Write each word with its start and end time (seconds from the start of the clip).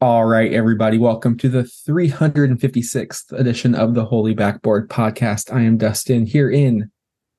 All 0.00 0.26
right, 0.26 0.52
everybody, 0.52 0.96
welcome 0.96 1.36
to 1.38 1.48
the 1.48 1.62
356th 1.62 3.32
edition 3.32 3.74
of 3.74 3.94
the 3.94 4.04
Holy 4.04 4.32
Backboard 4.32 4.88
podcast. 4.88 5.52
I 5.52 5.62
am 5.62 5.76
Dustin 5.76 6.24
here 6.24 6.48
in 6.48 6.92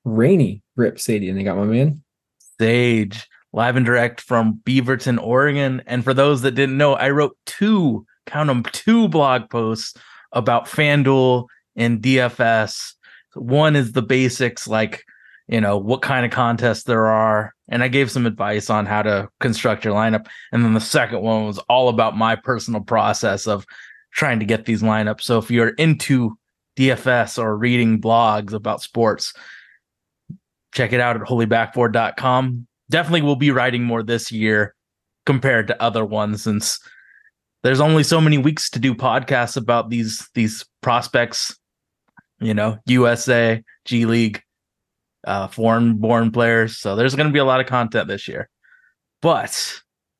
rainy 0.04 0.62
Rip 0.76 1.00
City, 1.00 1.30
and 1.30 1.38
I 1.38 1.42
got 1.42 1.56
my 1.56 1.64
man. 1.64 2.02
Sage, 2.58 3.26
live 3.52 3.76
and 3.76 3.84
direct 3.84 4.20
from 4.20 4.60
Beaverton, 4.64 5.20
Oregon. 5.20 5.82
And 5.86 6.04
for 6.04 6.14
those 6.14 6.42
that 6.42 6.52
didn't 6.52 6.78
know, 6.78 6.94
I 6.94 7.10
wrote 7.10 7.36
two, 7.46 8.06
count 8.26 8.48
them, 8.48 8.62
two 8.72 9.08
blog 9.08 9.50
posts 9.50 9.94
about 10.32 10.66
FanDuel 10.66 11.46
and 11.76 12.00
DFS. 12.00 12.94
One 13.34 13.76
is 13.76 13.92
the 13.92 14.02
basics, 14.02 14.68
like, 14.68 15.04
you 15.48 15.60
know, 15.60 15.78
what 15.78 16.02
kind 16.02 16.24
of 16.24 16.32
contests 16.32 16.84
there 16.84 17.06
are. 17.06 17.54
And 17.68 17.82
I 17.82 17.88
gave 17.88 18.10
some 18.10 18.26
advice 18.26 18.70
on 18.70 18.86
how 18.86 19.02
to 19.02 19.28
construct 19.40 19.84
your 19.84 19.94
lineup. 19.94 20.26
And 20.52 20.64
then 20.64 20.74
the 20.74 20.80
second 20.80 21.22
one 21.22 21.46
was 21.46 21.58
all 21.68 21.88
about 21.88 22.16
my 22.16 22.36
personal 22.36 22.80
process 22.80 23.46
of 23.46 23.66
trying 24.12 24.40
to 24.40 24.46
get 24.46 24.64
these 24.64 24.82
lineups. 24.82 25.22
So 25.22 25.38
if 25.38 25.50
you're 25.50 25.70
into 25.70 26.36
DFS 26.76 27.38
or 27.38 27.56
reading 27.56 28.00
blogs 28.00 28.52
about 28.52 28.82
sports, 28.82 29.32
check 30.72 30.92
it 30.92 31.00
out 31.00 31.16
at 31.16 31.22
holybackboard.com. 31.22 32.66
Definitely 32.90 33.22
will 33.22 33.36
be 33.36 33.50
writing 33.50 33.84
more 33.84 34.02
this 34.02 34.30
year 34.30 34.74
compared 35.24 35.68
to 35.68 35.82
other 35.82 36.04
ones 36.04 36.42
since 36.42 36.78
there's 37.62 37.80
only 37.80 38.02
so 38.02 38.20
many 38.20 38.36
weeks 38.38 38.68
to 38.70 38.78
do 38.78 38.94
podcasts 38.94 39.56
about 39.56 39.90
these 39.90 40.28
these 40.34 40.64
prospects, 40.82 41.56
you 42.40 42.52
know, 42.54 42.78
USA, 42.86 43.62
G 43.84 44.06
League, 44.06 44.42
uh 45.24 45.46
foreign 45.46 45.94
born 45.96 46.30
players. 46.30 46.76
So 46.78 46.96
there's 46.96 47.14
going 47.14 47.28
to 47.28 47.32
be 47.32 47.38
a 47.38 47.44
lot 47.44 47.60
of 47.60 47.66
content 47.66 48.08
this 48.08 48.26
year. 48.26 48.48
But 49.22 49.50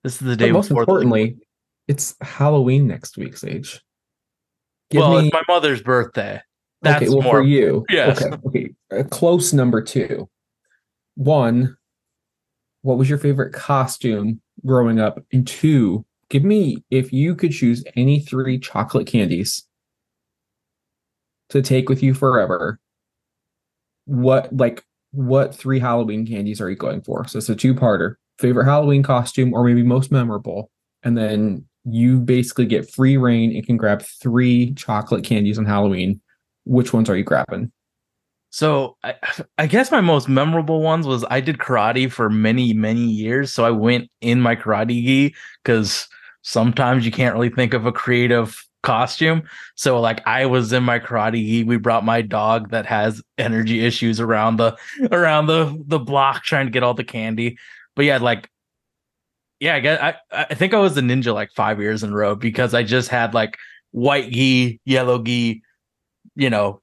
this 0.05 0.15
is 0.15 0.19
the 0.19 0.37
day 0.37 0.51
But 0.51 0.55
most 0.59 0.69
before 0.69 0.85
the- 0.85 0.93
importantly, 0.93 1.37
it's 1.89 2.15
Halloween 2.21 2.87
next 2.87 3.17
week, 3.19 3.37
Sage. 3.37 3.81
Give 4.91 5.01
well, 5.01 5.21
me 5.21 5.27
it's 5.29 5.33
my 5.33 5.43
mother's 5.49 5.83
birthday. 5.83 6.41
That's 6.83 7.03
okay, 7.03 7.09
well 7.11 7.23
more 7.23 7.33
for 7.39 7.43
you. 7.43 7.85
Yes. 7.91 8.23
Okay, 8.23 8.37
okay. 8.47 8.71
A 8.91 9.05
close 9.05 9.53
number 9.53 9.83
two. 9.83 10.29
One, 11.17 11.77
what 12.83 12.99
was 12.99 13.09
your 13.09 13.19
favorite 13.19 13.53
costume 13.53 14.41
growing 14.65 14.99
up? 14.99 15.19
And 15.33 15.47
two, 15.47 16.05
give 16.29 16.45
me 16.45 16.83
if 16.91 17.13
you 17.13 17.35
could 17.35 17.53
choose 17.53 17.85
any 17.97 18.21
three 18.21 18.59
chocolate 18.59 19.07
candies 19.07 19.65
to 21.51 21.63
take 21.63 21.89
with 21.89 22.03
you 22.03 22.15
forever. 22.15 22.79
What 24.07 24.55
like 24.57 24.85
what 25.13 25.55
three 25.55 25.79
Halloween 25.79 26.27
candies 26.27 26.61
are 26.61 26.71
you 26.71 26.77
going 26.77 27.03
for? 27.03 27.27
So 27.27 27.39
it's 27.39 27.49
a 27.49 27.57
two-parter. 27.57 28.15
Favorite 28.39 28.65
Halloween 28.65 29.03
costume 29.03 29.53
or 29.53 29.65
maybe 29.65 29.83
most 29.83 30.11
memorable. 30.11 30.71
And 31.03 31.17
then 31.17 31.67
you 31.85 32.21
basically 32.21 32.67
get 32.67 32.91
free 32.91 33.17
reign 33.17 33.55
and 33.55 33.67
can 33.67 33.77
grab 33.77 34.03
three 34.03 34.73
chocolate 34.75 35.25
candies 35.25 35.59
on 35.59 35.67
Halloween. 35.67 36.21
Which 36.65 36.93
ones 36.93 37.11
are 37.11 37.17
you 37.17 37.25
grabbing? 37.25 37.73
So 38.51 38.97
I, 39.03 39.15
I 39.59 39.67
guess 39.67 39.91
my 39.91 40.01
most 40.01 40.29
memorable 40.29 40.83
ones 40.83 41.07
was 41.07 41.25
I 41.31 41.41
did 41.41 41.59
karate 41.59 42.11
for 42.11 42.29
many 42.29 42.73
many 42.75 43.05
years. 43.05 43.53
So 43.53 43.65
I 43.65 43.71
went 43.71 44.11
in 44.21 44.41
my 44.41 44.55
karate 44.57 45.05
gi 45.05 45.35
because 45.65 46.09
sometimes 46.43 47.05
you 47.05 47.13
can't 47.13 47.35
really 47.35 47.51
think 47.51 47.75
of 47.75 47.87
a 47.87 47.93
creative 47.93 48.63
costume. 48.83 49.43
So 49.75 50.01
like 50.01 50.27
I 50.27 50.47
was 50.47 50.73
in 50.73 50.83
my 50.83 50.99
karate 50.99 51.45
gi. 51.45 51.65
We 51.65 51.77
brought 51.77 52.05
my 52.05 52.23
dog 52.23 52.71
that 52.71 52.87
has 52.87 53.23
energy 53.39 53.85
issues 53.85 54.21
around 54.21 54.57
the 54.57 54.77
around 55.13 55.47
the 55.47 55.83
the 55.87 55.99
block 55.99 56.45
trying 56.45 56.67
to 56.67 56.73
get 56.73 56.83
all 56.83 56.95
the 56.95 57.05
candy. 57.05 57.59
But 57.97 58.05
yeah, 58.05 58.19
like 58.19 58.51
yeah, 59.61 59.77
I 59.77 59.81
guess 59.81 60.01
I 60.01 60.15
I 60.51 60.55
think 60.55 60.75
I 60.75 60.79
was 60.79 60.97
a 60.97 61.03
ninja 61.03 61.35
like 61.35 61.53
five 61.53 61.81
years 61.81 62.03
in 62.03 62.11
a 62.13 62.17
row 62.17 62.35
because 62.35 62.75
I 62.75 62.83
just 62.83 63.09
had 63.09 63.35
like 63.35 63.59
white 63.93 64.31
gi, 64.31 64.81
yellow 64.85 65.23
gi, 65.23 65.63
you 66.37 66.51
know, 66.51 66.81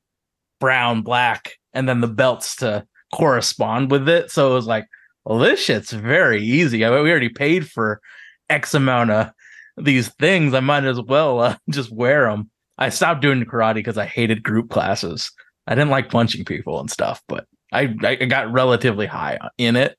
brown, 0.59 1.01
black, 1.01 1.53
and 1.73 1.87
then 1.87 2.01
the 2.01 2.07
belts 2.07 2.55
to 2.57 2.85
correspond 3.13 3.91
with 3.91 4.07
it. 4.09 4.31
So 4.31 4.51
it 4.51 4.53
was 4.53 4.67
like, 4.67 4.87
well, 5.25 5.39
this 5.39 5.59
shit's 5.59 5.91
very 5.91 6.41
easy. 6.43 6.85
I 6.85 6.89
mean, 6.89 7.03
we 7.03 7.11
already 7.11 7.29
paid 7.29 7.69
for 7.69 8.01
X 8.49 8.73
amount 8.73 9.11
of 9.11 9.31
these 9.77 10.09
things. 10.15 10.53
I 10.53 10.59
might 10.59 10.85
as 10.85 11.01
well 11.01 11.39
uh, 11.39 11.57
just 11.69 11.91
wear 11.91 12.29
them. 12.29 12.49
I 12.77 12.89
stopped 12.89 13.21
doing 13.21 13.43
karate 13.43 13.75
because 13.75 13.97
I 13.97 14.05
hated 14.05 14.43
group 14.43 14.69
classes. 14.69 15.31
I 15.65 15.75
didn't 15.75 15.89
like 15.89 16.09
punching 16.09 16.45
people 16.45 16.79
and 16.79 16.89
stuff, 16.89 17.21
but 17.27 17.45
I, 17.71 17.93
I 18.03 18.15
got 18.15 18.51
relatively 18.51 19.05
high 19.05 19.37
in 19.57 19.75
it. 19.75 19.97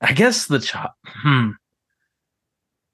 I 0.00 0.12
guess 0.12 0.46
the 0.46 0.58
chop. 0.58 0.94
Hmm. 1.06 1.50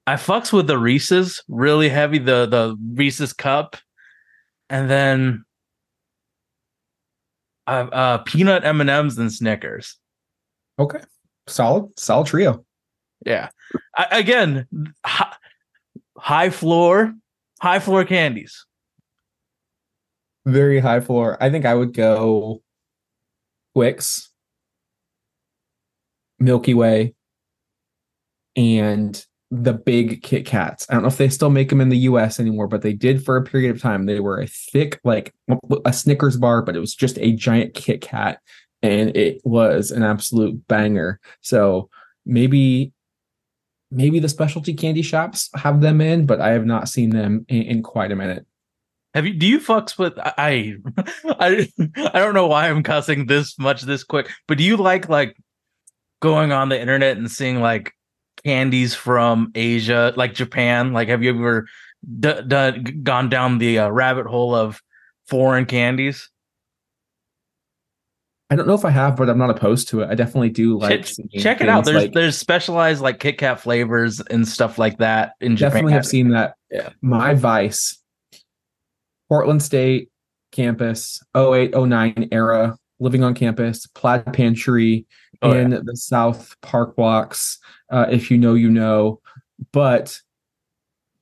I 0.05 0.15
fucks 0.15 0.51
with 0.51 0.67
the 0.67 0.77
Reese's 0.77 1.43
really 1.47 1.89
heavy, 1.89 2.17
the 2.17 2.45
the 2.45 2.77
Reese's 2.93 3.33
cup, 3.33 3.75
and 4.69 4.89
then 4.89 5.45
uh, 7.67 7.87
uh 7.91 8.17
peanut 8.19 8.63
M 8.63 8.81
and 8.81 8.89
M's 8.89 9.17
and 9.17 9.31
Snickers. 9.31 9.97
Okay. 10.79 10.99
Solid, 11.47 11.97
solid 11.97 12.27
trio. 12.27 12.65
Yeah. 13.25 13.49
I, 13.95 14.07
again, 14.11 14.67
hi, 15.05 15.33
high 16.17 16.49
floor, 16.49 17.13
high 17.61 17.79
floor 17.79 18.05
candies. 18.05 18.65
Very 20.45 20.79
high 20.79 20.99
floor. 20.99 21.37
I 21.41 21.49
think 21.49 21.65
I 21.65 21.73
would 21.73 21.93
go 21.93 22.61
Twix, 23.75 24.31
Milky 26.39 26.73
Way, 26.73 27.15
and 28.55 29.25
the 29.49 29.73
big 29.73 30.23
Kit 30.23 30.45
Kats. 30.45 30.85
I 30.89 30.93
don't 30.93 31.03
know 31.03 31.07
if 31.07 31.17
they 31.17 31.29
still 31.29 31.49
make 31.49 31.69
them 31.69 31.81
in 31.81 31.89
the 31.89 31.97
US 31.99 32.39
anymore, 32.39 32.67
but 32.67 32.81
they 32.81 32.93
did 32.93 33.23
for 33.23 33.37
a 33.37 33.43
period 33.43 33.71
of 33.71 33.81
time. 33.81 34.05
They 34.05 34.19
were 34.19 34.39
a 34.39 34.47
thick, 34.47 34.99
like 35.03 35.33
a 35.85 35.93
Snickers 35.93 36.37
bar, 36.37 36.61
but 36.61 36.75
it 36.75 36.79
was 36.79 36.95
just 36.95 37.17
a 37.19 37.31
giant 37.31 37.73
Kit 37.73 38.01
Kat. 38.01 38.39
And 38.81 39.15
it 39.15 39.41
was 39.43 39.91
an 39.91 40.03
absolute 40.03 40.67
banger. 40.67 41.19
So 41.41 41.89
maybe 42.25 42.91
maybe 43.89 44.19
the 44.19 44.29
specialty 44.29 44.73
candy 44.73 45.01
shops 45.01 45.49
have 45.55 45.81
them 45.81 46.01
in, 46.01 46.25
but 46.25 46.41
I 46.41 46.49
have 46.49 46.65
not 46.65 46.89
seen 46.89 47.11
them 47.11 47.45
in, 47.47 47.63
in 47.63 47.83
quite 47.83 48.11
a 48.11 48.15
minute. 48.15 48.45
Have 49.13 49.25
you? 49.25 49.33
Do 49.33 49.47
you 49.47 49.59
fucks 49.59 49.97
with? 49.97 50.13
I, 50.19 50.75
I, 51.25 51.71
I 52.13 52.19
don't 52.19 52.33
know 52.33 52.47
why 52.47 52.69
I'm 52.69 52.83
cussing 52.83 53.25
this 53.25 53.57
much 53.57 53.81
this 53.81 54.03
quick, 54.03 54.29
but 54.47 54.57
do 54.57 54.63
you 54.63 54.77
like 54.77 55.09
like 55.09 55.37
going 56.19 56.51
on 56.51 56.69
the 56.69 56.79
internet 56.79 57.17
and 57.17 57.31
seeing 57.31 57.61
like 57.61 57.93
candies 58.51 58.95
from 58.95 59.51
Asia, 59.55 60.13
like 60.15 60.33
Japan? 60.33 60.93
Like, 60.93 61.09
have 61.09 61.21
you 61.21 61.31
ever 61.31 61.67
d- 62.19 62.41
d- 62.47 62.71
gone 63.03 63.27
down 63.29 63.57
the 63.57 63.79
uh, 63.79 63.89
rabbit 63.89 64.25
hole 64.25 64.55
of 64.55 64.81
foreign 65.27 65.65
candies? 65.65 66.29
I 68.49 68.55
don't 68.55 68.65
know 68.65 68.73
if 68.73 68.85
I 68.85 68.91
have, 68.91 69.17
but 69.17 69.29
I'm 69.29 69.37
not 69.37 69.49
opposed 69.49 69.89
to 69.89 69.99
it. 70.01 70.09
I 70.09 70.15
definitely 70.15 70.49
do 70.49 70.79
like 70.79 71.03
check, 71.03 71.15
check 71.37 71.61
it 71.61 71.67
out. 71.67 71.83
There's 71.83 72.03
like- 72.03 72.13
there's 72.13 72.37
specialized 72.37 73.01
like 73.01 73.19
Kit 73.19 73.37
Kat 73.37 73.59
flavors 73.59 74.21
and 74.21 74.47
stuff 74.47 74.77
like 74.77 74.99
that 74.99 75.33
in 75.41 75.57
Japan. 75.57 75.71
definitely 75.73 75.93
have 75.93 76.05
seen 76.05 76.29
that. 76.29 76.55
Yeah. 76.71 76.89
My 77.01 77.33
Vice, 77.33 78.01
Portland 79.27 79.61
State 79.61 80.09
campus, 80.53 81.21
08, 81.35 81.75
09 81.75 82.29
era, 82.31 82.77
living 83.01 83.21
on 83.25 83.33
campus, 83.33 83.85
plaid 83.87 84.31
pantry 84.31 85.05
Oh, 85.43 85.53
yeah. 85.53 85.61
in 85.61 85.69
the 85.69 85.95
South 85.95 86.55
Park 86.61 86.95
blocks. 86.95 87.59
Uh, 87.89 88.07
if 88.09 88.29
you 88.29 88.37
know, 88.37 88.53
you 88.53 88.69
know. 88.69 89.21
But 89.71 90.19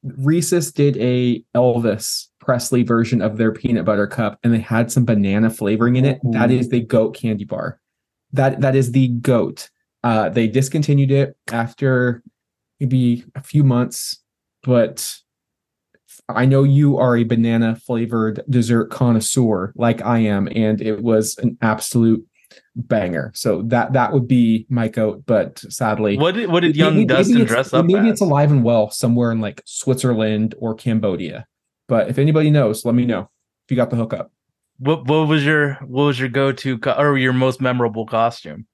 Reese's 0.03 0.71
did 0.71 0.97
a 0.97 1.43
Elvis 1.55 2.27
Presley 2.39 2.83
version 2.83 3.21
of 3.21 3.37
their 3.37 3.51
peanut 3.51 3.85
butter 3.85 4.07
cup, 4.07 4.39
and 4.43 4.53
they 4.53 4.59
had 4.59 4.91
some 4.91 5.05
banana 5.05 5.49
flavoring 5.49 5.95
in 5.95 6.05
it. 6.05 6.19
That 6.23 6.51
is 6.51 6.69
the 6.69 6.81
goat 6.81 7.15
candy 7.15 7.43
bar. 7.43 7.79
That 8.33 8.61
that 8.61 8.75
is 8.75 8.91
the 8.91 9.07
goat. 9.07 9.69
Uh, 10.03 10.29
they 10.29 10.47
discontinued 10.47 11.11
it 11.11 11.35
after 11.51 12.21
maybe 12.79 13.25
a 13.33 13.41
few 13.41 13.63
months, 13.63 14.21
but 14.63 15.17
I 16.29 16.45
know 16.45 16.63
you 16.63 16.97
are 16.97 17.17
a 17.17 17.23
banana 17.23 17.75
flavored 17.75 18.43
dessert 18.49 18.91
connoisseur 18.91 19.73
like 19.75 20.03
I 20.03 20.19
am, 20.19 20.47
and 20.55 20.81
it 20.81 21.01
was 21.01 21.37
an 21.39 21.57
absolute 21.61 22.25
banger. 22.75 23.31
So 23.35 23.61
that 23.63 23.93
that 23.93 24.13
would 24.13 24.27
be 24.27 24.65
my 24.69 24.87
goat, 24.87 25.23
but 25.25 25.59
sadly, 25.59 26.17
What 26.17 26.35
did 26.35 26.49
what 26.49 26.61
did 26.61 26.69
maybe- 26.69 26.79
young 26.79 26.93
maybe 26.95 27.05
Dustin 27.05 27.35
it's- 27.37 27.49
dress 27.49 27.73
up? 27.73 27.85
Maybe 27.85 28.07
as? 28.07 28.13
it's 28.13 28.21
alive 28.21 28.51
and 28.51 28.63
well 28.63 28.89
somewhere 28.91 29.31
in 29.31 29.41
like 29.41 29.61
Switzerland 29.65 30.55
or 30.59 30.75
Cambodia. 30.75 31.45
But 31.87 32.09
if 32.09 32.17
anybody 32.17 32.49
knows, 32.49 32.83
let 32.85 32.95
me 32.95 33.05
know 33.05 33.21
if 33.65 33.71
you 33.71 33.75
got 33.77 33.89
the 33.89 33.95
hookup. 33.95 34.31
What 34.79 35.07
what 35.07 35.27
was 35.27 35.45
your 35.45 35.75
what 35.85 36.03
was 36.05 36.19
your 36.19 36.29
go 36.29 36.51
to 36.51 36.77
co- 36.79 36.93
or 36.97 37.17
your 37.17 37.33
most 37.33 37.61
memorable 37.61 38.05
costume? 38.05 38.65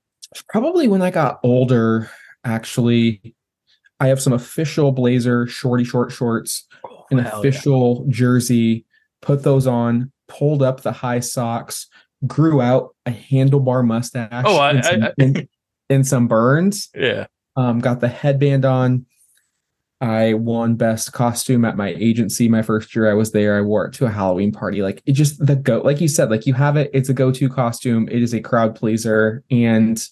Probably 0.50 0.88
when 0.88 1.01
I 1.01 1.12
got 1.12 1.39
older, 1.44 2.10
actually. 2.44 3.36
I 4.00 4.07
have 4.07 4.19
some 4.22 4.34
official 4.34 4.92
Blazer 4.92 5.45
shorty 5.45 5.84
short 5.84 6.12
shorts, 6.12 6.66
oh, 6.84 7.04
an 7.12 7.19
Oh, 7.19 7.22
yeah. 7.24 7.38
official 7.39 8.06
jersey. 8.10 8.86
Put 9.22 9.44
those 9.44 9.68
on, 9.68 10.12
pulled 10.27 10.63
up 10.63 10.81
the 10.81 10.92
high 10.92 11.19
socks, 11.19 11.88
grew 12.27 12.62
out 12.62 12.95
a 13.06 13.12
handlebar 13.12 13.85
mustache. 13.85 14.44
Oh, 14.45 14.57
I- 14.57 14.71
and 14.71 14.85
some, 14.85 15.03
I- 15.03 15.07
I- 15.07 15.13
and- 15.19 15.47
and 15.89 16.07
some 16.07 16.27
burns. 16.27 16.89
Yeah. 16.95 17.27
Um, 17.57 17.79
got 17.79 18.00
the 18.00 18.07
headband 18.07 18.63
on. 18.65 19.06
I 20.00 20.33
won 20.33 20.75
best 20.77 21.13
costume 21.13 21.63
at 21.63 21.77
my 21.77 21.89
agency 21.89 22.50
my 22.50 22.63
first 22.63 22.95
year 22.95 23.09
I 23.12 23.13
was 23.13 23.33
there. 23.33 23.56
I 23.57 23.62
wore 23.62 23.85
it 23.85 23.94
to 23.95 24.06
a 24.06 24.09
Halloween 24.09 24.51
party. 24.51 24.81
Like 24.81 25.03
it 25.06 25.12
just 25.12 25.45
the 25.45 25.56
go 25.56 25.81
like 25.81 26.01
you 26.01 26.07
said, 26.07 26.31
like 26.31 26.47
you 26.47 26.53
have 26.56 26.75
it, 26.75 26.89
it's 26.94 27.09
a 27.09 27.13
go-to 27.13 27.47
costume. 27.50 28.07
It 28.09 28.24
is 28.24 28.33
a 28.33 28.39
crowd 28.39 28.74
pleaser. 28.74 29.44
And 29.51 30.03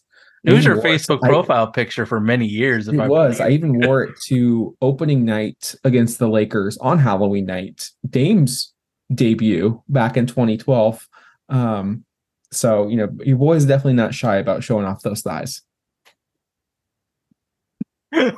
It 0.43 0.53
was 0.53 0.63
your 0.63 0.77
Facebook 0.81 1.19
I- 1.23 1.29
profile 1.29 1.71
picture 1.71 2.05
for 2.05 2.19
many 2.19 2.45
years. 2.45 2.87
If 2.87 2.93
it 2.95 2.99
I 2.99 3.07
was. 3.07 3.39
I 3.39 3.49
even 3.49 3.79
wore 3.87 4.03
it 4.03 4.15
to 4.27 4.77
opening 4.81 5.25
night 5.25 5.73
against 5.83 6.19
the 6.19 6.27
Lakers 6.29 6.77
on 6.77 6.99
Halloween 6.99 7.45
night, 7.47 7.89
Dame's 8.07 8.71
debut 9.15 9.81
back 9.87 10.17
in 10.17 10.27
2012. 10.27 11.07
Um, 11.49 12.05
so 12.51 12.87
you 12.87 12.97
know, 12.97 13.09
your 13.23 13.37
boy's 13.37 13.65
definitely 13.65 13.93
not 13.93 14.13
shy 14.13 14.37
about 14.37 14.63
showing 14.63 14.85
off 14.85 15.01
those 15.01 15.21
thighs. 15.21 15.61
the 18.11 18.35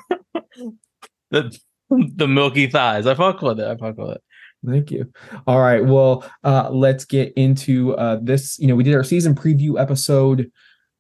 the 1.90 2.28
milky 2.28 2.68
thighs. 2.68 3.08
I 3.08 3.16
fuck 3.16 3.42
with 3.42 3.60
it. 3.60 3.68
I 3.68 3.76
fuck 3.76 3.98
with 3.98 4.12
it. 4.12 4.24
Thank 4.66 4.92
you. 4.92 5.12
All 5.48 5.60
right. 5.60 5.84
Well, 5.84 6.24
uh, 6.44 6.70
let's 6.72 7.06
get 7.06 7.34
into 7.36 7.96
uh, 7.96 8.20
this. 8.22 8.60
You 8.60 8.68
know, 8.68 8.76
we 8.76 8.84
did 8.84 8.96
our 8.96 9.04
season 9.04 9.34
preview 9.34 9.80
episode 9.80 10.52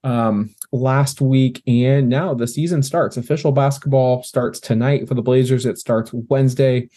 um, 0.03 0.53
last 0.71 1.21
week, 1.21 1.61
and 1.67 2.09
now 2.09 2.33
the 2.33 2.47
season 2.47 2.81
starts. 2.81 3.17
Official 3.17 3.51
basketball 3.51 4.23
starts 4.23 4.59
tonight 4.59 5.07
for 5.07 5.13
the 5.13 5.21
Blazers. 5.21 5.65
It 5.65 5.77
starts 5.77 6.11
Wednesday. 6.13 6.89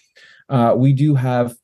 Uh, 0.48 0.74
we 0.76 0.92
do 0.92 1.14
have 1.14 1.54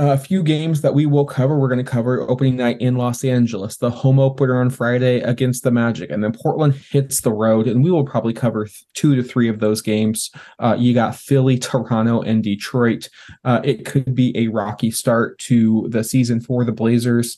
a 0.00 0.16
few 0.16 0.42
games 0.42 0.80
that 0.80 0.94
we 0.94 1.04
will 1.04 1.26
cover. 1.26 1.58
We're 1.58 1.68
going 1.68 1.84
to 1.84 1.90
cover 1.90 2.22
opening 2.22 2.56
night 2.56 2.80
in 2.80 2.96
Los 2.96 3.22
Angeles, 3.22 3.76
the 3.76 3.90
home 3.90 4.18
opener 4.18 4.58
on 4.58 4.70
Friday 4.70 5.20
against 5.20 5.62
the 5.62 5.70
Magic, 5.70 6.10
and 6.10 6.24
then 6.24 6.32
Portland 6.32 6.74
hits 6.74 7.20
the 7.20 7.32
road, 7.32 7.68
and 7.68 7.84
we 7.84 7.90
will 7.90 8.06
probably 8.06 8.32
cover 8.32 8.66
two 8.94 9.14
to 9.14 9.22
three 9.22 9.46
of 9.46 9.60
those 9.60 9.82
games. 9.82 10.30
Uh, 10.58 10.74
you 10.78 10.94
got 10.94 11.16
Philly, 11.16 11.58
Toronto, 11.58 12.22
and 12.22 12.42
Detroit. 12.42 13.10
Uh, 13.44 13.60
it 13.62 13.84
could 13.84 14.14
be 14.14 14.34
a 14.38 14.48
rocky 14.48 14.90
start 14.90 15.38
to 15.40 15.86
the 15.90 16.02
season 16.02 16.40
for 16.40 16.64
the 16.64 16.72
Blazers. 16.72 17.36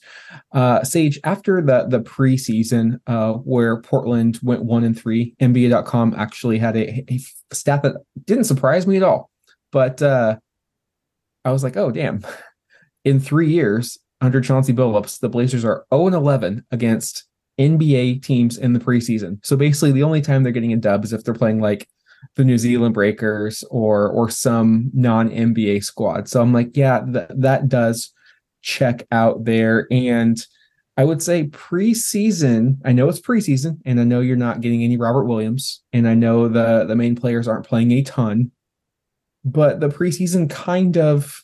Uh, 0.52 0.84
Sage, 0.84 1.18
after 1.24 1.60
the 1.60 1.86
the 1.88 2.00
preseason, 2.00 3.00
uh, 3.08 3.32
where 3.32 3.80
Portland 3.80 4.38
went 4.40 4.64
one 4.64 4.84
and 4.84 4.96
three, 4.96 5.34
NBA.com 5.40 6.14
actually 6.16 6.58
had 6.58 6.76
a, 6.76 7.04
a 7.12 7.20
stat 7.52 7.82
that 7.82 7.96
didn't 8.24 8.44
surprise 8.44 8.86
me 8.86 8.98
at 8.98 9.02
all, 9.02 9.30
but 9.72 10.00
uh, 10.00 10.36
I 11.44 11.50
was 11.50 11.64
like, 11.64 11.76
oh 11.76 11.90
damn! 11.90 12.24
In 13.04 13.18
three 13.18 13.52
years 13.52 13.98
under 14.20 14.40
Chauncey 14.40 14.72
Billups, 14.72 15.20
the 15.20 15.28
Blazers 15.28 15.64
are 15.64 15.84
0 15.92 16.06
and 16.06 16.14
11 16.14 16.64
against 16.70 17.24
NBA 17.58 18.22
teams 18.22 18.58
in 18.58 18.72
the 18.72 18.80
preseason. 18.80 19.44
So 19.44 19.56
basically, 19.56 19.92
the 19.92 20.04
only 20.04 20.20
time 20.20 20.42
they're 20.42 20.52
getting 20.52 20.72
a 20.72 20.76
dub 20.76 21.04
is 21.04 21.12
if 21.12 21.24
they're 21.24 21.34
playing 21.34 21.60
like 21.60 21.88
the 22.36 22.44
New 22.44 22.58
Zealand 22.58 22.94
Breakers 22.94 23.64
or 23.70 24.08
or 24.08 24.30
some 24.30 24.90
non 24.94 25.28
NBA 25.30 25.84
squad. 25.84 26.28
So 26.28 26.40
I'm 26.40 26.52
like, 26.52 26.76
yeah, 26.76 27.00
th- 27.00 27.30
that 27.30 27.68
does 27.68 28.12
check 28.62 29.06
out 29.10 29.44
there. 29.44 29.86
And 29.90 30.44
I 30.96 31.04
would 31.04 31.22
say 31.22 31.44
preseason. 31.48 32.78
I 32.84 32.92
know 32.92 33.08
it's 33.08 33.20
preseason, 33.20 33.80
and 33.84 34.00
I 34.00 34.04
know 34.04 34.20
you're 34.20 34.36
not 34.36 34.60
getting 34.60 34.84
any 34.84 34.96
Robert 34.96 35.24
Williams, 35.24 35.82
and 35.92 36.06
I 36.06 36.14
know 36.14 36.48
the 36.48 36.84
the 36.84 36.96
main 36.96 37.16
players 37.16 37.48
aren't 37.48 37.66
playing 37.66 37.92
a 37.92 38.02
ton, 38.02 38.50
but 39.44 39.80
the 39.80 39.88
preseason 39.88 40.48
kind 40.50 40.96
of 40.96 41.42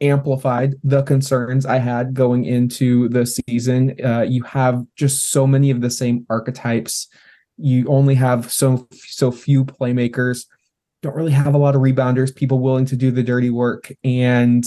amplified 0.00 0.74
the 0.82 1.02
concerns 1.02 1.66
I 1.66 1.78
had 1.78 2.14
going 2.14 2.44
into 2.44 3.08
the 3.08 3.26
season. 3.26 3.96
Uh, 4.02 4.22
you 4.22 4.42
have 4.44 4.84
just 4.96 5.30
so 5.30 5.46
many 5.46 5.70
of 5.70 5.80
the 5.80 5.90
same 5.90 6.26
archetypes. 6.28 7.08
You 7.56 7.86
only 7.88 8.14
have 8.16 8.52
so 8.52 8.86
so 8.92 9.30
few 9.30 9.64
playmakers. 9.64 10.46
Don't 11.02 11.16
really 11.16 11.32
have 11.32 11.54
a 11.54 11.58
lot 11.58 11.74
of 11.74 11.82
rebounders, 11.82 12.34
people 12.34 12.58
willing 12.58 12.86
to 12.86 12.96
do 12.96 13.10
the 13.10 13.22
dirty 13.22 13.50
work, 13.50 13.92
and 14.04 14.64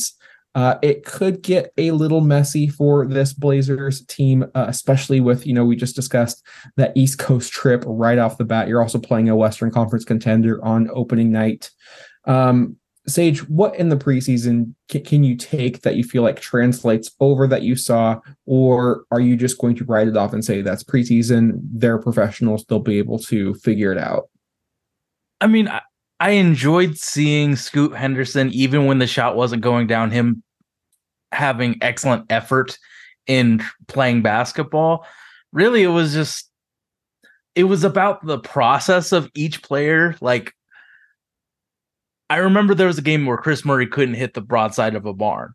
uh, 0.56 0.76
it 0.81 1.06
could 1.06 1.44
get 1.44 1.72
a 1.78 1.92
little 1.92 2.22
messy 2.22 2.68
for 2.68 3.06
this 3.06 3.34
Blazers 3.34 4.04
team, 4.06 4.44
uh, 4.56 4.66
especially 4.68 5.20
with 5.20 5.46
you 5.46 5.54
know 5.54 5.64
we 5.64 5.75
just 5.75 5.96
discussed 5.96 6.44
that 6.75 6.96
East 6.98 7.20
Coast 7.20 7.52
trip 7.52 7.84
right 7.86 8.18
off 8.18 8.38
the 8.38 8.46
bat. 8.46 8.68
You're 8.68 8.82
also 8.82 9.00
playing 9.00 9.30
a 9.30 9.36
Western 9.36 9.70
Conference 9.70 10.06
contender 10.06 10.64
on 10.66 10.90
opening 10.94 11.32
night. 11.32 11.70
Um, 12.25 12.79
Sage, 13.10 13.48
what 13.50 13.76
in 13.76 13.90
the 13.90 13.98
preseason 13.98 14.74
can, 14.90 15.04
can 15.04 15.24
you 15.24 15.36
take 15.36 15.82
that 15.82 15.96
you 15.96 16.04
feel 16.04 16.24
like 16.24 16.40
translates 16.40 17.12
over 17.20 17.48
that 17.48 17.64
you 17.64 17.76
saw, 17.76 18.20
or 18.46 19.04
are 19.12 19.20
you 19.20 19.36
just 19.36 19.58
going 19.58 19.76
to 19.76 19.86
write 19.86 20.08
it 20.08 20.18
off 20.18 20.34
and 20.34 20.44
say 20.44 20.62
that's 20.62 20.84
preseason? 20.84 21.60
They're 21.64 21.98
professionals; 21.98 22.66
they'll 22.66 22.80
be 22.80 22.98
able 22.98 23.20
to 23.20 23.54
figure 23.56 23.92
it 23.92 23.98
out. 23.98 24.30
I 25.42 25.48
mean, 25.48 25.68
I, 25.68 25.82
I 26.20 26.32
enjoyed 26.32 26.98
seeing 26.98 27.56
Scoot 27.56 27.96
Henderson, 27.96 28.50
even 28.52 28.86
when 28.86 29.00
the 29.00 29.08
shot 29.08 29.36
wasn't 29.36 29.62
going 29.62 29.88
down, 29.88 30.12
him 30.12 30.44
having 31.32 31.78
excellent 31.82 32.26
effort 32.30 32.78
in 33.26 33.64
playing 33.88 34.22
basketball. 34.22 35.06
Really, 35.54 35.84
it 35.84 35.88
was 35.88 36.14
just, 36.14 36.50
it 37.56 37.64
was 37.64 37.84
about 37.84 38.26
the 38.26 38.40
process 38.40 39.12
of 39.12 39.30
each 39.34 39.64
player. 39.64 40.16
Like, 40.20 40.54
I 42.30 42.38
remember 42.38 42.76
there 42.76 42.88
was 42.88 42.98
a 42.98 43.04
game 43.04 43.26
where 43.26 43.38
Kris 43.38 43.66
Murray 43.66 43.88
couldn't 43.88 44.16
hit 44.16 44.34
the 44.34 44.42
broadside 44.42 44.96
of 44.96 45.06
a 45.06 45.14
barn. 45.14 45.54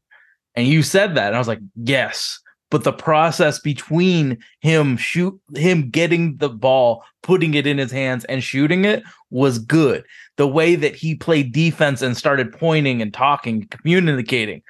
And 0.55 0.67
you 0.67 0.83
said 0.83 1.15
that. 1.15 1.29
And 1.29 1.37
I 1.37 1.39
was 1.39 1.49
like, 1.49 1.61
yes. 1.77 2.41
But 2.71 2.83
the 2.83 2.93
process 2.93 3.61
between 3.61 4.39
him 4.61 4.97
shoot 4.97 5.39
him 5.55 5.91
getting 5.91 6.37
the 6.39 6.49
ball, 6.49 7.05
putting 7.23 7.55
it 7.55 7.67
in 7.67 7.79
his 7.79 7.93
hands 7.93 8.25
and 8.25 8.43
shooting 8.43 8.85
it 8.85 9.05
was 9.31 9.59
good. 9.59 10.05
The 10.37 10.49
way 10.49 10.75
that 10.75 10.97
he 10.97 11.15
played 11.15 11.53
defense 11.53 12.03
and 12.03 12.17
started 12.17 12.53
pointing 12.53 13.01
and 13.01 13.15
talking, 13.15 13.69
communicating, 13.69 14.63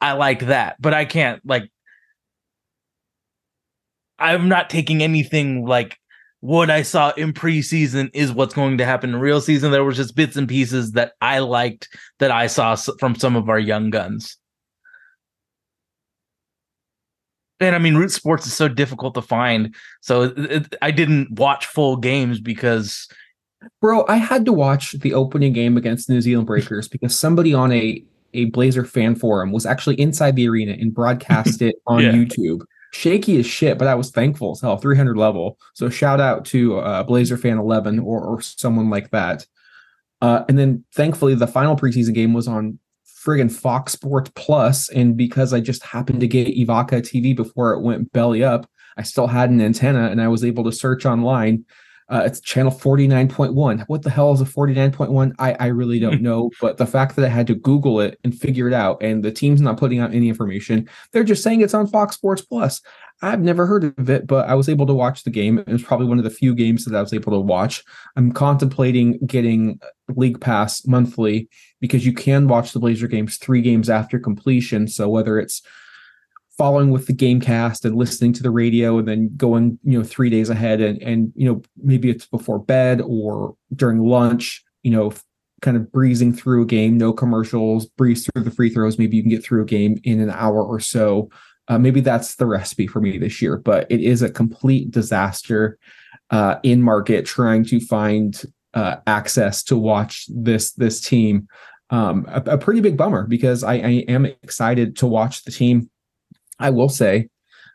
I 0.00 0.12
like 0.12 0.46
that. 0.46 0.76
But 0.80 0.94
I 0.94 1.04
can't 1.04 1.40
like 1.46 1.70
I'm 4.18 4.48
not 4.48 4.70
taking 4.70 5.02
anything 5.02 5.64
like 5.64 5.98
what 6.42 6.70
I 6.70 6.82
saw 6.82 7.12
in 7.12 7.32
preseason 7.32 8.10
is 8.14 8.32
what's 8.32 8.52
going 8.52 8.76
to 8.78 8.84
happen 8.84 9.10
in 9.10 9.16
real 9.20 9.40
season. 9.40 9.70
There 9.70 9.84
was 9.84 9.96
just 9.96 10.16
bits 10.16 10.36
and 10.36 10.48
pieces 10.48 10.90
that 10.92 11.12
I 11.20 11.38
liked 11.38 11.88
that 12.18 12.32
I 12.32 12.48
saw 12.48 12.74
from 12.74 13.14
some 13.14 13.36
of 13.36 13.48
our 13.48 13.60
young 13.60 13.90
guns. 13.90 14.36
And 17.60 17.76
I 17.76 17.78
mean, 17.78 17.94
root 17.94 18.10
sports 18.10 18.44
is 18.44 18.54
so 18.54 18.66
difficult 18.66 19.14
to 19.14 19.22
find. 19.22 19.72
So 20.00 20.22
it, 20.24 20.38
it- 20.38 20.74
I 20.82 20.90
didn't 20.90 21.30
watch 21.38 21.66
full 21.66 21.96
games 21.96 22.40
because 22.40 23.08
Bro, 23.80 24.04
I 24.08 24.16
had 24.16 24.44
to 24.46 24.52
watch 24.52 24.92
the 24.98 25.14
opening 25.14 25.52
game 25.52 25.76
against 25.76 26.10
New 26.10 26.20
Zealand 26.20 26.48
Breakers 26.48 26.88
because 26.88 27.16
somebody 27.16 27.54
on 27.54 27.70
a 27.72 28.04
a 28.34 28.46
Blazer 28.46 28.84
fan 28.84 29.14
forum 29.14 29.52
was 29.52 29.64
actually 29.66 30.00
inside 30.00 30.34
the 30.34 30.48
arena 30.48 30.72
and 30.72 30.92
broadcast 30.92 31.62
it 31.68 31.76
on 31.86 32.02
Yeah. 32.02 32.10
YouTube. 32.12 32.62
Shaky 32.92 33.38
as 33.38 33.46
shit, 33.46 33.78
but 33.78 33.88
I 33.88 33.94
was 33.94 34.10
thankful 34.10 34.52
as 34.52 34.60
hell. 34.60 34.76
300 34.76 35.16
level. 35.16 35.58
So 35.74 35.88
shout 35.88 36.20
out 36.20 36.44
to 36.46 36.78
uh, 36.78 37.02
Blazer 37.02 37.36
fan 37.36 37.58
11 37.58 37.98
or 37.98 38.20
or 38.22 38.40
someone 38.42 38.90
like 38.90 39.10
that. 39.10 39.46
Uh, 40.20 40.44
and 40.48 40.58
then 40.58 40.84
thankfully 40.94 41.34
the 41.34 41.46
final 41.46 41.76
preseason 41.76 42.14
game 42.14 42.32
was 42.32 42.46
on 42.46 42.78
friggin' 43.24 43.50
Fox 43.50 43.92
Sports 43.92 44.30
Plus, 44.34 44.88
and 44.90 45.16
because 45.16 45.52
I 45.52 45.60
just 45.60 45.82
happened 45.82 46.20
to 46.20 46.26
get 46.26 46.48
Ivaka 46.48 47.00
TV 47.00 47.34
before 47.34 47.72
it 47.72 47.82
went 47.82 48.12
belly 48.12 48.44
up, 48.44 48.68
I 48.96 49.02
still 49.02 49.26
had 49.26 49.50
an 49.50 49.60
antenna 49.60 50.08
and 50.10 50.20
I 50.20 50.28
was 50.28 50.44
able 50.44 50.64
to 50.64 50.72
search 50.72 51.06
online 51.06 51.64
uh, 52.08 52.22
it's 52.24 52.40
channel 52.40 52.72
49.1. 52.72 53.84
What 53.86 54.02
the 54.02 54.10
hell 54.10 54.32
is 54.32 54.40
a 54.40 54.44
49.1? 54.44 55.32
I, 55.38 55.54
I 55.54 55.66
really 55.68 55.98
don't 55.98 56.22
know. 56.22 56.50
But 56.60 56.76
the 56.76 56.86
fact 56.86 57.16
that 57.16 57.24
I 57.24 57.28
had 57.28 57.46
to 57.46 57.54
Google 57.54 58.00
it 58.00 58.18
and 58.24 58.38
figure 58.38 58.68
it 58.68 58.74
out, 58.74 59.02
and 59.02 59.24
the 59.24 59.32
team's 59.32 59.60
not 59.60 59.78
putting 59.78 59.98
out 59.98 60.14
any 60.14 60.28
information, 60.28 60.88
they're 61.12 61.24
just 61.24 61.42
saying 61.42 61.60
it's 61.60 61.74
on 61.74 61.86
Fox 61.86 62.16
Sports 62.16 62.42
Plus. 62.42 62.80
I've 63.24 63.40
never 63.40 63.66
heard 63.66 63.84
of 63.84 64.10
it, 64.10 64.26
but 64.26 64.48
I 64.48 64.54
was 64.54 64.68
able 64.68 64.86
to 64.86 64.94
watch 64.94 65.22
the 65.22 65.30
game. 65.30 65.58
It 65.58 65.68
was 65.68 65.82
probably 65.82 66.06
one 66.06 66.18
of 66.18 66.24
the 66.24 66.30
few 66.30 66.54
games 66.56 66.84
that 66.84 66.96
I 66.96 67.00
was 67.00 67.12
able 67.12 67.32
to 67.32 67.38
watch. 67.38 67.84
I'm 68.16 68.32
contemplating 68.32 69.18
getting 69.24 69.78
League 70.08 70.40
Pass 70.40 70.84
monthly 70.86 71.48
because 71.80 72.04
you 72.04 72.12
can 72.12 72.48
watch 72.48 72.72
the 72.72 72.80
Blazer 72.80 73.06
games 73.06 73.36
three 73.36 73.62
games 73.62 73.88
after 73.88 74.18
completion. 74.18 74.88
So 74.88 75.08
whether 75.08 75.38
it's 75.38 75.62
following 76.56 76.90
with 76.90 77.06
the 77.06 77.12
game 77.12 77.40
cast 77.40 77.84
and 77.84 77.96
listening 77.96 78.32
to 78.32 78.42
the 78.42 78.50
radio 78.50 78.98
and 78.98 79.08
then 79.08 79.30
going 79.36 79.78
you 79.84 79.98
know 79.98 80.04
three 80.04 80.30
days 80.30 80.50
ahead 80.50 80.80
and 80.80 81.00
and 81.02 81.32
you 81.34 81.46
know 81.46 81.62
maybe 81.76 82.10
it's 82.10 82.26
before 82.26 82.58
bed 82.58 83.00
or 83.04 83.54
during 83.74 84.00
lunch 84.00 84.62
you 84.82 84.90
know 84.90 85.12
kind 85.60 85.76
of 85.76 85.90
breezing 85.92 86.32
through 86.32 86.62
a 86.62 86.66
game 86.66 86.98
no 86.98 87.12
commercials 87.12 87.86
breeze 87.86 88.26
through 88.26 88.42
the 88.42 88.50
free 88.50 88.68
throws 88.68 88.98
maybe 88.98 89.16
you 89.16 89.22
can 89.22 89.30
get 89.30 89.44
through 89.44 89.62
a 89.62 89.66
game 89.66 89.98
in 90.04 90.20
an 90.20 90.30
hour 90.30 90.62
or 90.62 90.80
so 90.80 91.30
uh, 91.68 91.78
maybe 91.78 92.00
that's 92.00 92.34
the 92.34 92.46
recipe 92.46 92.86
for 92.86 93.00
me 93.00 93.16
this 93.16 93.40
year 93.40 93.56
but 93.56 93.86
it 93.90 94.00
is 94.00 94.22
a 94.22 94.30
complete 94.30 94.90
disaster 94.90 95.78
uh, 96.30 96.56
in 96.62 96.82
market 96.82 97.24
trying 97.24 97.64
to 97.64 97.78
find 97.78 98.42
uh, 98.74 98.96
access 99.06 99.62
to 99.64 99.76
watch 99.76 100.26
this 100.28 100.72
this 100.72 101.00
team. 101.00 101.46
Um, 101.90 102.24
a, 102.28 102.40
a 102.52 102.58
pretty 102.58 102.80
big 102.80 102.96
bummer 102.96 103.26
because 103.26 103.62
I, 103.62 103.74
I 103.74 104.04
am 104.08 104.24
excited 104.24 104.96
to 104.96 105.06
watch 105.06 105.44
the 105.44 105.50
team. 105.50 105.90
I 106.58 106.70
will 106.70 106.88
say 106.88 107.28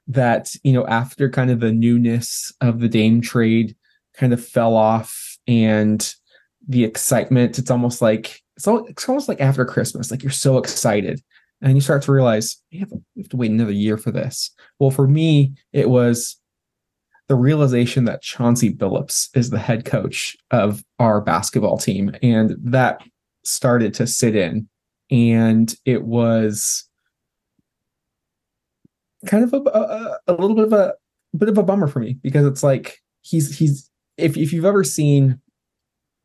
that 0.08 0.54
you 0.64 0.74
know 0.74 0.86
after 0.88 1.30
kind 1.30 1.52
of 1.52 1.60
the 1.60 1.72
newness 1.72 2.54
of 2.62 2.80
the 2.80 2.90
Dame 2.90 3.22
trade 3.22 3.76
kind 4.16 4.34
of 4.34 4.46
fell 4.46 4.76
off 4.76 5.38
and 5.48 6.14
the 6.68 6.84
excitement, 6.84 7.58
it's 7.58 7.72
almost 7.72 8.02
like 8.02 8.42
it's, 8.56 8.68
all, 8.68 8.86
it's 8.88 9.08
almost 9.08 9.30
like 9.30 9.40
after 9.40 9.64
Christmas, 9.66 10.12
like 10.12 10.24
you're 10.24 10.32
so 10.32 10.58
excited 10.58 11.22
and 11.62 11.76
you 11.76 11.82
start 11.82 12.02
to 12.04 12.12
realize 12.12 12.62
have, 12.74 12.92
we 13.16 13.22
have 13.22 13.30
to 13.30 13.38
wait 13.38 13.52
another 13.52 13.72
year 13.72 13.98
for 13.98 14.12
this. 14.12 14.52
Well, 14.80 14.92
for 14.92 15.08
me, 15.08 15.54
it 15.74 15.90
was 15.90 16.38
the 17.28 17.36
realization 17.36 18.06
that 18.06 18.22
Chauncey 18.22 18.74
Billups 18.74 19.30
is 19.36 19.50
the 19.50 19.60
head 19.60 19.86
coach 19.86 20.38
of 20.52 20.84
our 21.00 21.22
basketball 21.22 21.78
team, 21.78 22.16
and 22.22 22.56
that 22.60 23.04
started 23.44 23.94
to 23.96 24.08
sit 24.08 24.36
in, 24.36 24.68
and 25.12 25.74
it 25.86 26.04
was 26.04 26.87
kind 29.26 29.44
of 29.44 29.54
a, 29.54 29.58
a, 29.70 30.20
a 30.28 30.34
little 30.34 30.56
bit 30.56 30.66
of 30.66 30.74
a 30.74 30.94
bit 31.38 31.50
of 31.50 31.58
a 31.58 31.64
bummer 31.64 31.88
for 31.88 32.00
me 32.00 32.18
because 32.22 32.46
it's 32.46 32.64
like 32.64 33.00
he's 33.22 33.58
he's 33.58 33.90
if 34.18 34.38
if 34.38 34.54
you've 34.54 34.66
ever 34.66 34.84
seen 34.84 35.40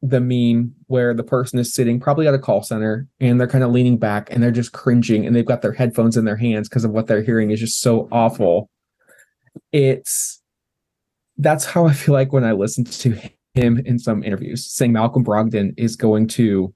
the 0.02 0.20
meme 0.20 0.74
where 0.88 1.14
the 1.14 1.22
person 1.22 1.60
is 1.60 1.72
sitting 1.72 2.00
probably 2.00 2.26
at 2.26 2.34
a 2.34 2.38
call 2.38 2.62
center 2.62 3.06
and 3.20 3.38
they're 3.38 3.46
kind 3.46 3.62
of 3.62 3.70
leaning 3.70 3.96
back 3.96 4.28
and 4.30 4.42
they're 4.42 4.50
just 4.50 4.72
cringing 4.72 5.24
and 5.24 5.34
they've 5.34 5.46
got 5.46 5.62
their 5.62 5.72
headphones 5.72 6.16
in 6.16 6.24
their 6.24 6.36
hands 6.36 6.68
because 6.68 6.84
of 6.84 6.90
what 6.90 7.06
they're 7.06 7.22
hearing 7.22 7.52
is 7.52 7.60
just 7.60 7.80
so 7.80 8.08
awful. 8.10 8.68
It's 9.70 10.42
that's 11.38 11.64
how 11.64 11.86
I 11.86 11.92
feel 11.92 12.14
like 12.14 12.32
when 12.32 12.44
I 12.44 12.52
listen 12.52 12.84
to 12.84 13.16
him 13.54 13.78
in 13.84 13.98
some 13.98 14.24
interviews 14.24 14.68
saying 14.72 14.92
Malcolm 14.92 15.24
Brogdon 15.24 15.72
is 15.76 15.94
going 15.94 16.26
to 16.28 16.74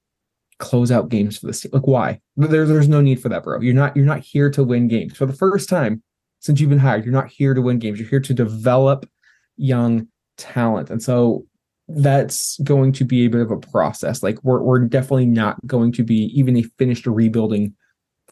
close 0.58 0.90
out 0.90 1.08
games 1.08 1.38
for 1.38 1.46
this 1.49 1.61
team. 1.61 1.70
Like 1.73 1.87
why? 1.87 2.20
There's 2.37 2.68
there's 2.68 2.88
no 2.88 3.00
need 3.00 3.20
for 3.20 3.28
that, 3.28 3.42
bro. 3.42 3.61
You're 3.61 3.75
not 3.75 3.96
you're 3.96 4.06
not 4.06 4.20
here 4.20 4.50
to 4.50 4.62
win 4.62 4.87
games. 4.87 5.16
For 5.16 5.26
the 5.26 5.32
first 5.32 5.68
time 5.68 6.02
since 6.46 6.60
you've 6.60 6.70
been 6.70 6.78
hired, 6.78 7.04
you're 7.04 7.12
not 7.12 7.28
here 7.28 7.54
to 7.54 7.60
win 7.60 7.80
games. 7.80 7.98
You're 7.98 8.08
here 8.08 8.20
to 8.20 8.32
develop 8.32 9.08
young 9.56 10.06
talent. 10.38 10.90
And 10.90 11.02
so 11.02 11.44
that's 11.88 12.58
going 12.60 12.92
to 12.92 13.04
be 13.04 13.26
a 13.26 13.30
bit 13.30 13.40
of 13.40 13.50
a 13.50 13.58
process. 13.58 14.22
Like 14.22 14.42
we're 14.44 14.62
we're 14.62 14.78
definitely 14.80 15.26
not 15.26 15.64
going 15.66 15.92
to 15.92 16.04
be 16.04 16.30
even 16.38 16.56
a 16.56 16.62
finished 16.78 17.06
rebuilding 17.06 17.74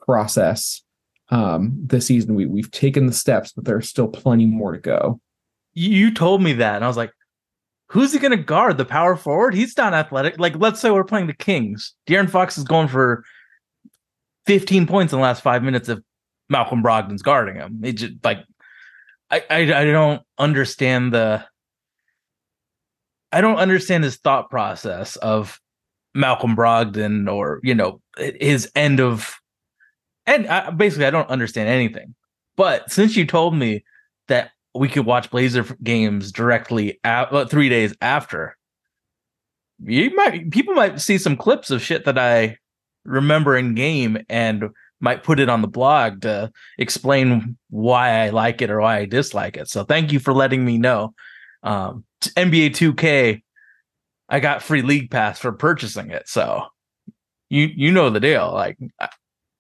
process 0.01 0.83
um 1.31 1.77
this 1.85 2.07
season. 2.07 2.35
We 2.35 2.47
we've 2.47 2.71
taken 2.71 3.07
the 3.07 3.13
steps, 3.13 3.53
but 3.53 3.65
there's 3.65 3.89
still 3.89 4.09
plenty 4.09 4.47
more 4.47 4.73
to 4.73 4.79
go. 4.79 5.21
You, 5.77 6.15
told 6.15 6.41
me 6.41 6.53
that, 6.53 6.77
and 6.77 6.85
I 6.85 6.89
was 6.89 6.97
like, 6.97 7.11
"Who's 7.89 8.13
he 8.13 8.21
to 8.21 8.37
guard? 8.37 8.79
The 8.79 8.85
power 8.85 9.17
forward? 9.17 9.55
He's 9.55 9.77
not 9.77 9.93
athletic. 9.93 10.39
Like, 10.39 10.55
let's 10.57 10.79
say 10.79 10.89
we're 10.89 11.03
playing 11.03 11.27
the 11.27 11.33
Kings. 11.33 11.95
De'Aaron 12.07 12.31
Fox 12.31 12.57
is 12.57 12.63
going 12.63 12.87
for 12.87 13.25
15 14.47 14.87
points 14.87 15.13
in 15.13 15.19
the 15.19 15.23
last 15.23 15.43
five 15.43 15.65
minutes 15.65 15.89
if 15.89 15.99
Malcolm 16.49 16.83
Brogdon's 16.83 17.23
guarding 17.23 17.57
him. 17.57 17.81
It 17.85 17.93
just 17.93 18.13
like, 18.23 18.39
I, 19.31 19.43
I, 19.51 19.59
I 19.61 19.85
don't 19.85 20.23
understand 20.39 21.13
the 21.13 21.45
I 23.33 23.41
don't 23.41 23.57
understand 23.57 24.05
his 24.05 24.17
thought 24.17 24.49
process 24.49 25.17
of 25.17 25.61
Malcolm 26.15 26.55
Brogdon 26.55 27.31
or 27.31 27.59
you 27.65 27.75
know 27.75 28.01
his 28.17 28.71
end 28.77 29.01
of 29.01 29.35
and 30.27 30.47
I, 30.47 30.71
basically 30.71 31.07
I 31.07 31.11
don't 31.11 31.29
understand 31.29 31.69
anything. 31.69 32.15
But 32.57 32.93
since 32.93 33.17
you 33.17 33.27
told 33.27 33.57
me 33.57 33.85
that 34.29 34.51
we 34.75 34.89
could 34.89 35.05
watch 35.05 35.31
Blazer 35.31 35.65
games 35.83 36.31
directly 36.31 37.01
at, 37.03 37.33
uh, 37.33 37.47
three 37.47 37.69
days 37.69 37.95
after, 38.01 38.57
you 39.85 40.15
might 40.15 40.51
people 40.51 40.75
might 40.75 41.01
see 41.01 41.19
some 41.19 41.37
clips 41.37 41.71
of 41.71 41.83
shit 41.83 42.05
that 42.05 42.19
I 42.19 42.59
remember 43.05 43.57
in 43.57 43.75
game 43.75 44.19
and 44.29 44.67
might 45.01 45.23
put 45.23 45.41
it 45.41 45.49
on 45.49 45.63
the 45.63 45.69
blog 45.69 46.23
to 46.23 46.51
explain 46.79 47.57
why 47.71 48.25
I 48.25 48.31
like 48.31 48.63
it 48.63 48.71
or 48.71 48.81
why 48.81 48.99
I 48.99 49.05
dislike 49.05 49.57
it. 49.57 49.69
So 49.69 49.85
thank 49.85 50.13
you 50.13 50.19
for 50.19 50.33
letting 50.33 50.65
me 50.65 50.79
know. 50.79 51.15
Um, 51.63 52.05
NBA 52.23 52.71
2K, 52.71 53.43
I 54.29 54.41
got 54.41 54.63
free 54.63 54.83
league 54.83 55.11
pass 55.11 55.39
for 55.39 55.53
purchasing 55.53 56.11
it. 56.11 56.29
So 56.29 56.65
you 57.51 57.71
you 57.75 57.93
know 57.93 58.11
the 58.11 58.21
deal. 58.21 58.53
Like 58.53 58.79
I, 59.01 59.09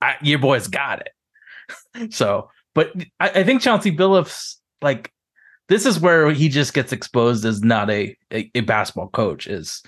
I, 0.00 0.17
your 0.23 0.38
boys 0.38 0.69
got 0.69 1.00
it. 1.00 2.12
so, 2.12 2.50
but 2.75 2.93
I, 3.21 3.31
I, 3.31 3.45
think 3.45 3.62
Chauncey 3.62 3.95
Billups, 3.95 4.57
like 4.83 5.12
this 5.69 5.87
is 5.87 6.00
where 6.00 6.31
he 6.31 6.49
just 6.49 6.75
gets 6.75 6.93
exposed 6.93 7.45
as 7.45 7.62
not 7.62 7.91
a, 7.91 8.17
a, 8.33 8.50
a 8.55 8.61
basketball 8.61 9.09
coach. 9.09 9.47
Is 9.47 9.83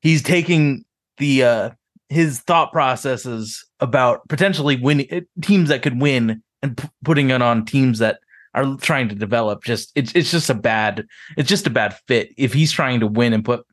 he's 0.00 0.22
taking 0.22 0.84
the 1.18 1.44
uh 1.44 1.70
his 2.08 2.40
thought 2.40 2.72
processes 2.72 3.64
about 3.80 4.26
potentially 4.28 4.76
winning 4.76 5.06
eh, 5.10 5.20
teams 5.42 5.68
that 5.68 5.82
could 5.82 6.00
win 6.00 6.42
and 6.62 6.76
p- 6.76 6.88
putting 7.04 7.30
it 7.30 7.42
on 7.42 7.64
teams 7.64 7.98
that 7.98 8.20
are 8.54 8.76
trying 8.76 9.08
to 9.08 9.14
develop 9.14 9.62
just 9.62 9.92
it's 9.94 10.12
it's 10.14 10.30
just 10.30 10.48
a 10.48 10.54
bad 10.54 11.06
it's 11.36 11.48
just 11.48 11.66
a 11.66 11.70
bad 11.70 11.96
fit 12.08 12.32
if 12.38 12.52
he's 12.52 12.72
trying 12.72 12.98
to 13.00 13.06
win 13.06 13.32
and 13.32 13.44
put 13.44 13.64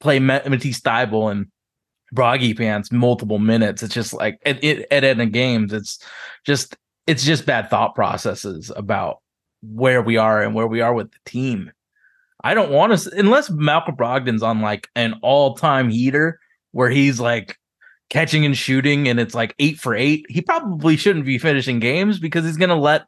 play 0.00 0.18
Matisse 0.18 0.80
Thybulle 0.80 1.30
and 1.30 1.46
Broggy 2.14 2.56
pants 2.56 2.92
multiple 2.92 3.38
minutes. 3.38 3.82
It's 3.82 3.94
just 3.94 4.12
like 4.12 4.38
at 4.46 4.62
it 4.62 4.86
at 4.90 5.04
end 5.04 5.20
of 5.20 5.32
games. 5.32 5.72
It's 5.72 5.98
just 6.44 6.76
it's 7.06 7.24
just 7.24 7.46
bad 7.46 7.70
thought 7.70 7.94
processes 7.94 8.72
about 8.74 9.20
where 9.62 10.02
we 10.02 10.16
are 10.16 10.42
and 10.42 10.54
where 10.54 10.66
we 10.66 10.80
are 10.80 10.94
with 10.94 11.10
the 11.10 11.18
team. 11.24 11.72
I 12.44 12.54
don't 12.54 12.70
want 12.70 12.98
to 12.98 13.10
unless 13.18 13.50
Malcolm 13.50 13.96
Brogdon's 13.96 14.42
on 14.42 14.60
like 14.60 14.88
an 14.94 15.14
all 15.22 15.56
time 15.56 15.90
heater 15.90 16.38
where 16.72 16.90
he's 16.90 17.18
like 17.18 17.58
catching 18.10 18.44
and 18.44 18.56
shooting 18.56 19.08
and 19.08 19.18
it's 19.18 19.34
like 19.34 19.54
eight 19.58 19.78
for 19.78 19.94
eight. 19.94 20.24
He 20.28 20.40
probably 20.40 20.96
shouldn't 20.96 21.24
be 21.24 21.38
finishing 21.38 21.80
games 21.80 22.18
because 22.18 22.44
he's 22.44 22.56
gonna 22.56 22.76
let 22.76 23.06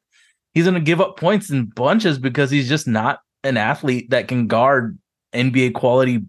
he's 0.55 0.65
going 0.65 0.75
to 0.75 0.81
give 0.81 1.01
up 1.01 1.17
points 1.17 1.51
in 1.51 1.67
bunches 1.67 2.19
because 2.19 2.51
he's 2.51 2.69
just 2.69 2.89
not 2.89 3.21
an 3.45 3.57
athlete 3.57 4.11
that 4.11 4.29
can 4.29 4.47
guard 4.47 4.99
NBA 5.33 5.75
quality 5.75 6.25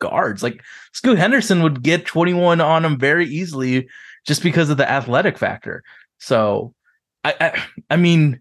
guards. 0.00 0.42
Like 0.42 0.62
Scoot 0.92 1.18
Henderson 1.18 1.62
would 1.62 1.82
get 1.82 2.06
21 2.06 2.60
on 2.60 2.84
him 2.84 2.98
very 2.98 3.26
easily 3.26 3.88
just 4.26 4.42
because 4.42 4.70
of 4.70 4.76
the 4.76 4.90
athletic 4.90 5.38
factor. 5.38 5.82
So 6.18 6.74
I 7.24 7.34
I, 7.40 7.62
I 7.90 7.96
mean 7.96 8.40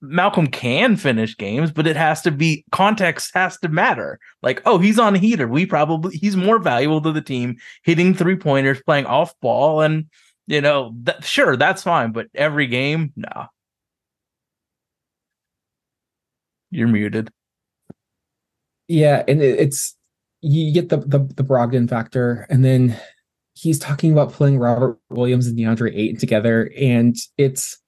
Malcolm 0.00 0.46
can 0.46 0.96
finish 0.96 1.36
games, 1.36 1.72
but 1.72 1.86
it 1.86 1.96
has 1.96 2.22
to 2.22 2.30
be 2.30 2.64
context 2.70 3.32
has 3.34 3.58
to 3.58 3.68
matter. 3.68 4.20
Like, 4.42 4.62
oh, 4.64 4.78
he's 4.78 4.98
on 4.98 5.14
heater. 5.14 5.48
We 5.48 5.66
probably 5.66 6.16
he's 6.16 6.36
more 6.36 6.58
valuable 6.58 7.00
to 7.02 7.12
the 7.12 7.20
team, 7.20 7.56
hitting 7.82 8.14
three 8.14 8.36
pointers, 8.36 8.80
playing 8.82 9.06
off 9.06 9.34
ball, 9.40 9.80
and 9.80 10.06
you 10.46 10.60
know, 10.60 10.94
that, 11.02 11.24
sure, 11.24 11.56
that's 11.56 11.82
fine. 11.82 12.12
But 12.12 12.28
every 12.34 12.66
game, 12.66 13.12
no, 13.16 13.28
nah, 13.34 13.46
You're 16.70 16.88
muted. 16.88 17.30
Yeah, 18.88 19.22
and 19.26 19.42
it, 19.42 19.58
it's 19.60 19.96
you 20.40 20.72
get 20.72 20.88
the, 20.90 20.98
the 20.98 21.18
the 21.18 21.44
Brogdon 21.44 21.88
factor, 21.88 22.46
and 22.48 22.64
then 22.64 22.98
he's 23.54 23.78
talking 23.78 24.12
about 24.12 24.32
playing 24.32 24.58
Robert 24.58 24.98
Williams 25.10 25.46
and 25.46 25.58
DeAndre 25.58 25.94
Ayton 25.94 26.18
together, 26.18 26.70
and 26.78 27.16
it's 27.36 27.78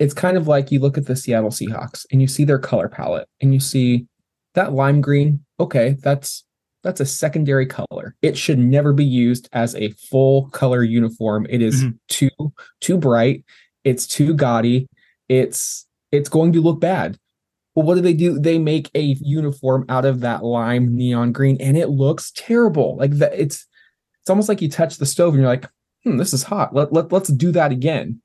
it's 0.00 0.14
kind 0.14 0.36
of 0.36 0.48
like 0.48 0.72
you 0.72 0.80
look 0.80 0.98
at 0.98 1.06
the 1.06 1.14
Seattle 1.14 1.50
Seahawks 1.50 2.06
and 2.10 2.20
you 2.20 2.26
see 2.26 2.44
their 2.44 2.58
color 2.58 2.88
palette, 2.88 3.28
and 3.40 3.54
you 3.54 3.60
see 3.60 4.06
that 4.54 4.72
lime 4.72 5.00
green. 5.00 5.44
Okay, 5.60 5.96
that's 6.02 6.44
that's 6.82 7.00
a 7.00 7.06
secondary 7.06 7.66
color. 7.66 8.16
It 8.22 8.36
should 8.36 8.58
never 8.58 8.94
be 8.94 9.04
used 9.04 9.48
as 9.52 9.74
a 9.76 9.90
full 9.90 10.48
color 10.48 10.82
uniform. 10.82 11.46
It 11.50 11.60
is 11.60 11.84
mm-hmm. 11.84 11.96
too 12.08 12.52
too 12.80 12.96
bright. 12.96 13.44
It's 13.84 14.06
too 14.06 14.34
gaudy. 14.34 14.88
It's 15.28 15.86
it's 16.10 16.30
going 16.30 16.54
to 16.54 16.62
look 16.62 16.80
bad. 16.80 17.18
But 17.74 17.84
what 17.84 17.94
do 17.94 18.00
they 18.00 18.14
do? 18.14 18.38
They 18.38 18.58
make 18.58 18.90
a 18.94 19.16
uniform 19.20 19.84
out 19.88 20.06
of 20.06 20.20
that 20.20 20.42
lime 20.42 20.96
neon 20.96 21.32
green, 21.32 21.58
and 21.60 21.76
it 21.76 21.90
looks 21.90 22.32
terrible. 22.34 22.96
Like 22.96 23.12
that, 23.18 23.34
it's 23.34 23.66
it's 24.22 24.30
almost 24.30 24.48
like 24.48 24.62
you 24.62 24.70
touch 24.70 24.96
the 24.96 25.06
stove 25.06 25.34
and 25.34 25.42
you're 25.42 25.50
like, 25.50 25.68
hmm, 26.04 26.16
this 26.16 26.32
is 26.32 26.42
hot. 26.42 26.74
Let, 26.74 26.90
let 26.92 27.12
let's 27.12 27.28
do 27.28 27.52
that 27.52 27.70
again. 27.70 28.22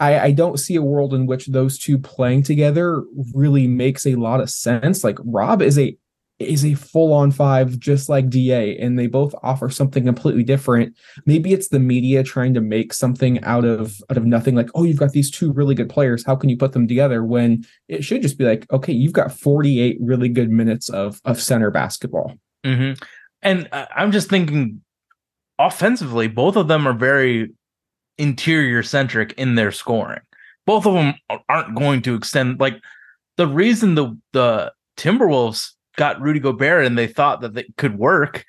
I, 0.00 0.18
I 0.18 0.30
don't 0.32 0.58
see 0.58 0.76
a 0.76 0.82
world 0.82 1.12
in 1.12 1.26
which 1.26 1.46
those 1.46 1.78
two 1.78 1.98
playing 1.98 2.44
together 2.44 3.02
really 3.34 3.66
makes 3.66 4.06
a 4.06 4.14
lot 4.14 4.40
of 4.40 4.50
sense. 4.50 5.02
Like 5.02 5.18
Rob 5.24 5.62
is 5.62 5.78
a 5.78 5.96
is 6.38 6.64
a 6.64 6.74
full 6.74 7.12
on 7.12 7.32
five, 7.32 7.78
just 7.80 8.08
like 8.08 8.30
DA, 8.30 8.78
and 8.78 8.96
they 8.96 9.08
both 9.08 9.34
offer 9.42 9.68
something 9.68 10.04
completely 10.04 10.44
different. 10.44 10.96
Maybe 11.26 11.52
it's 11.52 11.68
the 11.68 11.80
media 11.80 12.22
trying 12.22 12.54
to 12.54 12.60
make 12.60 12.92
something 12.92 13.42
out 13.42 13.64
of 13.64 14.00
out 14.10 14.16
of 14.16 14.24
nothing. 14.24 14.54
Like, 14.54 14.70
oh, 14.74 14.84
you've 14.84 14.98
got 14.98 15.12
these 15.12 15.30
two 15.30 15.52
really 15.52 15.74
good 15.74 15.88
players. 15.88 16.24
How 16.24 16.36
can 16.36 16.48
you 16.48 16.56
put 16.56 16.72
them 16.72 16.86
together? 16.86 17.24
When 17.24 17.64
it 17.88 18.04
should 18.04 18.22
just 18.22 18.38
be 18.38 18.44
like, 18.44 18.70
okay, 18.72 18.92
you've 18.92 19.12
got 19.12 19.32
48 19.32 19.98
really 20.00 20.28
good 20.28 20.50
minutes 20.50 20.88
of 20.88 21.20
of 21.24 21.40
center 21.40 21.70
basketball. 21.70 22.34
Mm-hmm. 22.64 23.02
And 23.42 23.68
uh, 23.72 23.86
I'm 23.94 24.12
just 24.12 24.28
thinking, 24.28 24.82
offensively, 25.58 26.28
both 26.28 26.56
of 26.56 26.68
them 26.68 26.86
are 26.86 26.92
very 26.92 27.52
interior 28.18 28.82
centric 28.82 29.32
in 29.34 29.54
their 29.54 29.72
scoring. 29.72 30.20
Both 30.66 30.86
of 30.86 30.94
them 30.94 31.14
aren't 31.48 31.74
going 31.74 32.02
to 32.02 32.14
extend 32.14 32.60
like 32.60 32.80
the 33.36 33.46
reason 33.46 33.94
the 33.94 34.18
the 34.32 34.72
Timberwolves 34.96 35.70
got 35.96 36.20
Rudy 36.20 36.40
Gobert 36.40 36.84
and 36.84 36.98
they 36.98 37.06
thought 37.06 37.40
that 37.40 37.56
it 37.56 37.76
could 37.76 37.98
work 37.98 38.44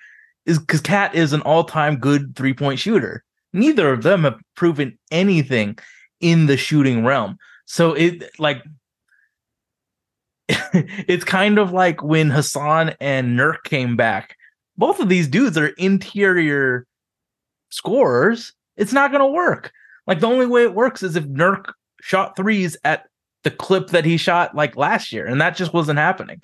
is 0.45 0.59
because 0.59 0.81
KAT 0.81 1.15
is 1.15 1.31
an 1.31 1.41
all-time 1.41 1.97
good 1.97 2.35
three-point 2.35 2.79
shooter. 2.79 3.23
Neither 3.53 3.91
of 3.91 4.03
them 4.03 4.23
have 4.23 4.39
proven 4.55 4.97
anything 5.11 5.77
in 6.21 6.47
the 6.47 6.57
shooting 6.57 7.05
realm. 7.05 7.37
So 7.65 7.93
it 7.93 8.23
like 8.39 8.63
it's 10.73 11.23
kind 11.23 11.59
of 11.59 11.71
like 11.71 12.01
when 12.01 12.29
Hassan 12.29 12.95
and 12.99 13.37
Nurk 13.39 13.63
came 13.63 13.95
back. 13.95 14.35
Both 14.77 14.99
of 14.99 15.09
these 15.09 15.27
dudes 15.27 15.57
are 15.57 15.67
interior 15.67 16.87
scorers. 17.69 18.53
It's 18.79 18.93
not 18.93 19.11
going 19.11 19.21
to 19.21 19.27
work. 19.27 19.71
Like 20.07 20.21
the 20.21 20.27
only 20.27 20.47
way 20.47 20.63
it 20.63 20.73
works 20.73 21.03
is 21.03 21.15
if 21.15 21.25
Nurk 21.25 21.73
shot 22.01 22.35
threes 22.35 22.77
at 22.83 23.03
the 23.43 23.51
clip 23.51 23.89
that 23.89 24.05
he 24.05 24.17
shot 24.17 24.55
like 24.55 24.75
last 24.75 25.13
year, 25.13 25.27
and 25.27 25.39
that 25.41 25.55
just 25.55 25.73
wasn't 25.73 25.99
happening. 25.99 26.41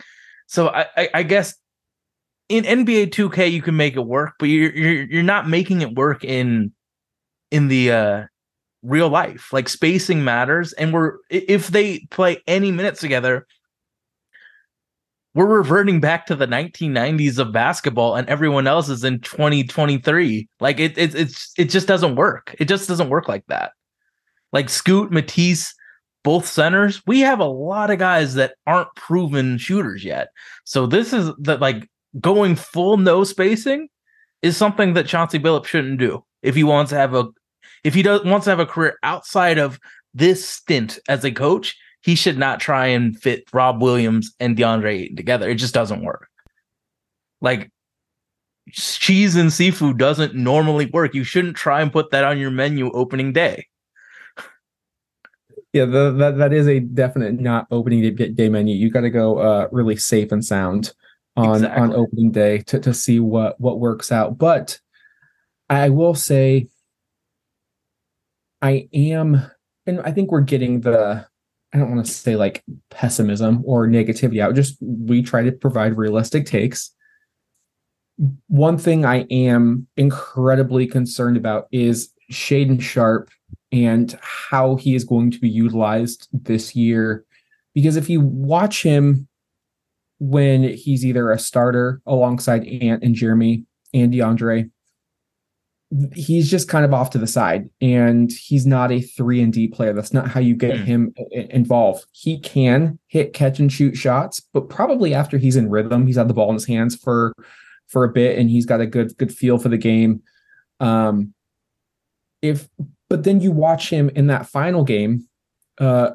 So 0.47 0.67
I, 0.67 0.85
I, 0.95 1.09
I 1.15 1.23
guess 1.23 1.55
in 2.49 2.63
NBA 2.63 3.07
2K 3.07 3.51
you 3.51 3.61
can 3.61 3.75
make 3.75 3.95
it 3.95 4.05
work, 4.05 4.33
but 4.37 4.49
you're 4.49 4.71
you're 4.71 5.03
you're 5.05 5.23
not 5.23 5.49
making 5.49 5.81
it 5.81 5.95
work 5.95 6.23
in 6.23 6.73
in 7.51 7.69
the 7.69 7.91
uh 7.91 8.23
real 8.83 9.09
life. 9.09 9.51
Like 9.51 9.69
spacing 9.69 10.23
matters, 10.23 10.73
and 10.73 10.93
we're 10.93 11.17
if 11.29 11.69
they 11.69 12.05
play 12.11 12.43
any 12.47 12.71
minutes 12.71 12.99
together, 12.99 13.47
we're 15.35 15.45
reverting 15.45 15.99
back 15.99 16.25
to 16.27 16.35
the 16.35 16.47
1990s 16.47 17.37
of 17.37 17.51
basketball, 17.51 18.15
and 18.15 18.27
everyone 18.29 18.67
else 18.67 18.87
is 18.87 19.03
in 19.03 19.19
2023. 19.19 20.47
Like 20.61 20.79
it, 20.79 20.97
it 20.97 21.13
it's 21.13 21.53
it 21.57 21.65
just 21.65 21.87
doesn't 21.87 22.15
work. 22.15 22.55
It 22.57 22.69
just 22.69 22.87
doesn't 22.87 23.09
work 23.09 23.27
like 23.27 23.45
that. 23.47 23.73
Like 24.53 24.69
Scoot, 24.69 25.11
Matisse, 25.11 25.75
both 26.23 26.47
centers, 26.47 27.05
we 27.05 27.19
have 27.19 27.41
a 27.41 27.45
lot 27.45 27.91
of 27.91 27.99
guys 27.99 28.33
that 28.35 28.55
aren't 28.65 28.95
proven 28.95 29.57
shooters 29.57 30.05
yet. 30.05 30.29
So 30.63 30.87
this 30.87 31.11
is 31.11 31.29
that 31.39 31.59
like 31.59 31.89
going 32.21 32.55
full 32.55 32.95
no 32.95 33.25
spacing 33.25 33.89
is 34.41 34.55
something 34.55 34.93
that 34.93 35.07
Chauncey 35.07 35.37
Billups 35.37 35.65
shouldn't 35.65 35.99
do 35.99 36.23
if 36.41 36.55
he 36.55 36.63
wants 36.63 36.91
to 36.91 36.95
have 36.95 37.13
a 37.13 37.27
if 37.83 37.93
he 37.93 38.01
does 38.01 38.23
wants 38.23 38.45
to 38.45 38.51
have 38.51 38.59
a 38.59 38.65
career 38.65 38.97
outside 39.03 39.57
of 39.57 39.79
this 40.13 40.47
stint 40.47 40.97
as 41.09 41.25
a 41.25 41.31
coach. 41.31 41.75
He 42.05 42.13
should 42.13 42.37
not 42.37 42.59
try 42.59 42.85
and 42.85 43.19
fit 43.19 43.45
Rob 43.51 43.81
Williams 43.81 44.31
and 44.39 44.55
DeAndre 44.55 45.17
together. 45.17 45.49
It 45.49 45.55
just 45.55 45.73
doesn't 45.73 46.03
work. 46.03 46.29
Like 47.41 47.71
cheese 48.71 49.35
and 49.35 49.51
seafood 49.51 49.97
doesn't 49.97 50.35
normally 50.35 50.85
work. 50.85 51.15
You 51.15 51.23
shouldn't 51.23 51.55
try 51.55 51.81
and 51.81 51.91
put 51.91 52.11
that 52.11 52.23
on 52.23 52.37
your 52.37 52.51
menu 52.51 52.91
opening 52.91 53.33
day. 53.33 53.65
Yeah, 55.73 55.85
the, 55.85 56.11
that 56.11 56.37
that 56.37 56.53
is 56.53 56.67
a 56.67 56.79
definite 56.79 57.41
not 57.41 57.65
opening 57.71 58.15
day, 58.15 58.29
day 58.29 58.49
menu. 58.49 58.75
You 58.75 58.91
got 58.91 59.01
to 59.01 59.09
go 59.09 59.39
uh, 59.39 59.67
really 59.71 59.95
safe 59.95 60.31
and 60.31 60.45
sound 60.45 60.93
on 61.35 61.55
Exactly. 61.55 61.81
on 61.81 61.93
opening 61.93 62.31
day 62.31 62.59
to 62.67 62.79
to 62.81 62.93
see 62.93 63.19
what 63.19 63.59
what 63.59 63.79
works 63.79 64.11
out. 64.11 64.37
But 64.37 64.79
I 65.71 65.89
will 65.89 66.13
say, 66.13 66.67
I 68.61 68.87
am, 68.93 69.41
and 69.87 70.01
I 70.01 70.11
think 70.11 70.31
we're 70.31 70.41
getting 70.41 70.81
the. 70.81 71.25
I 71.75 71.77
don't 71.77 71.93
want 71.93 72.05
to 72.05 72.11
say 72.11 72.37
like 72.37 72.63
pessimism 72.89 73.61
or 73.65 73.85
negativity 73.85 74.39
out. 74.39 74.55
Just 74.55 74.77
we 74.79 75.21
try 75.21 75.43
to 75.43 75.51
provide 75.51 75.97
realistic 75.97 76.45
takes. 76.45 76.95
One 78.47 78.77
thing 78.77 79.03
I 79.03 79.25
am 79.29 79.85
incredibly 79.97 80.87
concerned 80.87 81.35
about 81.35 81.67
is 81.73 82.13
Shaedon 82.31 82.81
Sharpe 82.81 83.29
and 83.73 84.17
how 84.21 84.77
he 84.77 84.95
is 84.95 85.03
going 85.03 85.31
to 85.31 85.39
be 85.39 85.49
utilized 85.49 86.29
this 86.31 86.77
year. 86.77 87.25
Because 87.73 87.97
if 87.97 88.09
you 88.09 88.21
watch 88.21 88.81
him 88.81 89.27
when 90.19 90.63
he's 90.63 91.05
either 91.05 91.29
a 91.29 91.37
starter 91.37 92.01
alongside 92.05 92.65
Ant 92.65 93.03
and 93.03 93.15
Jeremy 93.15 93.65
and 93.93 94.13
DeAndre, 94.13 94.71
he's 96.13 96.49
just 96.49 96.67
kind 96.67 96.83
of 96.83 96.93
off 96.93 97.11
to 97.11 97.17
the 97.17 97.27
side 97.27 97.69
and 97.79 98.31
he's 98.31 98.65
not 98.65 98.91
a 98.91 99.01
three 99.01 99.41
and 99.41 99.53
D 99.53 99.67
player. 99.67 99.93
That's 99.93 100.13
not 100.13 100.27
how 100.27 100.39
you 100.39 100.55
get 100.55 100.75
Mm. 100.75 100.83
him 100.85 101.13
involved. 101.51 102.05
He 102.11 102.39
can 102.39 102.97
hit 103.07 103.33
catch 103.33 103.59
and 103.59 103.71
shoot 103.71 103.95
shots, 103.95 104.39
but 104.53 104.67
probably 104.69 105.13
after 105.13 105.37
he's 105.37 105.55
in 105.55 105.69
rhythm, 105.69 106.07
he's 106.07 106.15
had 106.17 106.27
the 106.27 106.33
ball 106.33 106.49
in 106.49 106.55
his 106.55 106.65
hands 106.65 106.95
for 106.95 107.33
for 107.87 108.03
a 108.03 108.09
bit 108.11 108.39
and 108.39 108.49
he's 108.49 108.65
got 108.65 108.81
a 108.81 108.87
good 108.87 109.15
good 109.17 109.31
feel 109.33 109.57
for 109.59 109.69
the 109.69 109.77
game. 109.77 110.21
Um 110.79 111.33
if 112.41 112.67
but 113.09 113.23
then 113.23 113.39
you 113.39 113.51
watch 113.51 113.89
him 113.89 114.09
in 114.15 114.27
that 114.27 114.47
final 114.47 114.83
game 114.83 115.27
uh 115.79 116.11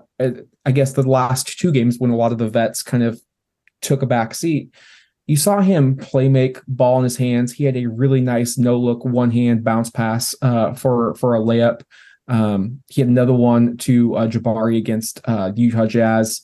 I 0.67 0.73
guess 0.73 0.93
the 0.93 1.09
last 1.09 1.59
two 1.59 1.71
games 1.73 1.97
when 1.99 2.11
a 2.11 2.17
lot 2.17 2.33
of 2.33 2.39
the 2.39 2.49
vets 2.49 2.83
kind 2.83 3.03
of 3.03 3.21
took 3.83 4.03
a 4.03 4.07
back 4.07 4.35
seat. 4.35 4.75
You 5.31 5.37
saw 5.37 5.61
him 5.61 5.97
play 5.97 6.29
make 6.29 6.59
ball 6.67 6.99
in 6.99 7.05
his 7.05 7.17
hands. 7.17 7.53
He 7.53 7.63
had 7.63 7.77
a 7.77 7.87
really 7.87 8.21
nice 8.21 8.59
no 8.59 8.77
look 8.77 9.05
one 9.05 9.31
hand 9.31 9.63
bounce 9.63 9.89
pass 9.89 10.35
uh, 10.43 10.75
for 10.75 11.15
for 11.15 11.37
a 11.37 11.39
layup. 11.39 11.83
Um, 12.27 12.83
he 12.89 13.01
had 13.01 13.07
another 13.07 13.33
one 13.33 13.77
to 13.77 14.17
uh, 14.17 14.27
Jabari 14.27 14.77
against 14.77 15.21
uh, 15.27 15.53
Utah 15.55 15.87
Jazz. 15.87 16.43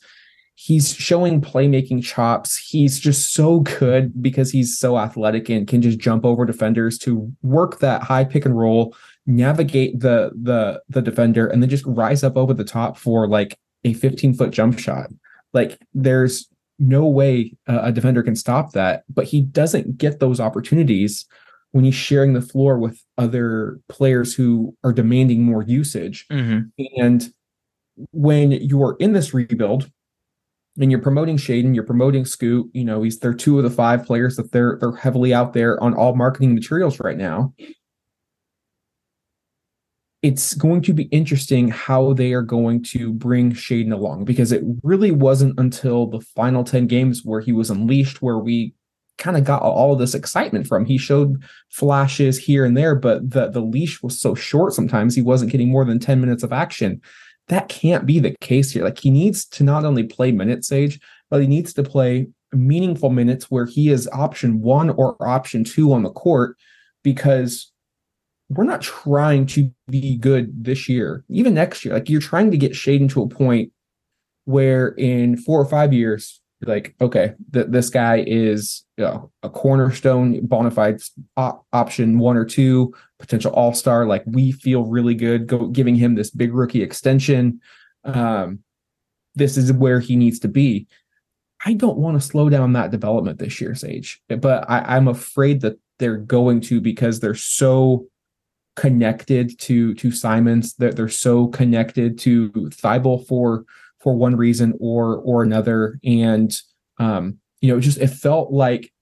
He's 0.54 0.94
showing 0.94 1.40
playmaking 1.40 2.04
chops. 2.04 2.56
He's 2.56 3.00
just 3.00 3.34
so 3.34 3.58
good 3.58 4.22
because 4.22 4.52
he's 4.52 4.78
so 4.78 4.96
athletic 4.98 5.48
and 5.48 5.66
can 5.66 5.82
just 5.82 5.98
jump 5.98 6.24
over 6.24 6.44
defenders 6.44 6.96
to 6.98 7.28
work 7.42 7.80
that 7.80 8.04
high 8.04 8.22
pick 8.22 8.44
and 8.44 8.56
roll, 8.56 8.94
navigate 9.26 9.98
the 9.98 10.30
the 10.40 10.80
the 10.88 11.02
defender, 11.02 11.48
and 11.48 11.60
then 11.60 11.70
just 11.70 11.84
rise 11.86 12.22
up 12.22 12.36
over 12.36 12.54
the 12.54 12.62
top 12.62 12.96
for 12.96 13.26
like 13.26 13.58
a 13.82 13.94
15 13.94 14.34
foot 14.34 14.52
jump 14.52 14.78
shot. 14.78 15.10
Like 15.52 15.76
there's 15.92 16.48
no 16.78 17.06
way 17.06 17.54
uh, 17.68 17.80
a 17.82 17.92
defender 17.92 18.22
can 18.22 18.36
stop 18.36 18.72
that, 18.72 19.04
but 19.08 19.24
he 19.24 19.40
doesn't 19.40 19.98
get 19.98 20.20
those 20.20 20.40
opportunities 20.40 21.24
when 21.72 21.84
he's 21.84 21.94
sharing 21.94 22.32
the 22.32 22.40
floor 22.40 22.78
with 22.78 23.02
other 23.18 23.78
players 23.88 24.34
who 24.34 24.74
are 24.84 24.92
demanding 24.92 25.42
more 25.42 25.62
usage. 25.62 26.26
Mhm. 26.30 26.70
And 26.96 27.28
when 28.12 28.52
you're 28.52 28.96
in 29.00 29.12
this 29.12 29.34
rebuild 29.34 29.90
and 30.78 30.90
you're 30.90 31.00
promoting 31.00 31.36
Shaedon, 31.36 31.74
you're 31.74 31.84
promoting 31.84 32.24
Scoot, 32.24 32.68
you 32.72 32.84
know, 32.84 33.02
he's 33.02 33.18
they're 33.18 33.34
two 33.34 33.58
of 33.58 33.64
the 33.64 33.70
five 33.70 34.04
players 34.04 34.36
that 34.36 34.52
they're 34.52 34.76
they're 34.80 34.92
heavily 34.92 35.32
out 35.34 35.54
there 35.54 35.82
on 35.82 35.94
all 35.94 36.14
marketing 36.14 36.54
materials 36.54 37.00
right 37.00 37.16
now. 37.16 37.54
It's 40.22 40.54
going 40.54 40.82
to 40.82 40.92
be 40.92 41.04
interesting 41.04 41.68
how 41.68 42.14
they 42.14 42.32
are 42.32 42.42
going 42.42 42.82
to 42.84 43.12
bring 43.12 43.52
Shaedon 43.52 43.92
along 43.92 44.24
because 44.24 44.50
it 44.50 44.62
really 44.82 45.10
wasn't 45.10 45.58
until 45.58 46.06
the 46.06 46.20
final 46.20 46.64
10 46.64 46.86
games 46.86 47.22
where 47.24 47.40
he 47.40 47.52
was 47.52 47.70
unleashed 47.70 48.22
where 48.22 48.38
we 48.38 48.74
kind 49.18 49.36
of 49.36 49.44
got 49.44 49.62
all 49.62 49.92
of 49.92 49.98
this 49.98 50.14
excitement 50.14 50.66
from. 50.66 50.84
He 50.84 50.98
showed 50.98 51.42
flashes 51.70 52.38
here 52.38 52.64
and 52.64 52.76
there, 52.76 52.94
but 52.94 53.28
the 53.30 53.48
the 53.48 53.60
leash 53.60 54.02
was 54.02 54.20
so 54.20 54.34
short 54.34 54.72
sometimes 54.72 55.14
he 55.14 55.22
wasn't 55.22 55.52
getting 55.52 55.70
more 55.70 55.84
than 55.84 55.98
10 55.98 56.20
minutes 56.20 56.42
of 56.42 56.52
action. 56.52 57.00
That 57.48 57.68
can't 57.68 58.06
be 58.06 58.18
the 58.18 58.34
case 58.40 58.72
here. 58.72 58.84
Like 58.84 58.98
he 58.98 59.10
needs 59.10 59.46
to 59.46 59.64
not 59.64 59.84
only 59.84 60.02
play 60.02 60.32
minutes, 60.32 60.68
Sage, 60.68 61.00
but 61.30 61.40
he 61.40 61.46
needs 61.46 61.72
to 61.74 61.82
play 61.82 62.28
meaningful 62.52 63.10
minutes 63.10 63.50
where 63.50 63.66
he 63.66 63.90
is 63.90 64.08
option 64.12 64.60
one 64.60 64.90
or 64.90 65.16
option 65.26 65.64
two 65.64 65.92
on 65.92 66.02
the 66.02 66.10
court 66.10 66.56
because 67.02 67.72
we're 68.48 68.64
not 68.64 68.80
trying 68.80 69.46
to 69.46 69.70
be 69.88 70.16
good 70.16 70.64
this 70.64 70.88
year, 70.88 71.24
even 71.28 71.54
next 71.54 71.84
year. 71.84 71.94
Like 71.94 72.08
you're 72.08 72.20
trying 72.20 72.50
to 72.52 72.56
get 72.56 72.72
Shaedon 72.72 73.10
to 73.10 73.22
a 73.22 73.28
point 73.28 73.72
where 74.44 74.88
in 74.88 75.36
four 75.36 75.60
or 75.60 75.64
five 75.64 75.92
years, 75.92 76.40
you're 76.60 76.74
like, 76.74 76.94
okay, 77.00 77.34
th- 77.52 77.66
this 77.68 77.90
guy 77.90 78.24
is 78.26 78.84
you 78.96 79.04
know, 79.04 79.30
a 79.42 79.50
cornerstone, 79.50 80.46
bona 80.46 80.70
fide 80.70 81.00
op- 81.36 81.66
option 81.72 82.18
one 82.18 82.36
or 82.36 82.44
two, 82.44 82.94
potential 83.18 83.52
all 83.52 83.74
star. 83.74 84.06
Like 84.06 84.22
we 84.26 84.52
feel 84.52 84.84
really 84.84 85.14
good 85.14 85.48
go, 85.48 85.66
giving 85.66 85.96
him 85.96 86.14
this 86.14 86.30
big 86.30 86.54
rookie 86.54 86.82
extension. 86.82 87.60
Um, 88.04 88.60
this 89.34 89.56
is 89.56 89.72
where 89.72 90.00
he 90.00 90.16
needs 90.16 90.38
to 90.40 90.48
be. 90.48 90.86
I 91.64 91.74
don't 91.74 91.98
want 91.98 92.20
to 92.20 92.26
slow 92.26 92.48
down 92.48 92.74
that 92.74 92.90
development 92.90 93.38
this 93.38 93.60
year, 93.60 93.74
Sage, 93.74 94.22
but 94.28 94.70
I, 94.70 94.96
I'm 94.96 95.08
afraid 95.08 95.62
that 95.62 95.78
they're 95.98 96.16
going 96.16 96.60
to 96.62 96.80
because 96.80 97.20
they're 97.20 97.34
so 97.34 98.06
connected 98.76 99.58
to 99.60 99.94
to 99.94 100.12
Simons 100.12 100.74
that 100.74 100.96
they're 100.96 101.08
so 101.08 101.48
connected 101.48 102.18
to 102.20 102.70
Thibault 102.70 103.24
for 103.28 103.64
for 104.00 104.14
one 104.14 104.36
reason 104.36 104.74
or 104.78 105.16
or 105.18 105.42
another. 105.42 105.98
And 106.04 106.54
um 106.98 107.38
you 107.60 107.72
know 107.72 107.80
just 107.80 107.98
it 107.98 108.08
felt 108.08 108.52
like 108.52 108.92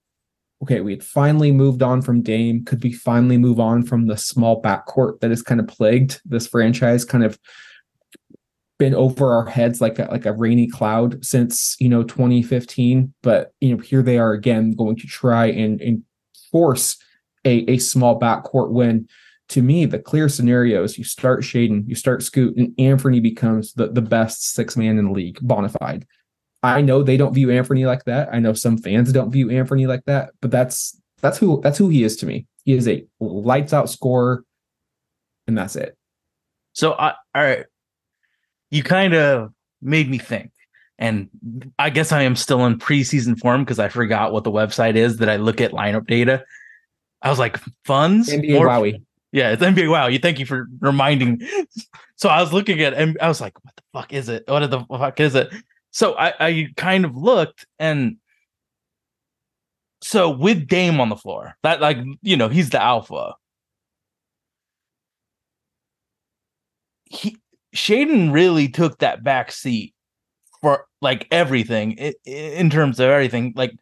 okay 0.63 0.81
we 0.81 0.93
had 0.93 1.03
finally 1.03 1.51
moved 1.51 1.83
on 1.83 2.01
from 2.01 2.21
Dame. 2.21 2.63
Could 2.65 2.83
we 2.83 2.93
finally 2.93 3.37
move 3.37 3.59
on 3.59 3.83
from 3.83 4.07
the 4.07 4.17
small 4.17 4.61
backcourt 4.61 5.19
that 5.19 5.29
has 5.29 5.41
kind 5.41 5.59
of 5.59 5.67
plagued 5.67 6.21
this 6.25 6.47
franchise 6.47 7.05
kind 7.05 7.23
of 7.23 7.37
been 8.77 8.95
over 8.95 9.31
our 9.31 9.45
heads 9.45 9.79
like 9.79 9.99
a, 9.99 10.03
like 10.11 10.25
a 10.25 10.33
rainy 10.33 10.67
cloud 10.67 11.23
since 11.23 11.77
you 11.79 11.87
know 11.87 12.03
2015 12.03 13.13
but 13.23 13.53
you 13.61 13.73
know 13.73 13.81
here 13.81 14.01
they 14.01 14.17
are 14.17 14.33
again 14.33 14.71
going 14.71 14.97
to 14.97 15.07
try 15.07 15.45
and, 15.45 15.79
and 15.81 16.03
force 16.51 16.97
a, 17.45 17.59
a 17.71 17.77
small 17.77 18.19
backcourt 18.19 18.71
win 18.71 19.07
to 19.49 19.61
me, 19.61 19.85
the 19.85 19.99
clear 19.99 20.27
scenario 20.27 20.83
is 20.83 20.97
you 20.97 21.03
start 21.03 21.41
Shaedon, 21.41 21.87
you 21.87 21.95
start 21.95 22.23
Scoot, 22.23 22.57
and 22.57 22.73
Anthony 22.79 23.19
becomes 23.19 23.73
the, 23.73 23.87
the 23.87 24.01
best 24.01 24.53
six 24.53 24.75
man 24.75 24.97
in 24.97 25.05
the 25.05 25.11
league, 25.11 25.39
bona 25.41 25.69
fide. 25.69 26.05
I 26.63 26.81
know 26.81 27.03
they 27.03 27.17
don't 27.17 27.33
view 27.33 27.51
Anthony 27.51 27.85
like 27.85 28.05
that. 28.05 28.29
I 28.31 28.39
know 28.39 28.53
some 28.53 28.79
fans 28.79 29.11
don't 29.11 29.31
view 29.31 29.51
Anthony 29.51 29.85
like 29.85 30.03
that, 30.05 30.31
but 30.41 30.49
that's 30.49 30.99
that's 31.21 31.37
who 31.37 31.61
that's 31.61 31.77
who 31.77 31.89
he 31.89 32.03
is 32.03 32.15
to 32.17 32.25
me. 32.25 32.47
He 32.63 32.73
is 32.73 32.87
a 32.87 33.05
lights 33.19 33.71
out 33.71 33.87
scorer, 33.87 34.43
and 35.47 35.55
that's 35.55 35.75
it. 35.75 35.95
So 36.73 36.93
I 36.93 37.09
all 37.35 37.43
right. 37.43 37.65
You 38.71 38.81
kind 38.81 39.13
of 39.13 39.53
made 39.81 40.09
me 40.09 40.17
think. 40.17 40.51
And 40.97 41.29
I 41.77 41.89
guess 41.89 42.11
I 42.11 42.23
am 42.23 42.35
still 42.35 42.65
in 42.65 42.79
preseason 42.79 43.37
form 43.37 43.63
because 43.63 43.79
I 43.79 43.89
forgot 43.89 44.31
what 44.31 44.43
the 44.43 44.51
website 44.51 44.95
is 44.95 45.17
that 45.17 45.29
I 45.29 45.35
look 45.35 45.61
at 45.61 45.71
lineup 45.71 46.07
data. 46.07 46.43
I 47.21 47.29
was 47.29 47.37
like, 47.37 47.59
funds? 47.83 48.29
NBA 48.29 48.53
More- 48.53 48.67
WOWY. 48.67 49.01
Yeah, 49.35 49.51
it's 49.51 49.61
NBA 49.61 49.89
Wow. 49.89 50.07
You 50.07 50.17
thank 50.17 50.39
you 50.39 50.45
for 50.45 50.69
reminding. 50.79 51.39
Me. 51.39 51.65
So 52.15 52.29
I 52.29 52.41
was 52.41 52.53
looking 52.53 52.79
at 52.79 52.93
and 52.93 53.17
I 53.21 53.27
was 53.27 53.41
like, 53.41 53.53
what 53.65 53.75
the 53.75 53.83
fuck 53.91 54.13
is 54.13 54.29
it? 54.29 54.45
What 54.47 54.71
the 54.71 54.85
fuck 54.89 55.19
is 55.19 55.35
it? 55.35 55.53
So 55.91 56.13
I, 56.13 56.33
I 56.39 56.67
kind 56.77 57.03
of 57.03 57.17
looked 57.17 57.65
and 57.77 58.15
so 60.01 60.29
with 60.29 60.67
Dame 60.69 61.01
on 61.01 61.09
the 61.09 61.17
floor, 61.17 61.55
that 61.63 61.81
like 61.81 61.97
you 62.21 62.37
know, 62.37 62.47
he's 62.47 62.69
the 62.69 62.81
alpha. 62.81 63.33
He 67.03 67.35
Shaedon 67.75 68.31
really 68.31 68.69
took 68.69 68.99
that 68.99 69.21
back 69.21 69.51
seat 69.51 69.93
for 70.61 70.85
like 71.01 71.27
everything 71.29 71.91
in 72.25 72.69
terms 72.69 73.01
of 73.01 73.09
everything. 73.09 73.51
Like 73.53 73.73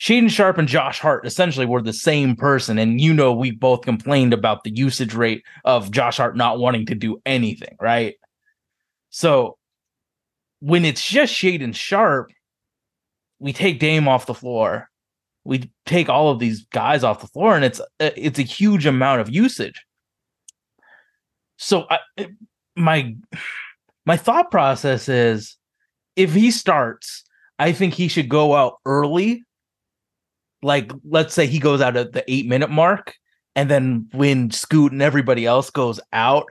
Shaedon 0.00 0.30
Sharpe 0.30 0.58
and 0.58 0.68
Josh 0.68 0.98
Hart 0.98 1.26
essentially 1.26 1.64
were 1.64 1.80
the 1.80 1.92
same 1.92 2.36
person. 2.36 2.78
And 2.78 3.00
you 3.00 3.14
know, 3.14 3.32
we 3.32 3.50
both 3.50 3.82
complained 3.82 4.34
about 4.34 4.62
the 4.62 4.70
usage 4.70 5.14
rate 5.14 5.42
of 5.64 5.90
Josh 5.90 6.18
Hart 6.18 6.36
not 6.36 6.58
wanting 6.58 6.86
to 6.86 6.94
do 6.94 7.20
anything, 7.24 7.76
right? 7.80 8.14
So 9.10 9.56
when 10.60 10.84
it's 10.84 11.06
just 11.06 11.32
Shaedon 11.32 11.74
Sharpe, 11.74 12.30
we 13.38 13.52
take 13.52 13.78
Dame 13.78 14.08
off 14.08 14.26
the 14.26 14.34
floor. 14.34 14.88
We 15.44 15.70
take 15.86 16.08
all 16.08 16.30
of 16.30 16.40
these 16.40 16.66
guys 16.66 17.04
off 17.04 17.20
the 17.20 17.28
floor, 17.28 17.54
and 17.54 17.64
it's 17.64 17.80
uh, 17.80 18.10
it's 18.16 18.38
a 18.38 18.42
huge 18.42 18.84
amount 18.84 19.20
of 19.20 19.30
usage. 19.30 19.80
So 21.56 21.86
I, 21.88 22.28
my 22.74 23.14
my 24.04 24.16
thought 24.16 24.50
process 24.50 25.08
is 25.08 25.56
if 26.16 26.34
he 26.34 26.50
starts, 26.50 27.22
I 27.58 27.72
think 27.72 27.94
he 27.94 28.08
should 28.08 28.28
go 28.28 28.54
out 28.54 28.78
early 28.84 29.44
like 30.62 30.92
let's 31.08 31.34
say 31.34 31.46
he 31.46 31.58
goes 31.58 31.80
out 31.80 31.96
at 31.96 32.12
the 32.12 32.24
eight 32.30 32.46
minute 32.46 32.70
mark 32.70 33.14
and 33.54 33.70
then 33.70 34.08
when 34.12 34.50
scoot 34.50 34.92
and 34.92 35.02
everybody 35.02 35.46
else 35.46 35.70
goes 35.70 36.00
out 36.12 36.46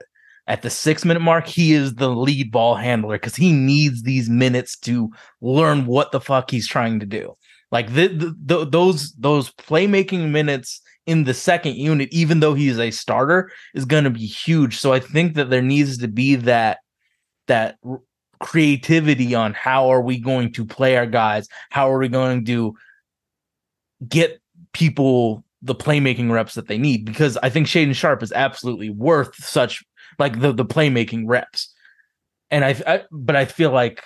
at 0.48 0.62
the 0.62 0.70
six 0.70 1.04
minute 1.06 1.22
mark 1.22 1.48
he 1.48 1.74
is 1.74 1.96
the 1.96 2.10
lead 2.10 2.52
ball 2.52 2.76
handler 2.76 3.16
because 3.16 3.36
he 3.36 3.52
needs 3.52 4.04
these 4.04 4.30
minutes 4.30 4.78
to 4.78 5.10
learn 5.42 5.86
what 5.86 6.12
the 6.12 6.22
fuck 6.22 6.52
he's 6.52 6.68
trying 6.68 7.00
to 7.00 7.06
do. 7.06 7.36
Like 7.72 7.94
the, 7.94 8.08
the, 8.08 8.36
the- 8.46 8.66
those 8.66 9.14
those 9.14 9.52
playmaking 9.54 10.30
minutes 10.30 10.82
in 11.08 11.24
the 11.24 11.34
second 11.34 11.76
unit 11.76 12.10
even 12.12 12.40
though 12.40 12.54
he's 12.54 12.80
a 12.80 12.92
starter 12.92 13.52
is 13.74 13.86
going 13.86 14.04
to 14.04 14.10
be 14.10 14.26
huge. 14.26 14.78
So 14.78 14.94
i 14.94 15.00
think 15.00 15.36
that 15.36 15.50
there 15.50 15.62
needs 15.62 15.98
to 16.00 16.08
be 16.08 16.36
that 16.36 16.80
that 17.48 17.78
creativity 18.40 19.34
on 19.34 19.54
how 19.54 19.90
are 19.90 20.02
we 20.02 20.20
going 20.20 20.52
to 20.54 20.66
play 20.66 20.98
our 20.98 21.06
guys? 21.06 21.48
How 21.70 21.92
are 21.92 21.98
we 21.98 22.08
going 22.08 22.46
to 22.46 22.76
get 24.08 24.42
people 24.74 25.44
the 25.62 25.76
playmaking 25.76 26.32
reps 26.32 26.54
that 26.54 26.68
they 26.68 26.78
need 26.78 27.06
because 27.06 27.38
I 27.38 27.50
think 27.50 27.68
Shaedon 27.68 27.96
Sharpe 27.96 28.22
is 28.22 28.32
absolutely 28.32 28.90
worth 28.90 29.36
such 29.44 29.84
like 30.20 30.40
the 30.40 30.52
the 30.52 30.66
playmaking 30.66 31.24
reps. 31.26 31.74
And 32.52 32.64
I, 32.64 32.82
I 32.86 33.04
but 33.12 33.36
I 33.36 33.46
feel 33.46 33.72
like 33.72 34.04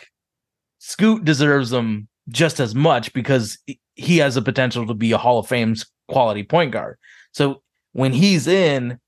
Scoot 0.80 1.26
deserves 1.26 1.70
them 1.70 2.08
just 2.30 2.60
as 2.60 2.74
much 2.74 3.12
because 3.14 3.58
he 3.96 4.18
has 4.18 4.38
a 4.38 4.42
potential 4.42 4.88
to 4.88 4.94
be 4.94 5.12
a 5.12 5.18
Hall 5.18 5.40
of 5.40 5.48
Fame 5.48 5.76
quality 6.08 6.44
point 6.44 6.72
guard. 6.72 6.98
So 7.34 7.62
when 7.92 8.14
he's 8.14 8.48
in, 8.48 9.00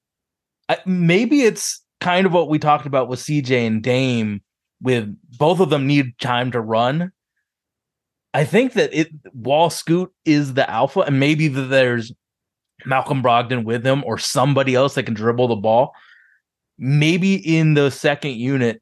maybe 0.85 1.43
it's 1.43 1.81
kind 2.01 2.25
of 2.25 2.33
what 2.33 2.49
we 2.49 2.59
talked 2.59 2.85
about 2.85 3.07
with 3.07 3.19
CJ 3.19 3.67
and 3.67 3.81
Dame. 3.81 4.41
With 4.81 5.15
both 5.37 5.59
of 5.59 5.69
them 5.69 5.85
need 5.85 6.17
time 6.17 6.51
to 6.51 6.59
run, 6.59 7.11
I 8.33 8.45
think 8.45 8.73
that 8.73 8.93
it 8.93 9.09
Wall 9.33 9.69
Scoot 9.69 10.11
is 10.25 10.53
the 10.53 10.69
alpha, 10.69 11.01
and 11.01 11.19
maybe 11.19 11.47
there's 11.47 12.11
Malcolm 12.85 13.21
Brogdon 13.21 13.65
with 13.65 13.85
him 13.85 14.03
or 14.05 14.17
somebody 14.17 14.75
else 14.75 14.95
that 14.95 15.03
can 15.03 15.13
dribble 15.13 15.49
the 15.49 15.55
ball. 15.55 15.93
Maybe 16.77 17.35
in 17.35 17.73
the 17.73 17.91
second 17.91 18.35
unit, 18.35 18.81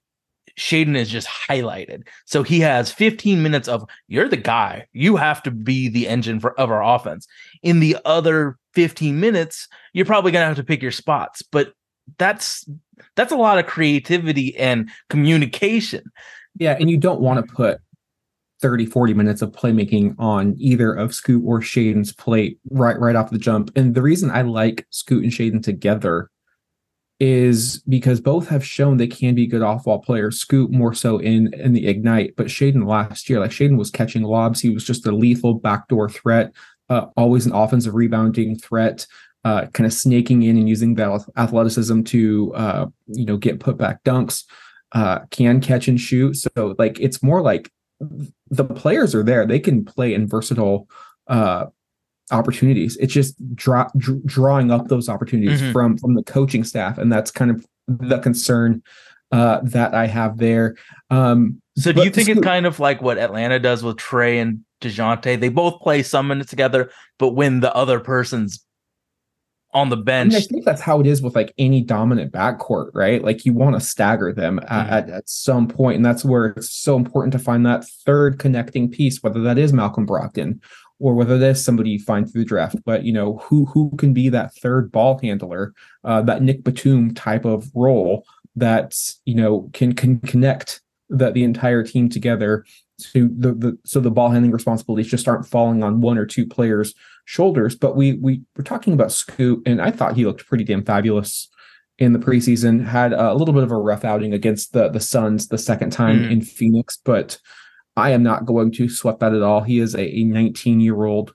Shaedon 0.58 0.96
is 0.96 1.10
just 1.10 1.28
highlighted. 1.28 2.08
So 2.26 2.44
he 2.44 2.60
has 2.60 2.92
15 2.92 3.42
minutes 3.42 3.68
of 3.68 3.86
you're 4.08 4.30
the 4.30 4.38
guy. 4.38 4.88
You 4.94 5.16
have 5.16 5.42
to 5.44 5.52
be 5.52 5.90
the 5.90 6.08
engine 6.08 6.40
for 6.40 6.58
of 6.60 6.70
our 6.70 6.84
offense. 6.84 7.28
In 7.64 7.80
the 7.80 7.98
other 8.06 8.58
15 8.74 9.20
minutes, 9.20 9.68
you're 9.94 10.06
probably 10.06 10.32
gonna 10.32 10.46
have 10.46 10.56
to 10.58 10.64
pick 10.64 10.82
your 10.82 10.92
spots, 10.92 11.42
but 11.42 11.74
that's 12.18 12.70
that's 13.16 13.32
a 13.32 13.38
lot 13.38 13.60
of 13.60 13.66
creativity 13.66 14.56
and 14.58 14.90
communication. 15.10 16.04
Yeah, 16.56 16.76
and 16.80 16.90
you 16.90 16.98
don't 16.98 17.22
want 17.22 17.46
to 17.46 17.54
put 17.54 17.80
30, 18.62 18.86
40 18.86 19.14
minutes 19.14 19.42
of 19.42 19.52
playmaking 19.52 20.16
on 20.20 20.56
either 20.58 20.94
of 20.94 21.14
Scoot 21.14 21.44
or 21.46 21.62
Shaedon's 21.62 22.12
plate 22.12 22.60
right 22.72 23.00
right 23.00 23.16
off 23.16 23.32
the 23.32 23.38
jump. 23.38 23.72
And 23.76 23.96
the 23.96 24.02
reason 24.02 24.30
I 24.32 24.42
like 24.42 24.86
Scoot 24.90 25.24
and 25.24 25.32
Shaedon 25.32 25.64
together 25.64 26.30
is 27.20 27.80
because 27.90 28.22
both 28.22 28.48
have 28.48 28.66
shown 28.66 28.96
they 28.96 29.08
can 29.08 29.36
be 29.36 29.46
good 29.46 29.62
off-ball 29.62 30.00
players. 30.00 30.40
Scoot 30.40 30.72
more 30.72 30.94
so 30.94 31.18
in 31.18 31.54
in 31.54 31.74
the 31.74 31.88
ignite, 31.88 32.36
but 32.36 32.48
Shaedon 32.48 32.88
last 32.88 33.30
year, 33.30 33.40
like 33.40 33.52
Shaedon 33.52 33.78
was 33.78 33.92
catching 33.92 34.24
lobs. 34.24 34.62
He 34.62 34.70
was 34.70 34.86
just 34.86 35.06
a 35.06 35.12
lethal 35.12 35.54
backdoor 35.54 36.10
threat, 36.10 36.54
uh, 36.90 37.08
always 37.18 37.46
an 37.46 37.54
offensive 37.54 37.94
rebounding 37.94 38.58
threat. 38.58 39.06
Uh, 39.46 39.68
kind 39.68 39.88
of 39.88 39.94
snaking 39.94 40.44
in 40.44 40.58
and 40.58 40.68
using 40.68 40.96
that 40.96 41.26
athleticism 41.38 42.02
to 42.04 42.54
uh, 42.56 42.86
you 43.08 43.26
know 43.26 43.38
get 43.38 43.60
put 43.62 43.78
back 43.78 44.04
dunks, 44.04 44.44
uh, 44.92 45.20
can 45.32 45.62
catch 45.62 45.88
and 45.88 46.00
shoot. 46.00 46.36
So 46.36 46.76
like 46.78 47.00
it's 47.00 47.24
more 47.24 47.42
like 47.42 47.72
the 48.50 48.66
players 48.66 49.14
are 49.16 49.24
there; 49.24 49.46
they 49.46 49.60
can 49.60 49.84
play 49.86 50.14
in 50.14 50.28
versatile 50.28 50.88
uh, 51.28 51.66
opportunities. 52.32 52.98
It's 52.98 53.14
just 53.14 53.36
dra- 53.56 53.92
dr- 53.98 54.26
drawing 54.26 54.72
up 54.72 54.88
those 54.88 55.10
opportunities 55.10 55.62
Mhm. 55.62 55.74
from 55.74 55.98
from 55.98 56.14
the 56.16 56.24
coaching 56.24 56.64
staff, 56.64 56.98
and 56.98 57.12
that's 57.12 57.32
kind 57.32 57.52
of 57.52 57.66
the 57.88 58.20
concern 58.20 58.82
uh, 59.32 59.60
that 59.64 59.94
I 59.94 60.08
have 60.08 60.38
there. 60.38 60.76
Um, 61.10 61.62
So 61.78 61.92
do 61.92 62.04
you 62.04 62.10
think 62.10 62.30
it's 62.30 62.42
kind 62.42 62.66
of 62.66 62.80
like 62.80 63.02
what 63.02 63.18
Atlanta 63.20 63.60
does 63.60 63.84
with 63.84 63.98
Trae 63.98 64.42
and 64.42 64.62
DeJounte? 64.82 65.40
They 65.40 65.50
both 65.50 65.82
play 65.82 66.02
some 66.04 66.28
minutes 66.28 66.50
together, 66.50 66.90
but 67.20 67.30
when 67.36 67.60
the 67.60 67.74
other 67.76 68.00
person's 68.00 68.64
on 69.74 69.90
the 69.90 69.98
I 69.98 70.02
bench, 70.02 70.34
mean, 70.34 70.42
I 70.42 70.46
think 70.46 70.66
that's 70.66 70.82
how 70.82 71.00
it 71.00 71.06
is 71.08 71.22
with 71.22 71.36
like 71.36 71.54
any 71.58 71.82
dominant 71.82 72.32
backcourt, 72.32 72.90
right? 72.94 73.24
Like 73.24 73.46
you 73.46 73.54
want 73.54 73.76
to 73.76 73.80
stagger 73.80 74.34
them 74.34 74.60
at, 74.60 74.68
Mhm. 74.68 74.92
at, 74.92 75.10
at 75.10 75.30
some 75.30 75.68
point, 75.68 75.98
and 75.98 76.06
that's 76.06 76.26
where 76.26 76.48
it's 76.48 76.72
so 76.72 76.96
important 76.96 77.32
to 77.34 77.40
find 77.40 77.66
that 77.66 77.86
third 78.06 78.40
connecting 78.40 78.90
piece, 78.90 79.22
whether 79.22 79.42
that 79.42 79.58
is 79.60 79.72
Malcolm 79.72 80.08
Brogdon 80.08 80.60
or 81.00 81.14
whether 81.14 81.38
that 81.38 81.52
is 81.52 81.64
somebody 81.64 81.92
you 81.92 82.00
find 82.00 82.30
through 82.30 82.42
the 82.42 82.46
draft. 82.48 82.78
But 82.84 83.04
you 83.04 83.14
know, 83.14 83.38
who 83.44 83.66
who 83.66 83.92
can 83.98 84.12
be 84.14 84.30
that 84.30 84.54
third 84.56 84.92
ball 84.92 85.20
handler, 85.22 85.74
uh, 86.04 86.22
that 86.24 86.42
Nick 86.42 86.64
Batum 86.64 87.14
type 87.14 87.46
of 87.46 87.68
role 87.76 88.26
that 88.56 88.98
you 89.26 89.36
know 89.36 89.70
can 89.74 89.94
can 89.94 90.20
connect 90.22 90.82
the 91.10 91.32
the 91.32 91.44
entire 91.44 91.84
team 91.84 92.10
together. 92.10 92.66
So 92.98 93.30
the, 93.38 93.54
the 93.54 93.78
so 93.86 94.00
the 94.02 94.12
ball 94.12 94.30
handling 94.30 94.52
responsibilities 94.52 95.10
just 95.10 95.28
aren't 95.28 95.48
falling 95.48 95.84
on 95.84 96.02
one 96.02 96.18
or 96.18 96.26
two 96.26 96.46
players 96.46 96.94
shoulders. 97.34 97.76
But 97.76 97.96
we 97.96 98.14
we 98.14 98.42
were 98.58 98.64
talking 98.64 98.94
about 98.94 99.12
Scoot, 99.12 99.62
and 99.68 99.80
I 99.80 99.92
thought 99.92 100.16
he 100.16 100.26
looked 100.26 100.48
pretty 100.48 100.64
damn 100.64 100.84
fabulous 100.84 101.48
in 102.00 102.14
the 102.14 102.20
preseason. 102.20 102.84
Had 102.84 103.14
a 103.14 103.36
little 103.36 103.54
bit 103.54 103.62
of 103.64 103.72
a 103.72 103.76
rough 103.78 104.04
outing 104.04 104.34
against 104.34 104.74
the 104.74 104.90
the 104.90 105.00
Suns 105.00 105.48
the 105.48 105.58
second 105.60 105.92
time 105.92 106.20
Mhm. 106.24 106.32
in 106.32 106.42
Phoenix, 106.42 106.98
but 107.06 107.38
I 107.96 108.10
am 108.12 108.24
not 108.24 108.46
going 108.48 108.72
to 108.74 108.90
sweat 108.90 109.20
that 109.20 109.34
at 109.36 109.44
all. 109.44 109.62
He 109.62 109.78
is 109.80 109.96
a 109.96 110.24
19 110.24 110.80
year 110.80 111.04
old 111.06 111.32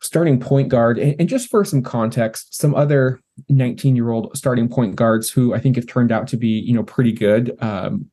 starting 0.00 0.40
point 0.40 0.68
guard, 0.68 0.98
and, 0.98 1.14
and 1.20 1.28
just 1.28 1.48
for 1.48 1.64
some 1.64 1.82
context, 1.82 2.54
some 2.58 2.74
other 2.74 3.20
19 3.48 3.94
year 3.94 4.10
old 4.10 4.36
starting 4.36 4.68
point 4.68 4.96
guards 4.96 5.30
who 5.30 5.54
I 5.54 5.60
think 5.60 5.76
have 5.76 5.86
turned 5.86 6.10
out 6.10 6.26
to 6.28 6.36
be 6.36 6.48
you 6.48 6.74
know 6.74 6.82
pretty 6.82 7.12
good. 7.12 7.56
Um, 7.62 8.06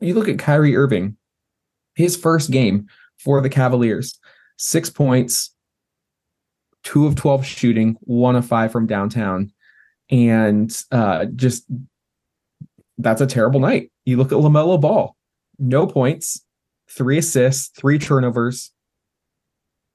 you 0.00 0.12
look 0.14 0.28
at 0.28 0.38
Kyrie 0.38 0.76
Irving, 0.76 1.16
his 1.94 2.16
first 2.18 2.50
game 2.50 2.86
for 3.24 3.40
the 3.40 3.48
Cavaliers, 3.48 4.18
six 4.58 4.90
points, 4.90 5.54
two 6.84 7.06
of 7.06 7.16
12 7.16 7.44
shooting, 7.44 7.96
one 8.00 8.36
of 8.36 8.46
five 8.46 8.72
from 8.72 8.86
downtown. 8.86 9.52
And 10.10 10.74
uh, 10.90 11.26
just 11.26 11.64
that's 12.96 13.20
a 13.20 13.26
terrible 13.26 13.60
night. 13.60 13.90
You 14.04 14.16
look 14.16 14.32
at 14.32 14.38
LaMelo 14.38 14.80
Ball, 14.80 15.14
no 15.58 15.86
points, 15.86 16.44
three 16.90 17.18
assists, 17.18 17.68
three 17.78 17.98
turnovers, 17.98 18.72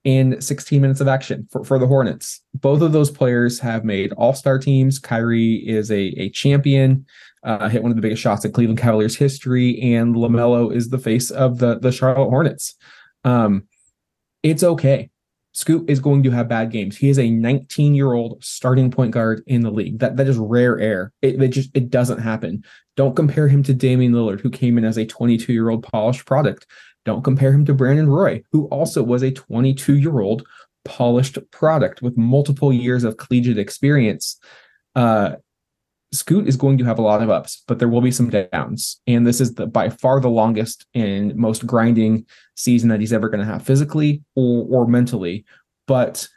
in 0.03 0.41
16 0.41 0.81
minutes 0.81 0.99
of 0.99 1.07
action 1.07 1.47
for, 1.51 1.63
for 1.63 1.79
the 1.79 1.87
Hornets. 1.87 2.41
Both 2.53 2.81
of 2.81 2.91
those 2.91 3.09
players 3.09 3.59
have 3.59 3.85
made 3.85 4.11
all 4.13 4.33
star 4.33 4.59
teams. 4.59 4.99
Kyrie 4.99 5.55
is 5.67 5.89
a, 5.91 6.01
a 6.19 6.29
champion, 6.29 7.05
uh, 7.43 7.69
hit 7.69 7.81
one 7.81 7.91
of 7.91 7.95
the 7.95 8.01
biggest 8.01 8.21
shots 8.21 8.43
in 8.43 8.51
Cleveland 8.51 8.79
Cavaliers 8.79 9.15
history, 9.15 9.79
and 9.81 10.15
LaMelo 10.15 10.73
is 10.75 10.89
the 10.89 10.97
face 10.97 11.31
of 11.31 11.59
the, 11.59 11.79
the 11.79 11.91
Charlotte 11.91 12.29
Hornets. 12.29 12.75
Um, 13.23 13.67
it's 14.41 14.63
okay. 14.63 15.09
Scoot 15.53 15.87
is 15.87 15.99
going 15.99 16.23
to 16.23 16.31
have 16.31 16.49
bad 16.49 16.71
games. 16.71 16.97
He 16.97 17.09
is 17.09 17.19
a 17.19 17.29
19 17.29 17.93
year 17.93 18.13
old 18.13 18.43
starting 18.43 18.89
point 18.89 19.11
guard 19.11 19.43
in 19.45 19.61
the 19.61 19.71
league. 19.71 19.99
That 19.99 20.17
that 20.17 20.27
is 20.27 20.37
rare 20.37 20.79
air. 20.79 21.11
It, 21.21 21.41
it 21.41 21.49
just 21.49 21.69
it 21.75 21.89
doesn't 21.89 22.19
happen. 22.19 22.63
Don't 22.95 23.15
compare 23.15 23.47
him 23.47 23.63
to 23.63 23.73
Damian 23.73 24.13
Lillard, 24.13 24.41
who 24.41 24.49
came 24.49 24.77
in 24.77 24.85
as 24.85 24.97
a 24.97 25.05
22 25.05 25.53
year 25.53 25.69
old 25.69 25.83
polished 25.83 26.25
product. 26.25 26.65
Don't 27.05 27.23
compare 27.23 27.51
him 27.51 27.65
to 27.65 27.73
Brandon 27.73 28.09
Roy, 28.09 28.43
who 28.51 28.65
also 28.67 29.03
was 29.03 29.23
a 29.23 29.31
22 29.31 29.97
year 29.97 30.19
old 30.19 30.45
polished 30.85 31.37
product 31.51 32.01
with 32.01 32.17
multiple 32.17 32.73
years 32.73 33.03
of 33.03 33.17
collegiate 33.17 33.59
experience. 33.59 34.39
Uh, 34.95 35.35
Scoot 36.13 36.47
is 36.47 36.55
going 36.55 36.77
to 36.77 36.85
have 36.85 36.99
a 36.99 37.01
lot 37.01 37.23
of 37.23 37.29
ups, 37.29 37.63
but 37.67 37.79
there 37.79 37.87
will 37.87 38.01
be 38.01 38.11
some 38.11 38.29
downs. 38.29 39.01
And 39.07 39.25
this 39.25 39.41
is 39.41 39.55
the 39.55 39.65
by 39.65 39.89
far 39.89 40.19
the 40.19 40.29
longest 40.29 40.85
and 40.93 41.35
most 41.35 41.65
grinding 41.65 42.25
season 42.55 42.89
that 42.89 42.99
he's 42.99 43.13
ever 43.13 43.29
going 43.29 43.39
to 43.39 43.51
have 43.51 43.63
physically 43.63 44.21
or, 44.35 44.65
or 44.69 44.87
mentally. 44.87 45.43
But 45.87 46.27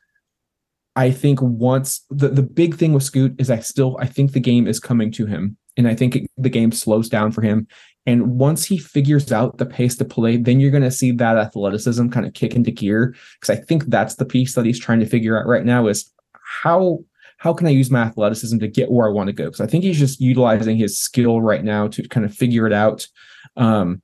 I 0.96 1.10
think 1.10 1.40
once 1.42 2.04
the, 2.08 2.28
the 2.28 2.42
big 2.42 2.76
thing 2.76 2.94
with 2.94 3.02
Scoot 3.02 3.38
is 3.38 3.50
I 3.50 3.60
still 3.60 3.98
I 4.00 4.06
think 4.06 4.32
the 4.32 4.40
game 4.40 4.66
is 4.66 4.80
coming 4.80 5.12
to 5.12 5.26
him. 5.26 5.56
And 5.76 5.86
I 5.86 5.94
think 5.94 6.16
it, 6.16 6.30
the 6.38 6.48
game 6.48 6.72
slows 6.72 7.10
down 7.10 7.32
for 7.32 7.42
him. 7.42 7.66
And 8.06 8.38
once 8.38 8.64
he 8.64 8.78
figures 8.78 9.30
out 9.30 9.58
the 9.58 9.66
pace 9.66 9.96
to 9.96 10.06
play, 10.06 10.38
then 10.38 10.58
you're 10.58 10.70
going 10.70 10.82
to 10.84 10.90
see 10.90 11.10
that 11.12 11.36
athleticism 11.36 12.08
kind 12.08 12.24
of 12.24 12.32
kick 12.32 12.54
into 12.54 12.70
gear. 12.70 13.14
Because 13.38 13.58
I 13.58 13.62
think 13.62 13.84
that's 13.86 14.14
the 14.14 14.24
piece 14.24 14.54
that 14.54 14.64
he's 14.64 14.80
trying 14.80 15.00
to 15.00 15.06
figure 15.06 15.38
out 15.38 15.46
right 15.46 15.64
now 15.64 15.86
is 15.86 16.10
how 16.62 17.00
how 17.38 17.52
can 17.52 17.66
I 17.66 17.70
use 17.70 17.90
my 17.90 18.02
athleticism 18.02 18.58
to 18.58 18.68
get 18.68 18.90
where 18.90 19.06
I 19.06 19.10
want 19.10 19.28
to 19.28 19.32
go? 19.32 19.44
Because 19.44 19.60
I 19.60 19.66
think 19.66 19.84
he's 19.84 19.98
just 19.98 20.20
utilizing 20.20 20.76
his 20.76 20.98
skill 20.98 21.40
right 21.40 21.62
now 21.62 21.88
to 21.88 22.08
kind 22.08 22.24
of 22.24 22.34
figure 22.34 22.66
it 22.66 22.72
out. 22.72 23.06
Um, 23.56 24.02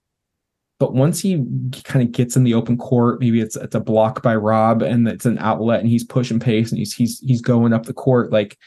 but 0.78 0.94
once 0.94 1.20
he 1.20 1.36
kind 1.84 2.04
of 2.04 2.12
gets 2.12 2.36
in 2.36 2.44
the 2.44 2.54
open 2.54 2.76
court, 2.76 3.20
maybe 3.20 3.40
it's 3.40 3.56
it's 3.56 3.74
a 3.74 3.80
block 3.80 4.22
by 4.22 4.34
Rob 4.34 4.82
and 4.82 5.06
it's 5.06 5.26
an 5.26 5.38
outlet 5.38 5.80
and 5.80 5.88
he's 5.88 6.04
pushing 6.04 6.40
pace 6.40 6.70
and 6.70 6.78
he's 6.78 6.92
he's 6.92 7.20
he's 7.20 7.40
going 7.40 7.72
up 7.72 7.86
the 7.86 7.94
court. 7.94 8.32
Like 8.32 8.58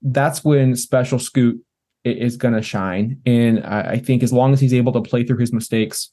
that's 0.00 0.44
when 0.44 0.76
special 0.76 1.18
scoot 1.18 1.60
is 2.04 2.36
going 2.36 2.54
to 2.54 2.62
shine. 2.62 3.20
And 3.26 3.64
I, 3.64 3.80
I, 3.80 3.98
think 3.98 4.22
as 4.22 4.32
long 4.32 4.52
as 4.52 4.60
he's 4.60 4.74
able 4.74 4.92
to 4.92 5.00
play 5.00 5.24
through 5.24 5.38
his 5.38 5.52
mistakes, 5.52 6.12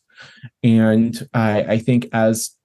and 0.64 1.28
I, 1.34 1.64
I 1.64 1.78
think 1.78 2.08
as 2.14 2.56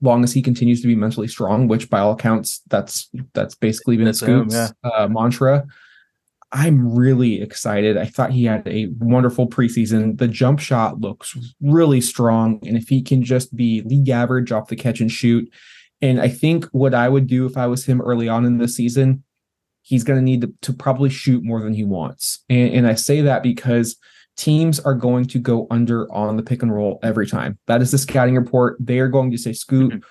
long 0.00 0.24
as 0.24 0.32
he 0.32 0.42
continues 0.42 0.80
to 0.82 0.86
be 0.86 0.94
mentally 0.94 1.28
strong, 1.28 1.68
which 1.68 1.90
by 1.90 2.00
all 2.00 2.12
accounts, 2.12 2.62
that's 2.68 3.08
that's 3.34 3.54
basically 3.54 3.96
been 3.96 4.06
that's 4.06 4.20
Scoot's 4.20 4.54
him, 4.54 4.72
yeah. 4.84 4.90
uh, 4.90 5.08
mantra. 5.08 5.66
I'm 6.52 6.94
really 6.96 7.40
excited. 7.40 7.96
I 7.96 8.06
thought 8.06 8.32
he 8.32 8.44
had 8.44 8.66
a 8.66 8.88
wonderful 8.98 9.48
preseason. 9.48 10.18
The 10.18 10.26
jump 10.26 10.58
shot 10.58 11.00
looks 11.00 11.36
really 11.60 12.00
strong, 12.00 12.60
and 12.66 12.76
if 12.76 12.88
he 12.88 13.02
can 13.02 13.22
just 13.22 13.54
be 13.54 13.82
league 13.82 14.08
average 14.08 14.50
off 14.50 14.68
the 14.68 14.76
catch 14.76 15.00
and 15.00 15.12
shoot, 15.12 15.48
and 16.02 16.20
I 16.20 16.28
think 16.28 16.64
what 16.72 16.94
I 16.94 17.08
would 17.08 17.26
do 17.26 17.46
if 17.46 17.56
I 17.56 17.66
was 17.66 17.84
him 17.84 18.00
early 18.00 18.28
on 18.28 18.44
in 18.44 18.58
the 18.58 18.68
season, 18.68 19.22
he's 19.82 20.04
going 20.04 20.18
to 20.18 20.24
need 20.24 20.40
to, 20.40 20.52
to, 20.62 20.72
probably 20.72 21.10
shoot 21.10 21.44
more 21.44 21.60
than 21.60 21.74
he 21.74 21.84
wants. 21.84 22.42
And, 22.48 22.72
and 22.74 22.86
I 22.86 22.94
say 22.94 23.20
that 23.22 23.42
because 23.42 23.96
teams 24.36 24.80
are 24.80 24.94
going 24.94 25.26
to 25.26 25.38
go 25.38 25.66
under 25.70 26.10
on 26.12 26.36
the 26.36 26.42
pick 26.42 26.62
and 26.62 26.74
roll 26.74 26.98
every 27.02 27.26
time. 27.26 27.58
That 27.66 27.82
is 27.82 27.90
the 27.90 27.98
scouting 27.98 28.36
report. 28.36 28.76
They 28.80 28.98
are 28.98 29.08
going 29.08 29.30
to 29.32 29.38
say, 29.38 29.52
Scoot, 29.52 29.92
mm-hmm. 29.92 30.04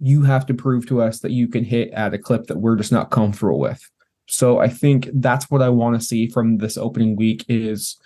you 0.00 0.22
have 0.22 0.46
to 0.46 0.54
prove 0.54 0.86
to 0.86 1.00
us 1.02 1.20
that 1.20 1.32
you 1.32 1.48
can 1.48 1.64
hit 1.64 1.90
at 1.92 2.14
a 2.14 2.18
clip 2.18 2.46
that 2.46 2.58
we're 2.58 2.76
just 2.76 2.92
not 2.92 3.10
comfortable 3.10 3.58
with. 3.58 3.80
So 4.28 4.58
I 4.58 4.68
think 4.68 5.08
that's 5.14 5.50
what 5.50 5.62
I 5.62 5.68
want 5.68 6.00
to 6.00 6.06
see 6.06 6.28
from 6.28 6.58
this 6.58 6.76
opening 6.76 7.16
week 7.16 7.44
is 7.48 7.96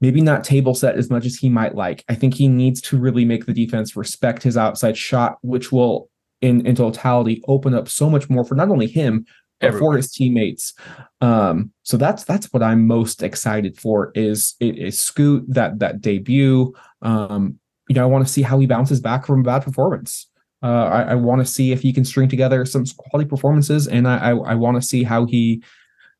maybe 0.00 0.20
not 0.20 0.44
table 0.44 0.74
set 0.74 0.96
as 0.96 1.10
much 1.10 1.26
as 1.26 1.36
he 1.36 1.48
might 1.48 1.74
like. 1.74 2.04
I 2.08 2.14
think 2.14 2.34
he 2.34 2.48
needs 2.48 2.80
to 2.82 2.98
really 2.98 3.24
make 3.24 3.46
the 3.46 3.52
defense 3.52 3.94
respect 3.96 4.42
his 4.42 4.56
outside 4.56 4.96
shot, 4.96 5.38
which 5.42 5.70
will 5.70 6.08
in, 6.40 6.66
in 6.66 6.74
totality 6.74 7.42
open 7.46 7.74
up 7.74 7.88
so 7.88 8.08
much 8.08 8.30
more 8.30 8.44
for 8.44 8.54
not 8.54 8.70
only 8.70 8.86
him, 8.86 9.26
for 9.60 9.96
his 9.96 10.10
teammates. 10.10 10.74
Um, 11.20 11.72
so 11.82 11.96
that's 11.96 12.24
that's 12.24 12.52
what 12.52 12.62
I'm 12.62 12.86
most 12.86 13.22
excited 13.22 13.78
for 13.78 14.12
is 14.14 14.54
it 14.60 14.78
is 14.78 15.00
Scoot 15.00 15.44
that 15.48 15.78
that 15.80 16.00
debut. 16.00 16.74
Um, 17.02 17.58
you 17.88 17.94
know, 17.94 18.02
I 18.02 18.06
want 18.06 18.26
to 18.26 18.32
see 18.32 18.42
how 18.42 18.58
he 18.58 18.66
bounces 18.66 19.00
back 19.00 19.26
from 19.26 19.40
a 19.40 19.44
bad 19.44 19.62
performance. 19.62 20.28
Uh, 20.62 20.84
I, 20.84 21.02
I 21.02 21.14
want 21.14 21.40
to 21.40 21.46
see 21.46 21.72
if 21.72 21.80
he 21.80 21.92
can 21.92 22.04
string 22.04 22.28
together 22.28 22.64
some 22.64 22.84
quality 22.96 23.28
performances, 23.28 23.88
and 23.88 24.06
I 24.06 24.30
I, 24.30 24.36
I 24.36 24.54
want 24.54 24.80
to 24.80 24.86
see 24.86 25.02
how 25.02 25.26
he 25.26 25.62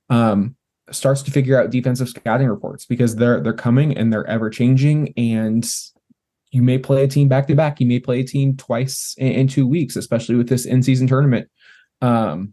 um, 0.09 0.57
starts 0.91 1.23
to 1.23 1.31
figure 1.31 1.61
out 1.61 1.71
defensive 1.71 2.09
scouting 2.09 2.49
reports 2.49 2.85
because 2.85 3.17
they're 3.17 3.41
they're 3.41 3.53
coming 3.53 3.97
and 3.97 4.13
they're 4.13 4.27
ever 4.27 4.51
changing 4.51 5.13
and 5.17 5.69
you 6.51 6.63
may 6.63 6.79
play 6.79 7.05
a 7.05 7.09
team 7.09 7.29
back 7.29 7.47
to 7.47 7.55
back 7.55 7.81
you 7.81 7.87
may 7.87 8.01
play 8.01 8.21
a 8.21 8.25
team 8.25 8.57
twice 8.57 9.15
in, 9.19 9.29
in 9.29 9.49
two 9.49 9.67
weeks 9.67 9.97
especially 9.97 10.35
with 10.35 10.49
this 10.49 10.65
in 10.67 10.83
season 10.83 11.07
tournament 11.07 11.49
um, 12.03 12.53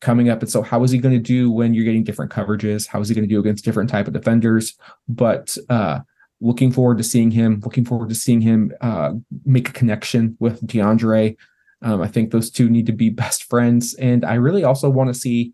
coming 0.00 0.28
up. 0.28 0.40
And 0.40 0.50
so 0.50 0.62
how 0.62 0.82
is 0.82 0.90
he 0.90 0.98
going 0.98 1.14
to 1.14 1.20
do 1.20 1.50
when 1.50 1.74
you're 1.74 1.84
getting 1.84 2.04
different 2.04 2.32
coverages? 2.32 2.86
How 2.86 3.00
is 3.00 3.08
he 3.08 3.14
going 3.14 3.28
to 3.28 3.32
do 3.32 3.40
against 3.40 3.64
different 3.64 3.90
type 3.90 4.06
of 4.06 4.12
defenders? 4.12 4.76
But 5.08 5.56
uh, 5.68 6.00
looking 6.40 6.72
forward 6.72 6.98
to 6.98 7.04
seeing 7.04 7.30
him, 7.30 7.60
looking 7.64 7.84
forward 7.84 8.08
to 8.08 8.14
seeing 8.14 8.40
him 8.40 8.72
uh, 8.80 9.12
make 9.44 9.68
a 9.68 9.72
connection 9.72 10.36
with 10.40 10.66
DeAndre. 10.66 11.36
Um, 11.82 12.00
I 12.00 12.08
think 12.08 12.30
those 12.30 12.50
two 12.50 12.68
need 12.68 12.86
to 12.86 12.92
be 12.92 13.10
best 13.10 13.44
friends. 13.44 13.94
And 13.94 14.24
I 14.24 14.34
really 14.34 14.64
also 14.64 14.88
want 14.88 15.08
to 15.08 15.18
see 15.18 15.52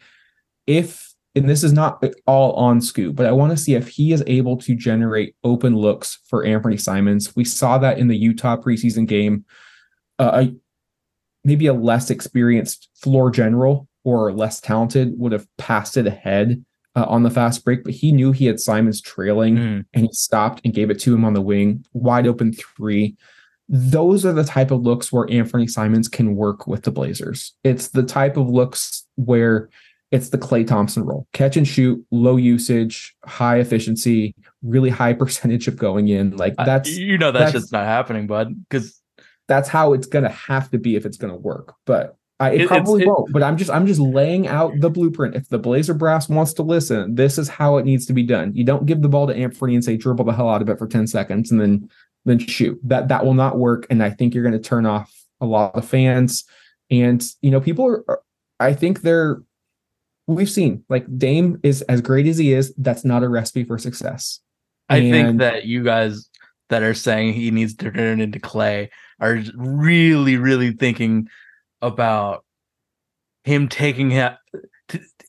if, 0.67 1.13
and 1.35 1.49
this 1.49 1.63
is 1.63 1.73
not 1.73 2.03
all 2.27 2.53
on 2.53 2.81
Scoot, 2.81 3.15
but 3.15 3.27
I 3.27 3.33
want 3.33 3.51
to 3.51 3.57
see 3.57 3.75
if 3.75 3.89
he 3.89 4.13
is 4.13 4.25
able 4.27 4.57
to 4.59 4.75
generate 4.75 5.37
open 5.45 5.77
looks 5.77 6.19
for 6.29 6.45
Anthony 6.45 6.77
Simons. 6.77 7.37
We 7.37 7.45
saw 7.45 7.79
that 7.79 7.99
in 7.99 8.09
the 8.09 8.17
Utah 8.17 8.57
preseason 8.57 9.07
game. 9.07 9.45
Uh, 10.19 10.47
maybe 11.45 11.67
a 11.67 11.75
less 11.75 12.11
experienced 12.11 12.89
floor 12.95 13.31
general 13.31 13.86
or 14.07 14.33
less 14.33 14.61
talented 14.61 15.19
would 15.19 15.33
have 15.33 15.49
passed 15.57 15.97
it 15.97 16.07
ahead 16.07 16.65
uh, 16.95 17.05
on 17.09 17.25
the 17.25 17.31
fast 17.31 17.65
break, 17.65 17.83
but 17.83 17.93
he 17.93 18.13
knew 18.13 18.31
he 18.31 18.47
had 18.47 18.61
Simons 18.61 19.01
trailing 19.01 19.57
mm. 19.57 19.85
and 19.93 20.07
he 20.07 20.13
stopped 20.13 20.61
and 20.65 20.73
gave 20.73 20.91
it 20.91 21.01
to 21.01 21.13
him 21.13 21.25
on 21.25 21.33
the 21.33 21.43
wing, 21.43 21.85
wide 21.93 22.29
open 22.29 22.53
three. 22.53 23.17
Those 23.69 24.25
are 24.25 24.33
the 24.33 24.45
type 24.45 24.71
of 24.71 24.83
looks 24.83 25.11
where 25.11 25.29
Anthony 25.29 25.67
Simons 25.67 26.07
can 26.07 26.37
work 26.37 26.69
with 26.69 26.85
the 26.85 26.93
Blazers. 26.93 27.53
It's 27.65 27.89
the 27.89 28.05
type 28.05 28.37
of 28.37 28.49
looks 28.49 29.05
where 29.17 29.71
it's 30.13 30.29
the 30.29 30.39
Klay 30.39 30.65
Thompson 30.65 31.03
role 31.05 31.27
catch 31.33 31.57
and 31.57 31.67
shoot, 31.67 32.01
low 32.13 32.37
usage, 32.37 33.13
high 33.27 33.59
efficiency, 33.59 34.37
really 34.63 34.91
high 34.91 35.13
percentage 35.25 35.67
of 35.67 35.77
going 35.77 36.07
in. 36.07 36.37
Like 36.37 36.55
that's, 36.57 36.97
you 36.97 37.19
know, 37.19 37.33
that's, 37.33 37.51
that's 37.53 37.65
just 37.65 37.73
not 37.73 37.87
happening, 37.87 38.29
bud, 38.29 38.55
because 38.69 39.03
that's 39.49 39.69
how 39.69 39.95
it's 39.95 40.07
going 40.07 40.23
to 40.23 40.31
have 40.31 40.71
to 40.71 40.79
be 40.79 40.95
if 40.95 41.05
it's 41.05 41.17
going 41.17 41.33
to 41.33 41.39
work. 41.41 41.75
But 41.87 42.17
I, 42.39 42.51
it, 42.51 42.61
it 42.63 42.69
probably 42.69 43.03
it, 43.03 43.09
won't, 43.09 43.33
but 43.33 43.43
I'm 43.43 43.57
just 43.57 43.71
I'm 43.71 43.87
just 43.87 44.01
laying 44.01 44.47
out 44.47 44.73
the 44.81 44.91
blueprint. 44.91 45.35
If 45.35 45.49
the 45.49 45.59
Blazer 45.59 45.95
brass 45.95 46.29
wants 46.29 46.53
to 46.55 46.63
listen, 46.63 47.15
this 47.15 47.39
is 47.39 47.49
how 47.49 47.79
it 47.79 47.87
needs 47.87 48.05
to 48.07 48.13
be 48.13 48.23
done. 48.23 48.55
You 48.55 48.65
don't 48.65 48.85
give 48.85 49.01
the 49.01 49.09
ball 49.09 49.27
to 49.27 49.35
Anthony 49.35 49.75
and 49.75 49.85
say 49.85 49.97
dribble 49.97 50.27
the 50.27 50.33
hell 50.33 50.51
out 50.51 50.61
of 50.61 50.69
it 50.69 50.79
for 50.79 50.87
10 50.87 51.07
seconds 51.07 51.51
and 51.51 51.61
then 51.61 51.89
then 52.27 52.39
shoot. 52.39 52.79
That 52.85 53.09
that 53.09 53.25
will 53.25 53.35
not 53.35 53.59
work. 53.59 53.87
And 53.89 54.03
I 54.03 54.11
think 54.11 54.35
you're 54.35 54.43
going 54.43 54.61
to 54.61 54.69
turn 54.69 54.85
off 54.85 55.15
a 55.41 55.47
lot 55.47 55.75
of 55.75 55.89
fans. 55.89 56.45
And 56.91 57.25
you 57.41 57.51
know, 57.51 57.61
people 57.61 58.05
are 58.07 58.21
I 58.61 58.75
think 58.75 59.01
they're 59.01 59.43
we've 60.27 60.51
seen 60.51 60.85
like 60.91 61.07
Dame 61.17 61.59
is 61.63 61.83
as 61.83 62.03
great 62.03 62.27
as 62.27 62.37
he 62.37 62.53
is, 62.53 62.75
that's 62.77 63.05
not 63.05 63.23
a 63.23 63.29
recipe 63.29 63.65
for 63.65 63.79
success. 63.79 64.41
I 64.89 64.99
and, 64.99 65.11
think 65.11 65.39
that 65.39 65.65
you 65.65 65.83
guys 65.83 66.29
that 66.69 66.83
are 66.83 66.95
saying 66.95 67.33
he 67.33 67.51
needs 67.51 67.75
to 67.77 67.91
turn 67.91 68.21
into 68.21 68.41
Klay 68.41 68.89
are 69.21 69.41
really, 69.57 70.37
really 70.37 70.73
thinking 70.73 71.29
about 71.83 72.45
him 73.45 73.69
taking 73.69 74.11
him 74.11 74.35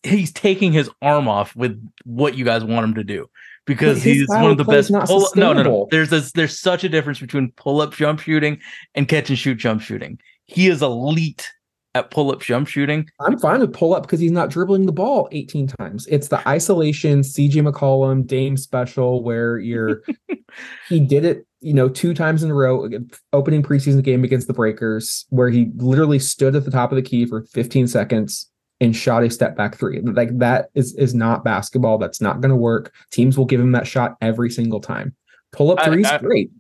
he's 0.03 0.31
taking 0.31 0.71
his 0.71 0.89
arm 1.01 1.27
off 1.27 1.55
with 1.55 1.81
what 2.03 2.35
you 2.37 2.45
guys 2.45 2.63
want 2.63 2.83
him 2.83 2.95
to 2.95 3.03
do 3.03 3.29
because 3.65 4.01
he's 4.01 4.27
one 4.29 4.51
of 4.51 4.57
the 4.57 4.63
best 4.63 4.91
pull, 5.05 5.27
no 5.35 5.53
no 5.53 5.61
no. 5.61 5.87
there's 5.91 6.11
a, 6.13 6.21
there's 6.33 6.57
such 6.57 6.83
a 6.83 6.89
difference 6.89 7.19
between 7.19 7.51
pull 7.51 7.81
up 7.81 7.93
jump 7.93 8.19
shooting 8.19 8.59
and 8.95 9.07
catch 9.07 9.29
and 9.29 9.37
shoot 9.37 9.55
jump 9.55 9.81
shooting. 9.81 10.19
He 10.45 10.67
is 10.67 10.81
elite 10.81 11.51
at 11.97 12.11
pull 12.11 12.31
up 12.31 12.41
jump 12.41 12.67
shooting 12.67 13.07
i'm 13.19 13.37
fine 13.39 13.59
with 13.59 13.73
pull 13.73 13.93
up 13.93 14.03
because 14.03 14.19
he's 14.19 14.31
not 14.31 14.49
dribbling 14.49 14.85
the 14.85 14.91
ball 14.91 15.27
18 15.31 15.67
times 15.67 16.07
it's 16.07 16.27
the 16.27 16.47
isolation 16.47 17.21
cj 17.21 17.53
mccollum 17.53 18.25
dame 18.25 18.55
special 18.55 19.23
where 19.23 19.57
you're 19.57 20.01
he 20.89 20.99
did 20.99 21.25
it 21.25 21.47
you 21.59 21.73
know, 21.73 21.89
two 21.89 22.13
times 22.13 22.43
in 22.43 22.51
a 22.51 22.53
row, 22.53 22.85
uh, 22.85 22.99
opening 23.33 23.63
preseason 23.63 24.03
game 24.03 24.23
against 24.23 24.47
the 24.47 24.53
Breakers, 24.53 25.25
where 25.29 25.49
he 25.49 25.71
literally 25.75 26.19
stood 26.19 26.55
at 26.55 26.65
the 26.65 26.71
top 26.71 26.91
of 26.91 26.95
the 26.95 27.01
key 27.01 27.25
for 27.25 27.41
15 27.41 27.87
seconds 27.87 28.49
and 28.79 28.95
shot 28.95 29.23
a 29.23 29.29
step 29.29 29.55
back 29.55 29.75
three. 29.75 30.01
Like 30.01 30.37
that 30.37 30.67
is 30.75 30.95
is 30.95 31.15
not 31.15 31.43
basketball. 31.43 31.97
That's 31.97 32.21
not 32.21 32.41
going 32.41 32.51
to 32.51 32.55
work. 32.55 32.93
Teams 33.11 33.37
will 33.37 33.45
give 33.45 33.59
him 33.59 33.71
that 33.71 33.87
shot 33.87 34.17
every 34.21 34.49
single 34.49 34.79
time. 34.79 35.15
Pull 35.51 35.71
up 35.71 35.83
threes, 35.83 36.05
I, 36.05 36.15
I, 36.15 36.17
great. 36.19 36.51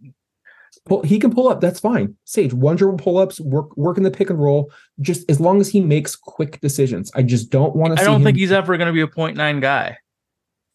Pull, 0.87 1.03
he 1.03 1.19
can 1.19 1.33
pull 1.33 1.49
up. 1.49 1.61
That's 1.61 1.79
fine. 1.79 2.15
Sage 2.25 2.53
one 2.53 2.75
dribble 2.75 2.97
pull 2.97 3.17
ups, 3.17 3.39
work 3.39 3.75
work 3.77 3.97
in 3.97 4.03
the 4.03 4.11
pick 4.11 4.29
and 4.29 4.39
roll. 4.39 4.71
Just 5.01 5.29
as 5.29 5.39
long 5.39 5.61
as 5.61 5.69
he 5.69 5.81
makes 5.81 6.15
quick 6.15 6.59
decisions. 6.61 7.11
I 7.15 7.23
just 7.23 7.49
don't 7.49 7.75
want 7.75 7.95
to. 7.95 8.01
I 8.01 8.05
don't 8.05 8.23
think 8.23 8.37
he's 8.37 8.51
ever 8.51 8.77
going 8.77 8.87
to 8.87 8.93
be 8.93 9.01
a 9.01 9.07
point 9.07 9.37
nine 9.37 9.59
guy. 9.59 9.97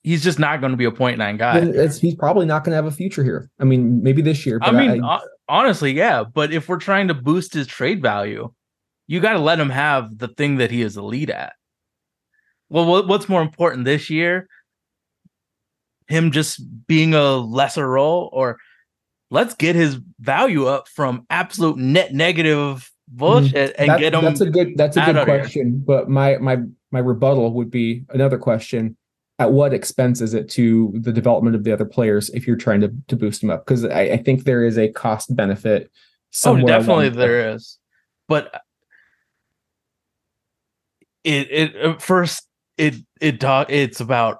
He's 0.02 0.24
just 0.24 0.38
not 0.38 0.60
going 0.60 0.72
to 0.72 0.76
be 0.76 0.84
a 0.84 0.90
point 0.90 1.18
nine 1.18 1.36
guy. 1.36 1.60
He's 1.88 2.14
probably 2.14 2.44
not 2.44 2.64
going 2.64 2.72
to 2.72 2.76
have 2.76 2.86
a 2.86 2.90
future 2.90 3.22
here. 3.22 3.48
I 3.60 3.64
mean, 3.64 4.02
maybe 4.02 4.20
this 4.20 4.44
year. 4.44 4.58
I 4.60 4.72
mean, 4.72 5.00
ho- 5.00 5.20
honestly, 5.48 5.92
yeah. 5.92 6.24
But 6.24 6.52
if 6.52 6.68
we're 6.68 6.78
trying 6.78 7.08
to 7.08 7.14
boost 7.14 7.54
his 7.54 7.66
trade 7.66 8.02
value, 8.02 8.52
you 9.06 9.20
got 9.20 9.34
to 9.34 9.38
let 9.38 9.60
him 9.60 9.70
have 9.70 10.18
the 10.18 10.28
thing 10.28 10.56
that 10.56 10.70
he 10.70 10.82
is 10.82 10.96
elite 10.96 11.30
at. 11.30 11.52
Well, 12.68 13.06
what's 13.06 13.28
more 13.28 13.42
important 13.42 13.84
this 13.84 14.10
year? 14.10 14.48
Him 16.08 16.32
just 16.32 16.60
being 16.86 17.14
a 17.14 17.36
lesser 17.36 17.88
role, 17.88 18.28
or 18.32 18.58
let's 19.32 19.54
get 19.54 19.74
his 19.74 19.98
value 20.20 20.66
up 20.66 20.86
from 20.88 21.26
absolute 21.30 21.78
net 21.78 22.12
negative 22.12 22.88
bullshit 23.08 23.72
mm-hmm. 23.72 23.82
and 23.82 23.90
That- 23.90 24.00
get 24.00 24.14
him. 24.14 24.22
that's 24.22 24.40
a 24.40 24.50
good 24.50 24.74
that's 24.76 24.96
a 24.96 25.04
good 25.04 25.24
question. 25.24 25.82
But 25.84 26.08
my 26.08 26.36
my 26.36 26.58
my 26.92 26.98
rebuttal 27.00 27.52
would 27.54 27.70
be 27.70 28.04
another 28.10 28.38
question. 28.38 28.96
At 29.38 29.50
what 29.50 29.74
expense 29.74 30.20
is 30.20 30.34
it 30.34 30.48
to 30.50 30.92
the 30.94 31.12
development 31.12 31.56
of 31.56 31.64
the 31.64 31.72
other 31.72 31.86
players 31.86 32.28
if 32.30 32.46
you're 32.46 32.54
trying 32.54 32.82
to, 32.82 32.92
to 33.08 33.16
boost 33.16 33.40
them 33.40 33.50
up? 33.50 33.66
Because 33.66 33.84
I, 33.84 34.02
I 34.02 34.16
think 34.18 34.44
there 34.44 34.62
is 34.64 34.78
a 34.78 34.92
cost 34.92 35.34
benefit. 35.34 35.90
oh, 36.44 36.60
definitely 36.64 37.08
there 37.08 37.54
is, 37.54 37.78
but 38.28 38.62
it 41.24 41.50
it 41.50 41.74
at 41.76 42.02
first 42.02 42.46
it 42.76 42.94
it 43.20 43.40
talk 43.40 43.70
it's 43.70 44.00
about 44.00 44.38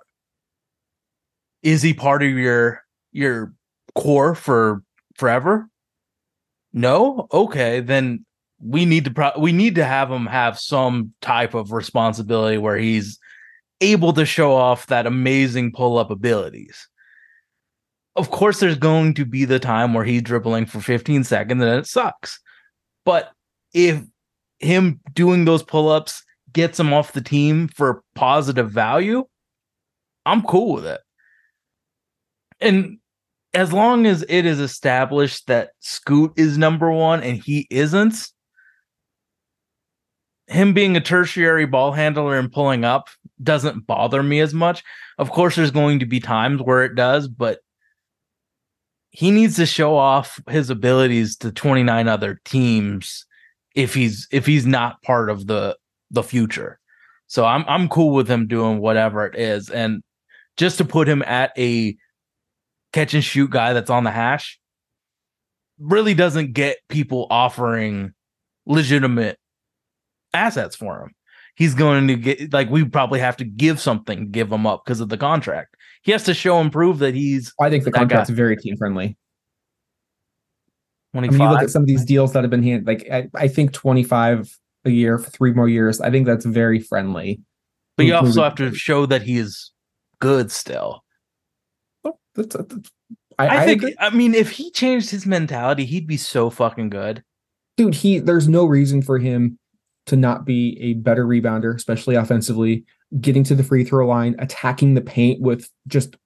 is 1.63 1.83
he 1.83 1.95
part 1.95 2.23
of 2.23 2.31
your 2.31 2.85
your 3.11 3.55
core 3.95 4.35
for 4.35 4.83
forever? 5.17 5.69
No, 6.73 7.27
okay, 7.33 7.81
then 7.81 8.25
we 8.61 8.85
need 8.85 9.05
to 9.05 9.11
pro- 9.11 9.39
we 9.39 9.53
need 9.53 9.75
to 9.75 9.85
have 9.85 10.11
him 10.11 10.27
have 10.27 10.59
some 10.59 11.13
type 11.21 11.55
of 11.55 11.73
responsibility 11.73 12.59
where 12.59 12.77
he's 12.77 13.19
able 13.81 14.13
to 14.13 14.25
show 14.25 14.55
off 14.55 14.87
that 14.87 15.07
amazing 15.07 15.73
pull 15.73 15.99
up 15.99 16.11
abilities. 16.11 16.89
Of 18.15 18.31
course, 18.31 18.61
there's 18.61 18.79
going 18.79 19.15
to 19.15 19.25
be 19.25 19.45
the 19.45 19.59
time 19.59 19.95
where 19.95 20.05
he's 20.05 20.23
dribbling 20.23 20.67
for 20.67 20.81
15 20.81 21.25
seconds 21.25 21.63
and 21.63 21.79
it 21.79 21.87
sucks. 21.87 22.41
But 23.05 23.33
if 23.75 24.03
him 24.61 25.01
doing 25.13 25.45
those 25.45 25.63
pull 25.63 25.89
ups 25.89 26.23
gets 26.53 26.79
him 26.79 26.93
off 26.93 27.13
the 27.13 27.23
team 27.23 27.69
for 27.69 28.03
positive 28.15 28.71
value, 28.71 29.25
I'm 30.25 30.43
cool 30.43 30.75
with 30.75 30.87
it. 30.87 31.01
And 32.61 32.99
as 33.55 33.73
long 33.73 34.07
as 34.07 34.25
it 34.29 34.47
is 34.47 34.61
established 34.61 35.47
that 35.47 35.71
Scoot 35.81 36.33
is 36.37 36.57
number 36.57 36.91
one 36.91 37.23
and 37.23 37.37
he 37.37 37.67
isn't, 37.71 38.29
him 40.47 40.73
being 40.73 40.97
a 40.97 41.01
tertiary 41.01 41.67
ball 41.67 41.93
handler 41.93 42.39
and 42.39 42.53
pulling 42.53 42.85
up 42.85 43.09
doesn't 43.43 43.87
bother 43.87 44.23
me 44.23 44.41
as 44.41 44.55
much. 44.55 44.83
Of 45.19 45.31
course, 45.31 45.57
there's 45.57 45.71
going 45.71 45.99
to 46.01 46.07
be 46.07 46.21
times 46.21 46.61
where 46.63 46.85
it 46.85 46.95
does, 46.95 47.29
but 47.29 47.61
he 49.11 49.31
needs 49.31 49.57
to 49.57 49.67
show 49.67 49.97
off 49.97 50.41
his 50.49 50.71
abilities 50.71 51.37
to 51.37 51.53
29 51.53 52.09
other 52.09 52.41
teams 52.45 53.27
if 53.75 53.95
he's 53.95 54.27
if 54.31 54.47
he's 54.47 54.67
not 54.67 55.03
part 55.03 55.31
of 55.31 55.47
the 55.47 55.77
the 56.11 56.23
future. 56.23 56.79
So 57.27 57.45
I'm 57.45 57.65
I'm 57.69 57.89
cool 57.89 58.15
with 58.15 58.29
him 58.29 58.47
doing 58.47 58.81
whatever 58.81 59.27
it 59.27 59.39
is. 59.39 59.69
And 59.69 60.03
just 60.57 60.79
to 60.79 60.85
put 60.85 61.09
him 61.09 61.23
at 61.23 61.53
a 61.59 61.97
catch 62.93 63.15
and 63.15 63.25
shoot 63.25 63.51
guy 63.51 63.73
that's 63.73 63.91
on 63.91 64.05
the 64.05 64.11
hash 64.11 64.59
really 65.79 66.15
doesn't 66.15 66.53
get 66.53 66.79
people 66.89 67.27
offering 67.31 68.13
legitimate 68.67 69.39
assets 70.33 70.77
for 70.77 71.03
him. 71.03 71.15
He's 71.55 71.75
going 71.75 72.09
to 72.09 72.17
get 72.17 72.53
like 72.53 72.71
we 72.71 72.85
probably 72.85 73.21
have 73.21 73.37
to 73.39 73.45
give 73.45 73.81
something 73.81 74.19
to 74.19 74.25
give 74.25 74.51
him 74.51 74.67
up 74.67 74.85
because 74.85 75.01
of 75.01 75.09
the 75.09 75.19
contract. 75.19 75.77
He 76.03 76.13
has 76.13 76.25
to 76.25 76.35
show 76.35 76.59
and 76.61 76.73
prove 76.73 76.99
that 77.01 77.15
he's 77.15 77.53
I 77.61 77.69
think 77.69 77.85
the 77.85 77.93
contract's 77.93 78.31
very 78.31 78.57
team 78.57 78.77
friendly. 78.77 79.17
I 81.15 81.19
25. 81.19 81.39
mean, 81.39 81.47
you 81.47 81.53
look 81.53 81.63
at 81.63 81.71
some 81.71 81.83
of 81.83 81.89
these 81.89 82.07
deals 82.07 82.33
that 82.33 82.43
have 82.43 82.51
been 82.51 82.63
handed. 82.63 82.87
Like 82.87 83.07
I, 83.13 83.29
I 83.35 83.49
think 83.49 83.73
25 83.73 84.59
a 84.87 84.91
year 84.91 85.19
for 85.19 85.31
three 85.31 85.53
more 85.53 85.69
years. 85.69 86.01
I 86.01 86.11
think 86.11 86.27
that's 86.27 86.47
very 86.47 86.81
friendly. 86.81 87.41
but 87.97 88.07
you 88.07 88.15
also 88.15 88.43
have 88.43 88.55
to 88.55 88.75
show 88.75 89.05
that 89.07 89.23
he 89.23 89.37
is 89.37 89.73
good 90.21 90.51
still. 90.51 91.02
That's, 92.35 92.57
that's- 92.57 92.91
I, 93.39 93.47
I, 93.47 93.63
I 93.63 93.65
think 93.67 93.83
agree. 93.83 93.97
I 93.99 94.11
mean 94.11 94.35
if 94.35 94.51
he 94.51 94.71
changed 94.73 95.11
his 95.11 95.25
mentality, 95.27 95.87
he'd 95.87 96.07
be 96.07 96.19
so 96.19 96.51
fucking 96.51 96.91
good. 96.91 97.25
dude, 97.79 97.95
he 97.95 98.19
there's 98.19 98.47
no 98.49 98.65
reason 98.67 99.01
for 99.03 99.19
him 99.19 99.59
to 100.07 100.17
not 100.17 100.45
be 100.45 100.77
a 100.81 100.95
better 100.95 101.25
rebounder, 101.27 101.75
especially 101.75 102.15
offensively, 102.15 102.85
getting 103.21 103.43
to 103.45 103.55
the 103.55 103.65
free 103.65 103.85
throw 103.85 104.07
line, 104.07 104.37
attacking 104.39 104.95
the 104.95 105.01
paint 105.01 105.41
with 105.41 105.71
just 105.87 106.17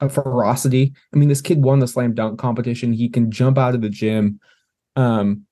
a 0.00 0.08
ferocity. 0.08 0.94
I 1.12 1.18
mean, 1.18 1.28
this 1.28 1.40
kid 1.42 1.62
won 1.62 1.80
the 1.80 1.86
slam 1.88 2.14
dunk 2.14 2.38
competition. 2.38 2.92
He 2.92 3.08
can 3.08 3.30
jump 3.30 3.58
out 3.58 3.74
of 3.74 3.82
the 3.82 3.90
gym. 3.90 4.40
Um 4.96 5.46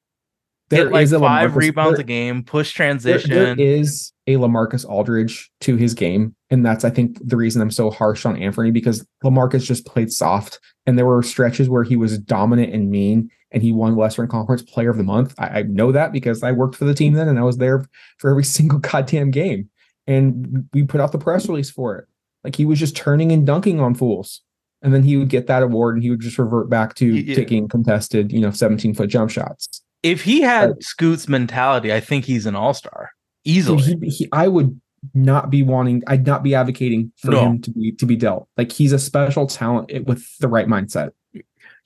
there 0.73 0.85
Get 0.85 0.93
like 0.93 1.09
five 1.09 1.51
LaMarcus- 1.53 1.57
rebounds 1.57 1.97
there- 1.99 2.05
a 2.05 2.07
game, 2.07 2.43
push 2.43 2.77
there- 2.77 2.87
transition. 2.89 3.31
there 3.31 3.55
is 3.61 4.13
a 4.27 4.35
Lamarcus 4.37 4.89
Aldridge 4.89 5.51
to 5.61 5.77
his 5.77 5.95
game, 5.95 6.35
and 6.51 6.65
that's 6.65 6.85
I 6.85 6.91
think 6.91 7.19
the 7.27 7.37
reason 7.37 7.61
I'm 7.63 7.71
so 7.71 7.91
harsh 7.91 8.25
on 8.27 8.37
Anthony 8.37 8.71
because 8.71 9.07
Lamarcus 9.25 9.65
just 9.65 9.87
played 9.87 10.11
soft, 10.13 10.59
and 10.87 10.99
there 10.99 11.07
were 11.07 11.23
stretches 11.23 11.69
where 11.69 11.83
he 11.85 11.97
was 11.97 12.19
dominant 12.19 12.73
and 12.73 12.91
mean, 12.91 13.31
and 13.51 13.63
he 13.63 13.73
won 13.73 13.97
Western 13.97 14.29
Conference 14.29 14.63
Player 14.63 14.91
of 14.91 14.97
the 14.97 15.03
Month. 15.05 15.35
I, 15.39 15.61
I 15.61 15.63
know 15.63 15.93
that 15.93 16.13
because 16.13 16.43
I 16.43 16.53
worked 16.53 16.77
for 16.77 16.85
the 16.85 16.95
team 16.95 17.13
then, 17.15 17.29
and 17.29 17.39
I 17.39 17.43
was 17.43 17.59
there 17.59 17.85
for 18.19 18.31
every 18.31 18.45
single 18.59 18.79
goddamn 18.79 19.31
game, 19.31 19.69
and 20.07 20.69
we 20.73 20.83
put 20.85 21.01
out 21.01 21.13
the 21.13 21.19
press 21.19 21.49
release 21.49 21.71
for 21.71 21.97
it. 21.99 22.07
Like 22.45 22.57
he 22.57 22.65
was 22.65 22.79
just 22.79 22.97
turning 22.97 23.31
and 23.33 23.47
dunking 23.47 23.79
on 23.81 23.95
fools, 23.95 24.41
and 24.83 24.93
then 24.95 25.03
he 25.05 25.17
would 25.17 25.29
get 25.29 25.47
that 25.49 25.63
award, 25.63 25.95
and 25.97 26.03
he 26.03 26.11
would 26.11 26.21
just 26.21 26.39
revert 26.39 26.69
back 26.71 26.95
to 26.97 27.07
Yeah. 27.07 27.35
taking 27.35 27.69
contested, 27.69 28.33
you 28.33 28.41
know, 28.41 28.51
17 28.51 28.95
foot 28.95 29.11
jump 29.11 29.31
shots. 29.31 29.83
If 30.03 30.23
he 30.23 30.41
had 30.41 30.83
Scoot's 30.83 31.29
mentality, 31.29 31.93
I 31.93 32.01
think 32.01 32.25
he's 32.25 32.47
an 32.47 32.55
all 32.57 32.75
star 32.75 33.11
easily. 33.45 33.83
he, 33.83 34.09
he, 34.09 34.29
I 34.33 34.49
would 34.49 34.81
not 35.15 35.51
be 35.51 35.63
wanting. 35.63 36.03
I'd 36.07 36.27
not 36.27 36.43
be 36.43 36.55
advocating 36.55 37.13
for 37.19 37.33
No. 37.33 37.41
him 37.47 37.61
to 37.63 37.71
be 37.73 37.93
to 37.93 38.07
be 38.07 38.17
dealt. 38.17 38.49
Like 38.57 38.71
he's 38.73 38.93
a 38.93 38.99
special 38.99 39.47
talent 39.47 39.91
with 40.07 40.25
the 40.39 40.49
right 40.49 40.67
mindset. 40.67 41.11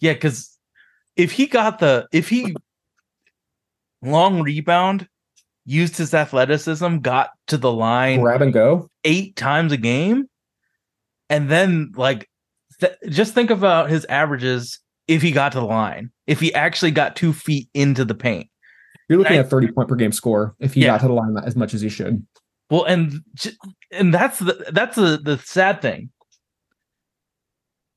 yeah, 0.00 0.12
because 0.12 0.56
if 1.16 1.32
he 1.32 1.46
got 1.46 1.78
the 1.78 2.06
if 2.12 2.28
he 2.28 2.54
long 4.02 4.42
rebound, 4.42 5.08
used 5.64 5.96
his 5.96 6.14
athleticism, 6.14 6.98
got 6.98 7.30
to 7.48 7.56
the 7.56 7.72
line 7.72 8.20
Grab 8.20 8.42
and 8.42 8.52
go. 8.52 8.88
eight 9.04 9.36
times 9.36 9.72
a 9.72 9.76
game, 9.76 10.28
and 11.30 11.48
then 11.50 11.92
like 11.96 12.28
th- 12.80 12.92
just 13.08 13.34
think 13.34 13.50
about 13.50 13.88
his 13.90 14.04
averages 14.06 14.78
if 15.08 15.22
he 15.22 15.30
got 15.32 15.52
to 15.52 15.60
the 15.60 15.64
line, 15.66 16.10
if 16.26 16.40
he 16.40 16.52
actually 16.54 16.90
got 16.90 17.16
two 17.16 17.32
feet 17.32 17.68
into 17.74 18.04
the 18.04 18.14
paint. 18.14 18.48
You're 19.08 19.18
looking 19.18 19.36
I- 19.36 19.40
at 19.40 19.50
30 19.50 19.72
point 19.72 19.88
per 19.88 19.94
game 19.94 20.12
score 20.12 20.54
if 20.58 20.74
he 20.74 20.80
Yeah. 20.82 20.88
got 20.88 21.00
to 21.02 21.06
the 21.08 21.12
line 21.14 21.36
as 21.44 21.54
much 21.56 21.74
as 21.74 21.80
he 21.80 21.88
should. 21.88 22.26
Well, 22.70 22.84
and 22.84 23.20
and 23.92 24.12
that's 24.12 24.40
the 24.40 24.66
that's 24.72 24.96
the 24.96 25.18
the 25.22 25.38
sad 25.38 25.80
thing. 25.80 26.10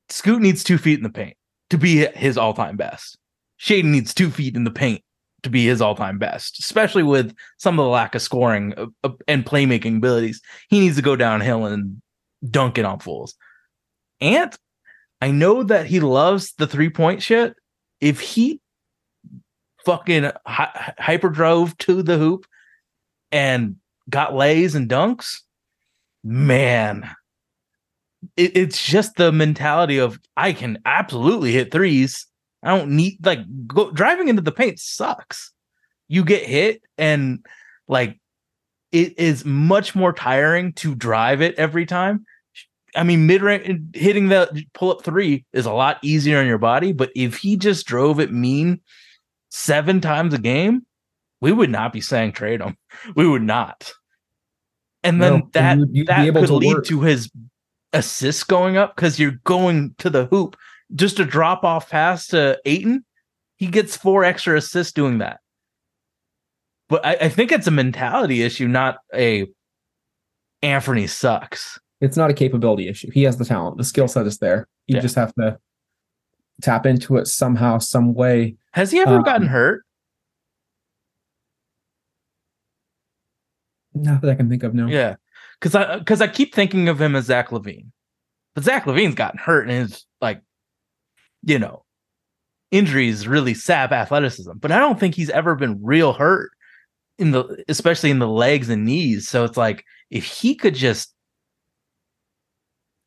Scoot 0.10 0.42
needs 0.42 0.64
two 0.64 0.78
feet 0.78 0.98
in 1.00 1.04
the 1.04 1.10
paint 1.10 1.36
to 1.70 1.78
be 1.78 2.06
his 2.08 2.38
all 2.38 2.54
time 2.54 2.78
best. 2.78 3.18
Shaedon 3.60 3.86
needs 3.86 4.14
two 4.14 4.30
feet 4.32 4.56
in 4.56 4.64
the 4.64 4.72
paint 4.72 5.02
to 5.44 5.50
be 5.50 5.66
his 5.66 5.82
all 5.82 5.96
time 5.96 6.18
best, 6.18 6.60
especially 6.60 7.04
with 7.04 7.34
some 7.58 7.80
of 7.80 7.84
the 7.84 7.90
lack 7.90 8.16
of 8.16 8.22
scoring 8.22 8.74
uh, 8.78 8.86
uh, 9.04 9.10
and 9.28 9.46
playmaking 9.46 9.98
abilities. 9.98 10.42
He 10.70 10.80
needs 10.80 10.96
to 10.96 11.02
go 11.02 11.16
downhill 11.16 11.66
and 11.66 12.02
dunk 12.50 12.78
it 12.78 12.86
on 12.86 13.00
fools. 13.00 13.36
Ant, 14.22 14.58
I 15.22 15.32
know 15.32 15.64
that 15.64 15.86
he 15.86 16.00
loves 16.00 16.54
the 16.54 16.68
three 16.68 16.90
point 16.90 17.22
shit. 17.22 17.56
If 18.00 18.20
he 18.20 18.62
fucking 19.86 20.32
hy- 20.46 20.94
hyper 20.98 21.30
drove 21.30 21.78
to 21.80 22.02
the 22.02 22.18
hoop 22.18 22.46
and 23.32 23.76
got 24.10 24.34
lays 24.34 24.76
and 24.76 24.90
dunks, 24.90 25.40
man, 26.24 27.10
it, 28.38 28.56
it's 28.56 28.84
just 28.84 29.16
the 29.16 29.32
mentality 29.32 29.98
of 29.98 30.20
I 30.38 30.54
can 30.54 30.80
absolutely 30.86 31.52
hit 31.52 31.72
threes. 31.72 32.26
I 32.64 32.78
don't 32.78 32.92
need 32.92 33.26
like 33.26 33.40
go, 33.68 33.92
driving 33.92 34.28
into 34.28 34.42
the 34.42 34.52
paint 34.52 34.80
sucks. 34.80 35.52
You 36.08 36.24
get 36.24 36.46
hit 36.46 36.82
and 36.98 37.46
like 37.88 38.20
it 38.92 39.18
is 39.20 39.46
much 39.46 39.96
more 39.96 40.14
tiring 40.14 40.74
to 40.74 40.96
drive 40.96 41.42
it 41.42 41.56
every 41.56 41.86
time. 41.86 42.26
I 42.96 43.04
mean, 43.04 43.28
mid 43.28 43.42
range 43.42 43.96
hitting 43.96 44.28
the 44.30 44.64
pull 44.74 44.92
up 44.92 45.04
three 45.04 45.46
is 45.54 45.66
a 45.66 45.72
lot 45.74 45.98
easier 46.04 46.40
on 46.40 46.48
your 46.48 46.58
body, 46.58 46.92
but 46.92 47.12
if 47.16 47.38
he 47.38 47.58
just 47.58 47.86
drove 47.86 48.20
it 48.20 48.32
mean 48.32 48.82
seven 49.50 50.02
times 50.02 50.34
a 50.34 50.38
game, 50.40 50.86
we 51.42 51.52
would 51.52 51.70
not 51.70 51.94
be 51.94 52.02
saying 52.02 52.34
trade 52.34 52.62
him. 52.62 52.78
We 53.16 53.28
would 53.28 53.44
not. 53.44 53.92
And 55.04 55.22
then 55.22 55.40
No, 55.40 55.50
that 55.54 55.78
you'd- 55.78 55.90
you'd 56.00 56.08
that 56.08 56.34
could 56.34 56.48
to 56.48 56.56
lead 56.56 56.76
work. 56.76 56.86
to 56.86 57.02
his 57.02 57.32
assists 57.94 58.44
going 58.44 58.78
up 58.78 58.96
because 58.96 59.18
you're 59.20 59.40
going 59.46 59.96
to 60.00 60.10
the 60.10 60.26
hoop 60.26 60.56
just 60.96 61.20
a 61.20 61.26
drop 61.26 61.64
off 61.64 61.90
pass 61.90 62.28
to 62.28 62.60
Ayton. 62.66 63.06
He 63.58 63.68
gets 63.68 63.96
four 63.98 64.24
extra 64.24 64.58
assists 64.58 64.94
doing 64.94 65.20
that. 65.20 65.40
But 66.90 67.06
I, 67.06 67.18
I 67.22 67.30
think 67.30 67.52
it's 67.52 67.68
a 67.68 67.72
mentality 67.72 68.42
issue, 68.42 68.68
not 68.68 68.98
a 69.14 69.48
Anthony 70.62 71.08
sucks. 71.08 71.80
It's 72.02 72.16
not 72.18 72.30
a 72.30 72.34
capability 72.34 72.88
issue. 72.88 73.12
He 73.12 73.24
has 73.24 73.38
the 73.38 73.46
talent. 73.46 73.78
The 73.78 73.84
skill 73.84 74.08
set 74.08 74.26
is 74.26 74.38
there. 74.38 74.68
You 74.88 74.96
Yeah. 74.96 75.02
just 75.02 75.16
have 75.16 75.34
to 75.36 75.60
tap 76.62 76.86
into 76.86 77.18
it 77.18 77.28
somehow, 77.28 77.78
some 77.80 78.14
way. 78.14 78.56
Has 78.74 78.92
he 78.92 79.00
ever 79.00 79.18
Um, 79.18 79.24
gotten 79.24 79.48
hurt? 79.48 79.84
Not 83.94 84.22
that 84.22 84.30
I 84.32 84.36
can 84.36 84.50
think 84.50 84.64
of. 84.64 84.74
No. 84.74 84.88
Yeah, 84.88 85.16
because 85.60 85.76
I 85.76 85.98
because 86.00 86.22
I 86.22 86.28
keep 86.28 86.54
thinking 86.54 86.88
of 86.90 87.02
him 87.02 87.16
as 87.16 87.26
Zach 87.26 87.50
LaVine, 87.50 87.88
but 88.56 88.64
Zach 88.64 88.86
LaVine's 88.86 89.16
gotten 89.16 89.40
hurt 89.40 89.68
and 89.68 89.72
his 89.90 90.06
like, 90.22 90.42
you 91.44 91.60
know, 91.60 91.84
injuries 92.72 93.28
really 93.28 93.54
sap 93.54 93.92
athleticism. 93.92 94.54
But 94.60 94.72
I 94.72 94.78
don't 94.80 95.00
think 95.00 95.16
he's 95.16 95.30
ever 95.32 95.56
been 95.56 95.80
real 95.84 96.14
hurt 96.14 96.52
in 97.18 97.32
the 97.32 97.64
especially 97.68 98.12
in 98.12 98.20
the 98.20 98.28
legs 98.28 98.70
and 98.70 98.86
knees. 98.86 99.28
So 99.28 99.44
it's 99.44 99.58
like 99.58 99.84
if 100.12 100.24
he 100.24 100.56
could 100.56 100.76
just 100.76 101.14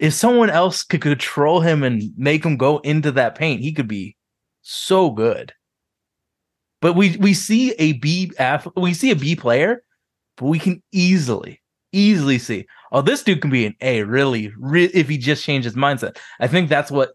if 0.03 0.13
someone 0.13 0.51
else 0.51 0.83
could 0.83 1.01
control 1.01 1.61
him 1.61 1.85
and 1.85 2.03
make 2.17 2.45
him 2.45 2.57
go 2.57 2.79
into 2.79 3.13
that 3.13 3.37
paint, 3.37 3.61
he 3.61 3.73
could 3.73 3.87
be 3.87 4.17
so 4.61 5.11
good. 5.11 5.53
But 6.81 6.95
we 6.95 7.17
we 7.19 7.33
see 7.33 7.73
a 7.79 7.93
B 7.93 8.33
we 8.77 8.95
see 8.95 9.13
a 9.13 9.17
B 9.17 9.37
player, 9.37 9.85
but 10.37 10.47
we 10.47 10.59
can 10.59 10.83
easily 10.91 11.61
easily 11.95 12.39
see 12.39 12.67
oh 12.91 13.03
this 13.03 13.23
dude 13.23 13.43
can 13.43 13.51
be 13.51 13.67
an 13.67 13.77
A 13.83 14.03
really, 14.03 14.53
re- 14.59 14.91
if 14.93 15.09
he 15.09 15.19
just 15.19 15.45
changed 15.45 15.67
his 15.67 15.77
mindset. 15.77 16.19
I 16.41 16.49
think 16.49 16.69
that's 16.69 16.91
what 16.91 17.13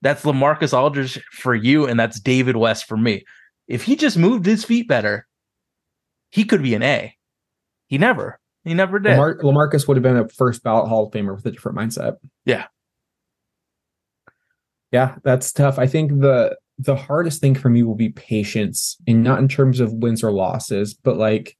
that's 0.00 0.22
Lamarcus 0.22 0.72
Aldridge 0.72 1.20
for 1.32 1.56
you 1.56 1.86
and 1.86 1.98
that's 1.98 2.20
David 2.20 2.56
West 2.56 2.86
for 2.86 2.96
me. 2.96 3.24
If 3.66 3.82
he 3.82 3.96
just 3.96 4.16
moved 4.16 4.46
his 4.46 4.64
feet 4.64 4.86
better, 4.86 5.26
he 6.30 6.44
could 6.44 6.62
be 6.62 6.74
an 6.74 6.84
A. 6.84 7.16
He 7.88 7.98
never. 7.98 8.38
He 8.68 8.74
never 8.74 8.98
did. 8.98 9.12
Lamar- 9.12 9.38
Lamarcus 9.38 9.88
would 9.88 9.96
have 9.96 10.02
been 10.02 10.16
a 10.16 10.28
first 10.28 10.62
ballot 10.62 10.88
Hall 10.88 11.06
of 11.06 11.12
Famer 11.12 11.34
with 11.34 11.46
a 11.46 11.50
different 11.50 11.78
mindset. 11.78 12.16
Yeah. 12.44 12.66
Yeah, 14.92 15.16
that's 15.24 15.52
tough. 15.52 15.78
I 15.78 15.86
think 15.86 16.20
the 16.20 16.56
the 16.78 16.96
hardest 16.96 17.40
thing 17.40 17.54
for 17.54 17.68
me 17.68 17.82
will 17.82 17.94
be 17.94 18.10
patience, 18.10 18.96
and 19.06 19.24
not 19.24 19.38
in 19.40 19.48
terms 19.48 19.80
of 19.80 19.92
wins 19.92 20.22
or 20.22 20.30
losses, 20.30 20.94
but 20.94 21.16
like 21.16 21.56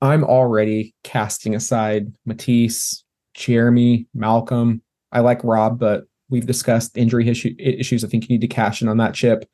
I'm 0.00 0.24
already 0.24 0.94
casting 1.04 1.54
aside 1.54 2.12
Matisse, 2.24 3.04
Jerami, 3.36 4.06
Malcolm. 4.14 4.82
I 5.12 5.20
like 5.20 5.44
Rob, 5.44 5.78
but 5.78 6.04
we've 6.30 6.46
discussed 6.46 6.96
injury 6.96 7.28
issue, 7.28 7.54
issues. 7.58 8.04
I 8.04 8.08
think 8.08 8.24
you 8.24 8.34
need 8.34 8.40
to 8.40 8.48
cash 8.48 8.82
in 8.82 8.88
on 8.88 8.96
that 8.96 9.14
chip. 9.14 9.44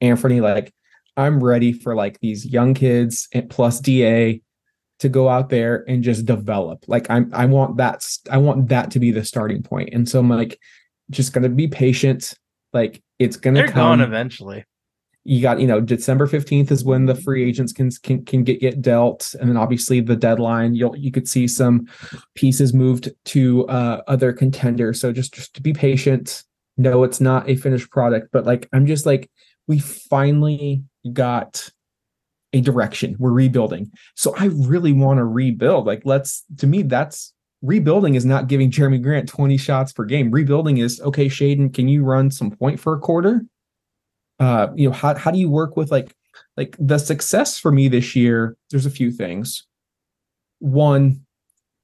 Anthony, 0.00 0.40
like 0.40 0.72
I'm 1.16 1.42
ready 1.42 1.72
for 1.72 1.94
like 1.94 2.20
these 2.20 2.46
young 2.46 2.74
kids 2.74 3.28
and 3.32 3.48
plus 3.48 3.80
DA 3.80 4.42
to 4.98 5.08
go 5.08 5.28
out 5.28 5.50
there 5.50 5.84
and 5.88 6.02
just 6.02 6.24
develop. 6.26 6.84
Like 6.86 7.08
I'm 7.10 7.30
I 7.32 7.46
want 7.46 7.76
that 7.76 8.04
I 8.30 8.38
want 8.38 8.68
that 8.68 8.90
to 8.92 9.00
be 9.00 9.10
the 9.10 9.24
starting 9.24 9.62
point. 9.62 9.90
And 9.92 10.08
so 10.08 10.20
I'm 10.20 10.28
like 10.28 10.58
just 11.10 11.32
gonna 11.32 11.48
be 11.48 11.68
patient. 11.68 12.34
Like 12.72 13.02
it's 13.18 13.36
gonna 13.36 13.60
They're 13.60 13.68
come. 13.68 13.98
gone 13.98 14.00
eventually. 14.00 14.64
You 15.28 15.42
got, 15.42 15.60
you 15.60 15.66
know, 15.66 15.80
December 15.80 16.28
15th 16.28 16.70
is 16.70 16.84
when 16.84 17.06
the 17.06 17.14
free 17.16 17.44
agents 17.44 17.72
can 17.72 17.90
can 18.02 18.24
can 18.24 18.44
get 18.44 18.60
get 18.60 18.80
dealt. 18.80 19.34
And 19.40 19.48
then 19.50 19.56
obviously 19.56 20.00
the 20.00 20.16
deadline, 20.16 20.74
you'll 20.74 20.96
you 20.96 21.10
could 21.10 21.28
see 21.28 21.48
some 21.48 21.88
pieces 22.34 22.72
moved 22.72 23.10
to 23.26 23.66
uh 23.68 24.02
other 24.06 24.32
contenders. 24.32 25.00
So 25.00 25.12
just 25.12 25.34
just 25.34 25.54
to 25.54 25.62
be 25.62 25.72
patient. 25.72 26.44
No, 26.78 27.04
it's 27.04 27.20
not 27.20 27.48
a 27.48 27.56
finished 27.56 27.90
product, 27.90 28.28
but 28.32 28.44
like 28.44 28.68
I'm 28.72 28.86
just 28.86 29.04
like 29.06 29.30
we 29.66 29.78
finally 29.78 30.84
got 31.12 31.70
a 32.56 32.60
direction. 32.60 33.16
We're 33.18 33.32
rebuilding. 33.32 33.90
So 34.14 34.34
I 34.38 34.46
really 34.46 34.92
want 34.92 35.18
to 35.18 35.24
rebuild. 35.24 35.86
Like, 35.86 36.02
let's, 36.04 36.44
to 36.58 36.66
me, 36.66 36.82
that's 36.82 37.32
rebuilding 37.62 38.14
is 38.14 38.24
not 38.24 38.48
giving 38.48 38.70
Jerami 38.70 39.02
Grant 39.02 39.28
20 39.28 39.56
shots 39.56 39.92
per 39.92 40.04
game. 40.04 40.30
Rebuilding 40.30 40.78
is, 40.78 41.00
okay, 41.00 41.26
Shaedon, 41.26 41.72
can 41.72 41.88
you 41.88 42.04
run 42.04 42.30
some 42.30 42.50
point 42.50 42.80
for 42.80 42.94
a 42.94 42.98
quarter? 42.98 43.44
Uh, 44.38 44.68
you 44.74 44.88
know, 44.88 44.94
how, 44.94 45.14
how 45.14 45.30
do 45.30 45.38
you 45.38 45.50
work 45.50 45.76
with 45.76 45.90
like, 45.90 46.14
like 46.56 46.76
the 46.78 46.98
success 46.98 47.58
for 47.58 47.72
me 47.72 47.88
this 47.88 48.14
year? 48.14 48.56
There's 48.70 48.86
a 48.86 48.90
few 48.90 49.10
things. 49.10 49.66
One, 50.58 51.22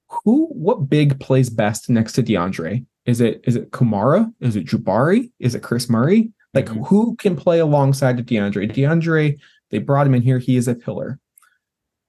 who, 0.09 0.47
what 0.49 0.89
big 0.91 1.19
plays 1.21 1.49
best 1.51 1.89
next 1.89 2.13
to 2.15 2.23
DeAndre? 2.23 2.85
Is 3.07 3.21
it, 3.21 3.41
is 3.45 3.57
it 3.57 3.73
Camara? 3.73 4.31
Is 4.41 4.57
it 4.57 4.67
Jabari? 4.67 5.31
Is 5.41 5.55
it 5.55 5.63
Kris 5.63 5.89
Murray? 5.89 6.33
Like, 6.55 6.67
Mhm. 6.67 6.87
who 6.87 7.17
can 7.17 7.35
play 7.35 7.61
alongside 7.61 8.21
of 8.21 8.27
DeAndre? 8.27 8.71
DeAndre, 8.71 9.39
they 9.73 9.79
brought 9.79 10.07
him 10.07 10.15
in 10.15 10.23
here. 10.23 10.39
He 10.39 10.57
is 10.57 10.69
a 10.69 10.75
pillar. 10.77 11.19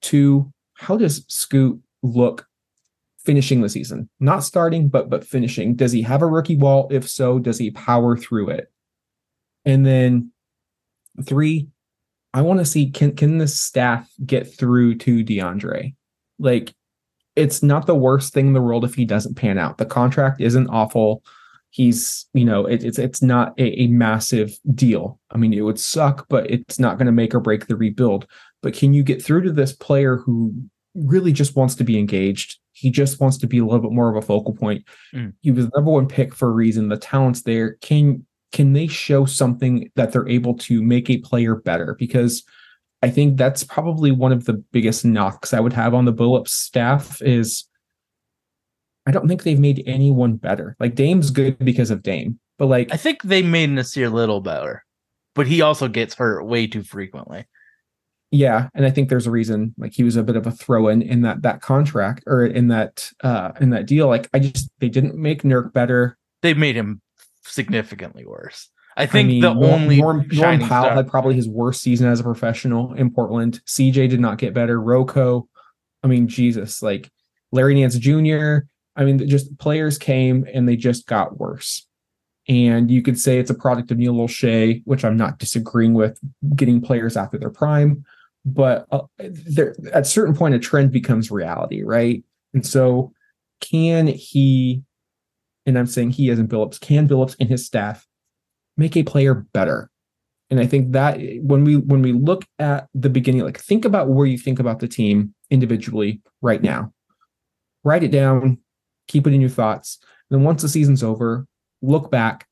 Two, 0.02 0.54
how 0.76 0.98
does 0.98 1.26
Scoot 1.30 1.82
look 2.04 2.46
finishing 3.24 3.62
the 3.62 3.70
season? 3.70 4.10
Not 4.20 4.44
starting, 4.44 4.90
but 4.90 5.10
but 5.10 5.26
finishing. 5.26 5.76
Does 5.76 5.94
he 5.94 6.04
have 6.04 6.22
a 6.22 6.28
rookie 6.28 6.58
wall? 6.58 6.88
If 6.92 7.10
so, 7.10 7.40
does 7.40 7.58
he 7.58 7.72
power 7.72 8.16
through 8.16 8.50
it? 8.50 8.72
And 9.66 9.86
then 9.86 10.32
three, 11.26 11.70
I 12.34 12.42
want 12.42 12.60
to 12.60 12.66
see 12.66 12.92
can 12.92 13.16
can 13.16 13.38
the 13.38 13.48
staff 13.48 14.12
get 14.24 14.54
through 14.54 14.98
to 15.00 15.24
DeAndre? 15.24 15.96
Like, 16.38 16.76
it's 17.36 17.64
not 17.64 17.88
the 17.88 17.96
worst 17.96 18.34
thing 18.34 18.48
in 18.48 18.54
the 18.54 18.62
world 18.62 18.84
if 18.84 18.94
he 18.94 19.06
doesn't 19.06 19.36
pan 19.36 19.58
out. 19.58 19.78
The 19.78 19.86
contract 19.86 20.42
isn't 20.42 20.68
awful 20.68 21.24
he's 21.74 22.28
you 22.34 22.46
know 22.46 22.68
it, 22.68 22.84
it's 22.84 23.00
it's 23.00 23.22
not 23.24 23.54
a, 23.60 23.82
a 23.82 23.88
massive 23.88 24.58
deal. 24.76 25.20
I 25.32 25.38
mean 25.38 25.54
it 25.54 25.62
would 25.62 25.80
suck 25.80 26.28
but 26.30 26.50
it's 26.50 26.80
not 26.80 26.98
going 26.98 27.08
to 27.08 27.12
make 27.12 27.34
or 27.34 27.40
break 27.40 27.68
the 27.68 27.76
rebuild. 27.76 28.28
But 28.62 28.76
can 28.76 28.94
you 28.94 29.04
get 29.04 29.24
through 29.24 29.42
to 29.42 29.52
this 29.52 29.74
player 29.74 30.18
who 30.18 30.54
really 30.94 31.34
just 31.34 31.56
wants 31.56 31.76
to 31.76 31.84
be 31.84 31.98
engaged? 31.98 32.60
He 32.74 32.92
just 32.92 33.20
wants 33.20 33.38
to 33.40 33.48
be 33.48 33.58
a 33.58 33.66
little 33.66 33.82
bit 33.82 33.92
more 33.92 34.10
of 34.10 34.16
a 34.16 34.26
focal 34.26 34.54
point. 34.54 34.86
Mm. 35.14 35.34
he 35.42 35.52
was 35.52 35.66
the 35.66 35.72
number 35.76 35.92
one 35.92 36.08
pick 36.08 36.34
for 36.34 36.48
a 36.48 36.54
reason. 36.54 36.90
The 36.90 36.98
talent's 36.98 37.42
there. 37.42 37.76
Can 37.82 38.26
can 38.52 38.74
they 38.74 38.86
show 38.86 39.26
something 39.26 39.92
that 39.96 40.12
they're 40.12 40.30
able 40.30 40.56
to 40.60 40.84
make 40.84 41.10
a 41.10 41.18
player 41.18 41.56
better? 41.56 41.96
Because 41.98 42.44
i 43.02 43.10
think 43.10 43.36
that's 43.36 43.66
probably 43.66 44.12
one 44.12 44.32
of 44.32 44.46
the 44.46 44.54
biggest 44.54 45.04
knocks 45.04 45.54
i 45.54 45.60
would 45.60 45.74
have 45.74 45.94
on 45.94 46.06
the 46.06 46.14
Billups 46.14 46.48
staff 46.48 47.22
is 47.22 47.66
I 49.06 49.12
don't 49.12 49.28
think 49.28 49.44
they've 49.44 49.60
made 49.60 49.84
anyone 49.86 50.36
better. 50.36 50.76
Like 50.80 50.96
Dame's 50.96 51.30
good 51.32 51.58
because 51.60 51.92
of 51.92 52.04
Dame, 52.04 52.40
but 52.58 52.68
like 52.68 52.94
I 52.94 52.98
think 52.98 53.22
they 53.24 53.42
made 53.42 53.70
Nassir 53.70 54.08
a 54.08 54.10
Little 54.10 54.42
better, 54.42 54.84
but 55.36 55.48
he 55.48 55.62
also 55.62 55.88
gets 55.88 56.16
hurt 56.16 56.46
way 56.46 56.68
too 56.68 56.84
frequently. 56.84 57.46
yeah, 58.32 58.70
and 58.74 58.86
I 58.86 58.90
think 58.90 59.10
there's 59.10 59.28
a 59.28 59.32
reason. 59.32 59.76
Like 59.78 59.94
he 59.94 60.04
was 60.04 60.16
a 60.16 60.24
bit 60.24 60.36
of 60.36 60.48
a 60.48 60.52
throw 60.52 60.88
in 60.88 61.02
in 61.02 61.22
that 61.22 61.42
that 61.44 61.62
contract 61.62 62.24
or 62.28 62.46
in 62.46 62.70
that 62.70 63.10
uh 63.24 63.52
in 63.60 63.70
that 63.72 63.86
deal. 63.88 64.08
Like 64.08 64.30
I 64.34 64.40
just 64.40 64.70
they 64.80 64.90
didn't 64.90 65.16
make 65.16 65.44
Nurk 65.44 65.74
better. 65.74 66.18
They 66.42 66.54
made 66.54 66.76
him 66.76 67.02
significantly 67.44 68.26
worse. 68.26 68.70
I 68.96 69.06
think 69.08 69.26
I 69.26 69.28
mean, 69.28 69.42
the 69.42 69.54
Norm, 69.54 69.82
only 69.82 69.98
Norm, 69.98 70.28
Norm 70.32 70.60
Powell 70.60 70.86
star- 70.86 70.96
had 70.96 71.08
probably 71.08 71.36
his 71.36 71.50
worst 71.50 71.82
season 71.82 72.08
as 72.08 72.20
a 72.20 72.24
professional 72.24 72.94
in 72.94 73.10
Portland. 73.12 73.60
CJ 73.66 74.08
did 74.10 74.20
not 74.20 74.38
get 74.38 74.54
better. 74.54 74.80
Rocco, 74.80 75.48
I 76.04 76.08
mean, 76.08 76.28
Jesus, 76.28 76.84
like 76.84 77.12
Larry 77.52 77.74
Nance 77.76 77.98
Jr. 77.98 78.68
I 78.96 79.04
mean, 79.04 79.28
just 79.28 79.58
players 79.58 79.98
came 79.98 80.46
and 80.54 80.68
they 80.68 80.76
just 80.76 81.08
got 81.08 81.40
worse. 81.40 81.88
And 82.48 82.92
you 82.92 83.02
could 83.02 83.20
say 83.20 83.40
it's 83.40 83.50
a 83.50 83.56
product 83.56 83.92
of 83.92 83.98
Neil 83.98 84.16
Olshey, 84.16 84.82
which 84.86 85.06
I'm 85.06 85.18
not 85.18 85.40
disagreeing 85.40 85.94
with, 85.94 86.20
getting 86.56 86.82
players 86.82 87.16
after 87.16 87.38
their 87.38 87.50
prime. 87.50 88.04
But 88.46 88.86
uh, 88.92 89.02
there, 89.20 89.76
at 89.94 90.02
a 90.02 90.06
certain 90.06 90.36
point, 90.36 90.54
a 90.54 90.60
trend 90.60 90.92
becomes 90.92 91.32
reality, 91.32 91.82
right? 91.84 92.24
And 92.54 92.66
so, 92.66 93.14
can 93.62 94.08
he? 94.08 94.84
And 95.66 95.80
I'm 95.80 95.88
saying 95.88 96.12
he, 96.12 96.30
in 96.30 96.48
Billups, 96.48 96.82
can 96.82 97.08
Billups 97.08 97.38
and 97.40 97.50
his 97.50 97.66
staff 97.66 98.06
make 98.76 98.98
a 98.98 99.04
player 99.04 99.34
better? 99.54 99.90
And 100.50 100.60
I 100.60 100.68
think 100.68 100.92
that 100.92 101.20
when 101.42 101.64
we 101.64 101.78
when 101.78 102.02
we 102.02 102.12
look 102.12 102.46
at 102.60 102.88
the 102.94 103.10
beginning, 103.10 103.44
like 103.44 103.60
think 103.60 103.86
about 103.86 104.10
where 104.10 104.28
you 104.28 104.38
think 104.38 104.60
about 104.60 104.80
the 104.80 104.90
team 104.90 105.34
individually 105.50 106.22
right 106.42 106.62
now. 106.62 106.92
Write 107.86 108.04
it 108.04 108.12
down, 108.12 108.60
keep 109.08 109.28
it 109.28 109.34
in 109.34 109.42
your 109.42 109.50
thoughts. 109.50 110.00
Then 110.30 110.44
once 110.44 110.62
the 110.62 110.70
season's 110.70 111.04
over, 111.04 111.48
look 111.82 112.10
back. 112.10 112.48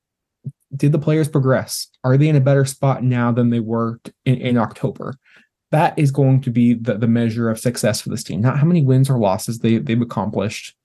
Did 0.76 0.92
the 0.92 1.00
players 1.00 1.28
progress? 1.28 1.88
Are 2.04 2.18
they 2.18 2.30
in 2.30 2.36
a 2.36 2.42
better 2.42 2.66
spot 2.66 3.04
now 3.04 3.32
than 3.32 3.50
they 3.50 3.60
were 3.60 4.00
in, 4.26 4.36
in 4.36 4.58
October? 4.58 5.16
That 5.72 5.98
is 5.98 6.12
going 6.12 6.42
to 6.42 6.50
be 6.50 6.74
the, 6.74 6.98
the 6.98 7.08
measure 7.08 7.50
of 7.50 7.60
success 7.60 8.02
for 8.02 8.10
this 8.10 8.24
team, 8.24 8.42
not 8.42 8.60
how 8.60 8.66
many 8.66 8.82
wins 8.82 9.10
or 9.10 9.18
losses 9.18 9.60
they, 9.60 9.78
they've 9.78 10.02
accomplished. 10.02 10.76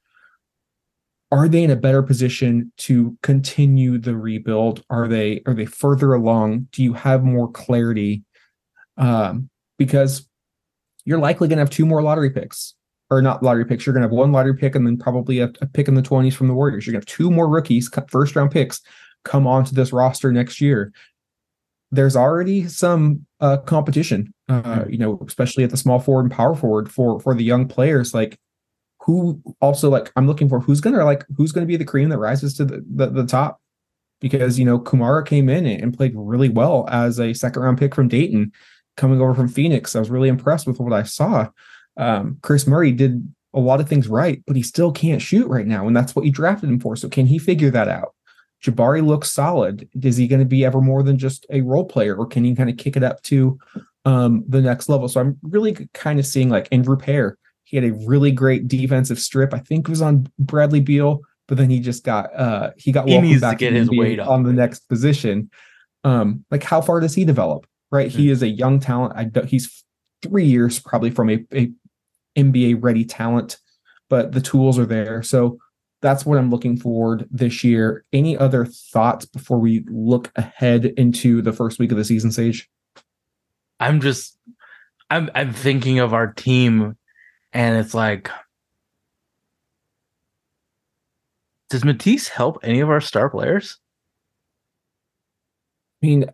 Are 1.32 1.48
they 1.48 1.64
in 1.64 1.70
a 1.70 1.76
better 1.76 2.02
position 2.02 2.72
to 2.78 3.18
continue 3.22 3.98
the 3.98 4.16
rebuild? 4.16 4.84
Are 4.88 5.08
they 5.08 5.42
are 5.44 5.54
they 5.54 5.66
further 5.66 6.14
along? 6.14 6.68
Do 6.70 6.84
you 6.84 6.92
have 6.92 7.24
more 7.24 7.50
clarity? 7.50 8.22
Um, 8.96 9.50
because 9.76 10.28
you're 11.04 11.18
likely 11.18 11.48
going 11.48 11.56
to 11.56 11.62
have 11.62 11.70
two 11.70 11.84
more 11.84 12.00
lottery 12.00 12.30
picks 12.30 12.75
or 13.10 13.22
not 13.22 13.42
lottery 13.42 13.64
picks. 13.64 13.86
You're 13.86 13.92
going 13.92 14.02
to 14.02 14.08
have 14.08 14.12
one 14.16 14.32
lottery 14.32 14.56
pick 14.56 14.74
and 14.74 14.86
then 14.86 14.96
probably 14.98 15.38
a, 15.40 15.50
a 15.60 15.66
pick 15.66 15.88
in 15.88 15.94
the 15.94 16.02
20s 16.02 16.34
from 16.34 16.48
the 16.48 16.54
Warriors. 16.54 16.86
You're 16.86 16.92
going 16.92 17.02
to 17.02 17.10
have 17.10 17.16
two 17.16 17.30
more 17.30 17.48
rookies, 17.48 17.88
first 18.08 18.34
round 18.36 18.50
picks, 18.50 18.80
come 19.24 19.46
onto 19.46 19.74
this 19.74 19.92
roster 19.92 20.32
next 20.32 20.60
year. 20.60 20.92
there's 21.92 22.16
already 22.16 22.66
some 22.66 23.24
uh, 23.40 23.58
competition, 23.58 24.34
uh, 24.48 24.60
Mhm. 24.60 24.90
you 24.90 24.98
know, 24.98 25.20
especially 25.26 25.62
at 25.62 25.70
the 25.70 25.76
small 25.76 26.00
forward 26.00 26.22
and 26.24 26.32
power 26.32 26.54
forward 26.56 26.90
for 26.90 27.20
for 27.20 27.32
the 27.32 27.44
young 27.44 27.68
players. 27.68 28.12
Like, 28.12 28.38
who 29.02 29.40
also 29.60 29.88
like 29.88 30.10
I'm 30.16 30.26
looking 30.26 30.48
for 30.48 30.58
who's 30.58 30.80
gonna 30.80 31.04
like 31.04 31.24
who's 31.36 31.52
gonna 31.52 31.64
be 31.66 31.76
the 31.76 31.84
cream 31.84 32.08
that 32.08 32.18
rises 32.18 32.54
to 32.54 32.64
the 32.64 32.84
the, 32.92 33.06
the 33.10 33.24
top 33.26 33.60
because 34.20 34.58
you 34.58 34.64
know 34.64 34.80
Camara 34.80 35.22
came 35.24 35.48
in 35.48 35.64
and 35.64 35.96
played 35.96 36.12
really 36.16 36.48
well 36.48 36.88
as 36.90 37.20
a 37.20 37.32
second 37.34 37.62
round 37.62 37.78
pick 37.78 37.94
from 37.94 38.08
Dayton, 38.08 38.50
coming 38.96 39.20
over 39.20 39.32
from 39.32 39.46
Phoenix. 39.48 39.94
I 39.94 40.00
was 40.00 40.10
really 40.10 40.28
impressed 40.28 40.66
with 40.66 40.80
what 40.80 40.92
I 40.92 41.04
saw. 41.04 41.48
Um, 41.96 42.38
Kris 42.42 42.66
Murray 42.66 42.92
did 42.92 43.26
a 43.54 43.60
lot 43.60 43.80
of 43.80 43.88
things 43.88 44.06
right, 44.08 44.42
but 44.46 44.56
he 44.56 44.62
still 44.62 44.92
can't 44.92 45.22
shoot 45.22 45.46
right 45.48 45.66
now, 45.66 45.86
and 45.86 45.96
that's 45.96 46.14
what 46.14 46.24
you 46.24 46.32
drafted 46.32 46.68
him 46.68 46.78
for. 46.80 46.94
So 46.96 47.08
can 47.08 47.26
he 47.26 47.38
figure 47.38 47.70
that 47.70 47.88
out? 47.88 48.14
Jabari 48.64 49.04
looks 49.06 49.32
solid. 49.32 49.88
Is 50.02 50.16
he 50.16 50.26
going 50.28 50.40
to 50.40 50.46
be 50.46 50.64
ever 50.64 50.80
more 50.80 51.02
than 51.02 51.18
just 51.18 51.46
a 51.50 51.60
role 51.62 51.84
player, 51.84 52.14
or 52.16 52.26
can 52.26 52.44
he 52.44 52.54
kind 52.54 52.70
of 52.70 52.76
kick 52.76 52.96
it 52.96 53.02
up 53.02 53.22
to 53.24 53.58
um, 54.04 54.44
the 54.48 54.60
next 54.60 54.88
level? 54.88 55.08
So 55.08 55.20
I'm 55.20 55.38
really 55.42 55.88
kind 55.94 56.18
of 56.18 56.26
seeing 56.26 56.48
like 56.50 56.68
Andrew 56.72 56.96
Pear. 56.96 57.38
He 57.64 57.76
had 57.76 57.84
a 57.84 57.92
really 58.06 58.30
great 58.30 58.68
defensive 58.68 59.18
strip. 59.18 59.52
I 59.54 59.58
think 59.58 59.88
it 59.88 59.90
was 59.90 60.02
on 60.02 60.26
Bradley 60.38 60.80
Beal, 60.80 61.20
but 61.48 61.58
then 61.58 61.68
he 61.70 61.80
just 61.80 62.04
got 62.04 62.34
uh 62.34 62.70
he 62.76 62.92
got 62.92 63.08
He 63.08 63.18
needs 63.20 63.40
to 63.40 63.46
back 63.48 63.58
get 63.58 63.72
his 63.72 63.90
weight 63.90 64.20
up. 64.20 64.28
on 64.28 64.42
the 64.42 64.52
next 64.52 64.88
position. 64.88 65.50
Um, 66.04 66.44
like 66.50 66.62
how 66.62 66.80
far 66.80 67.00
does 67.00 67.14
he 67.14 67.24
develop? 67.24 67.66
Right, 67.90 68.10
Hmm. 68.12 68.18
he 68.18 68.30
is 68.30 68.42
a 68.42 68.48
young 68.48 68.80
talent. 68.80 69.14
I 69.16 69.44
he's 69.46 69.84
three 70.22 70.44
years 70.46 70.78
probably 70.80 71.10
from 71.10 71.30
a, 71.30 71.44
a 71.52 71.70
NBA 72.36 72.82
ready 72.82 73.04
talent, 73.04 73.58
but 74.08 74.32
the 74.32 74.40
tools 74.40 74.78
are 74.78 74.86
there. 74.86 75.22
So 75.22 75.58
that's 76.02 76.26
what 76.26 76.38
I'm 76.38 76.50
looking 76.50 76.76
forward 76.76 77.26
this 77.30 77.64
year. 77.64 78.04
Any 78.12 78.36
other 78.36 78.66
thoughts 78.66 79.26
before 79.26 79.58
we 79.58 79.84
look 79.88 80.30
ahead 80.36 80.86
into 80.96 81.42
the 81.42 81.52
first 81.52 81.78
week 81.78 81.90
of 81.90 81.96
the 81.96 82.04
season, 82.04 82.30
Sage? 82.30 82.68
I'm 83.80 84.00
just 84.00 84.38
I'm 85.10 85.30
I'm 85.34 85.52
thinking 85.52 85.98
of 85.98 86.14
our 86.14 86.32
team 86.32 86.96
and 87.52 87.76
it's 87.78 87.94
like 87.94 88.30
does 91.68 91.84
Matisse 91.84 92.28
help 92.28 92.58
any 92.62 92.80
of 92.80 92.90
our 92.90 93.00
star 93.00 93.28
players? 93.28 93.78
I 96.02 96.06
mean, 96.06 96.26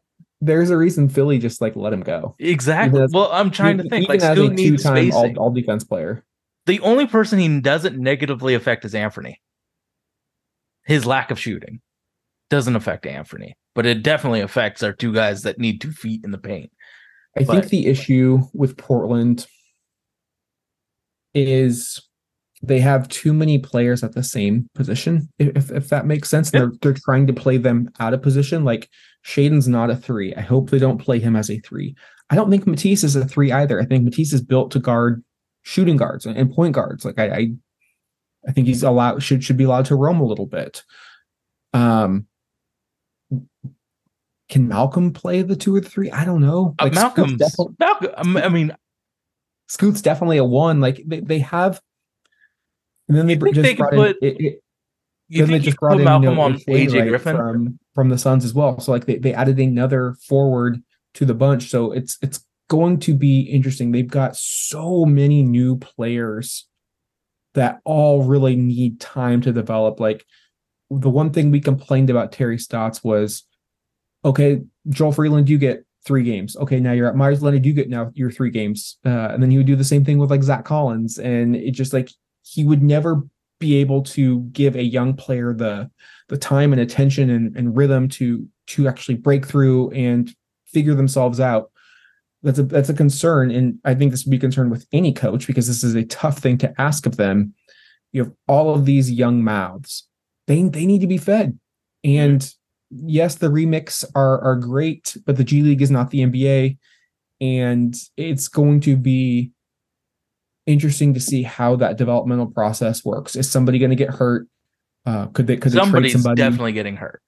there's 0.44 0.70
a 0.70 0.76
reason 0.76 1.08
Philly 1.08 1.38
just 1.38 1.60
like 1.60 1.76
let 1.76 1.92
him 1.92 2.00
go. 2.02 2.34
Exactly. 2.38 3.00
As- 3.00 3.12
well, 3.12 3.30
I'm 3.32 3.50
trying 3.50 3.78
to 3.78 3.84
think. 3.84 4.04
even 4.04 4.08
Like 4.08 4.20
as 4.22 4.36
Scoot 4.36 4.50
a 4.52 4.54
needs 4.54 4.82
two-time 4.82 5.10
spacing. 5.10 5.38
all, 5.38 5.44
all 5.44 5.50
defense 5.50 5.84
player. 5.84 6.24
the 6.66 6.80
only 6.80 7.06
person 7.06 7.38
he 7.38 7.60
doesn't 7.60 7.96
negatively 7.96 8.54
affect 8.54 8.84
is 8.84 8.94
Anthony. 8.94 9.40
His 10.84 11.06
lack 11.06 11.30
of 11.30 11.38
shooting 11.38 11.80
doesn't 12.50 12.74
affect 12.74 13.06
Anthony, 13.06 13.54
but 13.74 13.86
it 13.86 14.02
definitely 14.02 14.40
affects 14.40 14.82
our 14.82 14.92
two 14.92 15.14
guys 15.14 15.42
that 15.42 15.58
need 15.58 15.80
two 15.80 15.92
feet 15.92 16.22
in 16.24 16.32
the 16.32 16.38
paint. 16.38 16.70
I 17.38 17.44
think 17.44 17.68
the 17.68 17.86
issue 17.86 18.40
with 18.52 18.76
Portland 18.76 19.46
is 21.34 22.00
they 22.62 22.78
have 22.80 23.08
too 23.08 23.32
many 23.32 23.58
players 23.58 24.04
at 24.04 24.12
the 24.12 24.22
same 24.22 24.68
position, 24.74 25.28
if 25.38 25.70
if 25.70 25.88
that 25.88 26.04
makes 26.06 26.28
sense. 26.28 26.50
Yep. 26.52 26.60
they're 26.60 26.72
they're 26.82 27.00
trying 27.04 27.26
to 27.28 27.32
play 27.32 27.56
them 27.56 27.90
out 28.00 28.12
of 28.12 28.22
position. 28.22 28.64
Like 28.64 28.88
Shaedon's 29.24 29.68
not 29.68 29.90
a 29.90 29.96
three. 29.96 30.34
I 30.34 30.40
hope 30.40 30.70
they 30.70 30.78
don't 30.78 30.98
play 30.98 31.18
him 31.20 31.36
as 31.36 31.50
a 31.50 31.58
three. 31.60 31.94
I 32.30 32.34
don't 32.34 32.50
think 32.50 32.66
Matisse 32.66 33.04
is 33.04 33.14
a 33.16 33.24
three 33.24 33.52
either. 33.52 33.80
I 33.80 33.84
think 33.84 34.04
Matisse 34.04 34.32
is 34.32 34.40
built 34.42 34.70
to 34.72 34.78
guard 34.80 35.22
shooting 35.62 35.96
guards 35.96 36.26
and 36.26 36.52
point 36.52 36.74
guards. 36.74 37.04
Like 37.04 37.18
I 37.18 37.26
I, 37.26 37.52
I 38.48 38.52
think 38.52 38.66
he's 38.66 38.82
allowed 38.82 39.22
should 39.22 39.44
should 39.44 39.56
be 39.56 39.64
allowed 39.64 39.84
to 39.86 39.96
roam 39.96 40.20
a 40.20 40.24
little 40.26 40.46
bit. 40.46 40.82
Um 41.72 42.26
can 44.48 44.68
Malcolm 44.68 45.12
play 45.12 45.40
the 45.42 45.56
two 45.56 45.74
or 45.74 45.80
the 45.80 45.88
three? 45.88 46.10
I 46.10 46.24
don't 46.26 46.42
know. 46.42 46.74
Uh, 46.78 46.84
Like, 46.84 46.94
Malcolm's 46.94 47.36
definitely- 47.38 47.74
Malcolm. 47.78 48.36
I 48.36 48.48
mean, 48.50 48.76
Scoot's 49.68 50.02
definitely 50.02 50.36
a 50.36 50.44
one. 50.44 50.80
Like 50.80 51.02
they, 51.06 51.20
they 51.20 51.38
have, 51.38 51.80
and 53.08 53.16
then 53.16 53.26
they 53.26 53.36
just 53.36 53.62
they 53.62 53.74
brought 53.74 53.92
put 53.94 54.16
in. 54.20 54.28
It, 54.28 54.40
it, 54.40 54.61
you 55.32 55.46
then 55.46 55.52
they 55.52 55.58
just 55.58 55.78
brought 55.78 55.98
in 55.98 56.04
Malcolm 56.04 56.30
you 56.30 56.34
know, 56.34 56.40
on 56.42 56.54
AJ 56.54 56.66
Wainwright 56.68 57.08
Griffin? 57.08 57.36
from 57.36 57.78
from 57.94 58.08
the 58.08 58.18
Suns 58.18 58.44
as 58.44 58.54
well. 58.54 58.78
So 58.80 58.92
like 58.92 59.06
they, 59.06 59.18
they 59.18 59.34
added 59.34 59.58
another 59.58 60.16
forward 60.26 60.82
to 61.14 61.24
the 61.24 61.34
bunch. 61.34 61.70
So 61.70 61.92
it's 61.92 62.18
it's 62.22 62.44
going 62.68 62.98
to 63.00 63.14
be 63.14 63.40
interesting. 63.40 63.92
They've 63.92 64.06
got 64.06 64.36
so 64.36 65.04
many 65.04 65.42
new 65.42 65.76
players 65.76 66.66
that 67.54 67.80
all 67.84 68.24
really 68.24 68.56
need 68.56 69.00
time 69.00 69.40
to 69.42 69.52
develop. 69.52 70.00
Like 70.00 70.24
the 70.90 71.10
one 71.10 71.30
thing 71.30 71.50
we 71.50 71.60
complained 71.60 72.10
about 72.10 72.32
Terry 72.32 72.58
Stotts 72.58 73.02
was, 73.02 73.44
okay, 74.24 74.60
Joel 74.88 75.12
Freeland, 75.12 75.48
you 75.48 75.58
get 75.58 75.84
three 76.04 76.24
games. 76.24 76.56
Okay, 76.56 76.80
now 76.80 76.92
you're 76.92 77.08
at 77.08 77.16
Meyers 77.16 77.42
Leonard, 77.42 77.64
you 77.64 77.72
get 77.72 77.88
now 77.88 78.10
your 78.14 78.30
three 78.30 78.50
games. 78.50 78.98
Uh, 79.04 79.28
and 79.30 79.42
then 79.42 79.50
he 79.50 79.56
would 79.56 79.66
do 79.66 79.76
the 79.76 79.84
same 79.84 80.04
thing 80.04 80.18
with 80.18 80.30
like 80.30 80.42
Zach 80.42 80.64
Collins. 80.64 81.18
And 81.18 81.54
it 81.54 81.72
just 81.72 81.92
like 81.92 82.10
he 82.42 82.64
would 82.64 82.82
never 82.82 83.22
be 83.62 83.76
able 83.76 84.02
to 84.02 84.40
give 84.52 84.76
a 84.76 84.82
young 84.82 85.14
player 85.14 85.54
the 85.54 85.90
the 86.28 86.36
time 86.36 86.72
and 86.72 86.82
attention 86.82 87.30
and, 87.30 87.56
and 87.56 87.76
rhythm 87.76 88.08
to 88.08 88.46
to 88.66 88.88
actually 88.88 89.14
break 89.14 89.46
through 89.46 89.90
and 89.90 90.34
figure 90.66 90.94
themselves 90.94 91.40
out. 91.40 91.70
That's 92.42 92.58
a 92.58 92.64
that's 92.64 92.88
a 92.88 92.94
concern. 92.94 93.50
And 93.50 93.78
I 93.84 93.94
think 93.94 94.10
this 94.10 94.24
would 94.24 94.30
be 94.30 94.38
concerned 94.38 94.70
with 94.70 94.86
any 94.92 95.12
coach 95.12 95.46
because 95.46 95.68
this 95.68 95.84
is 95.84 95.94
a 95.94 96.04
tough 96.04 96.38
thing 96.38 96.58
to 96.58 96.80
ask 96.80 97.06
of 97.06 97.16
them. 97.16 97.54
You 98.10 98.24
have 98.24 98.32
all 98.48 98.74
of 98.74 98.84
these 98.84 99.10
young 99.10 99.42
mouths. 99.44 100.08
They 100.48 100.62
they 100.62 100.84
need 100.84 101.00
to 101.00 101.06
be 101.06 101.18
fed. 101.18 101.58
And 102.02 102.52
yes, 102.90 103.36
the 103.36 103.48
remix 103.48 104.04
are 104.14 104.40
are 104.40 104.56
great, 104.56 105.16
but 105.24 105.36
the 105.36 105.44
G 105.44 105.62
League 105.62 105.82
is 105.82 105.90
not 105.90 106.10
the 106.10 106.20
NBA, 106.20 106.78
and 107.40 107.94
it's 108.16 108.48
going 108.48 108.80
to 108.80 108.96
be 108.96 109.52
interesting 110.66 111.14
to 111.14 111.20
see 111.20 111.42
how 111.42 111.76
that 111.76 111.96
developmental 111.96 112.46
process 112.46 113.04
works. 113.04 113.36
Is 113.36 113.50
somebody 113.50 113.78
going 113.78 113.90
to 113.90 113.96
get 113.96 114.10
hurt? 114.10 114.46
Uh, 115.04 115.26
could 115.26 115.46
they 115.46 115.56
could 115.56 115.72
they 115.72 115.78
somebody's 115.78 116.12
somebody? 116.12 116.36
definitely 116.40 116.72
getting 116.72 116.96
hurt. 116.96 117.20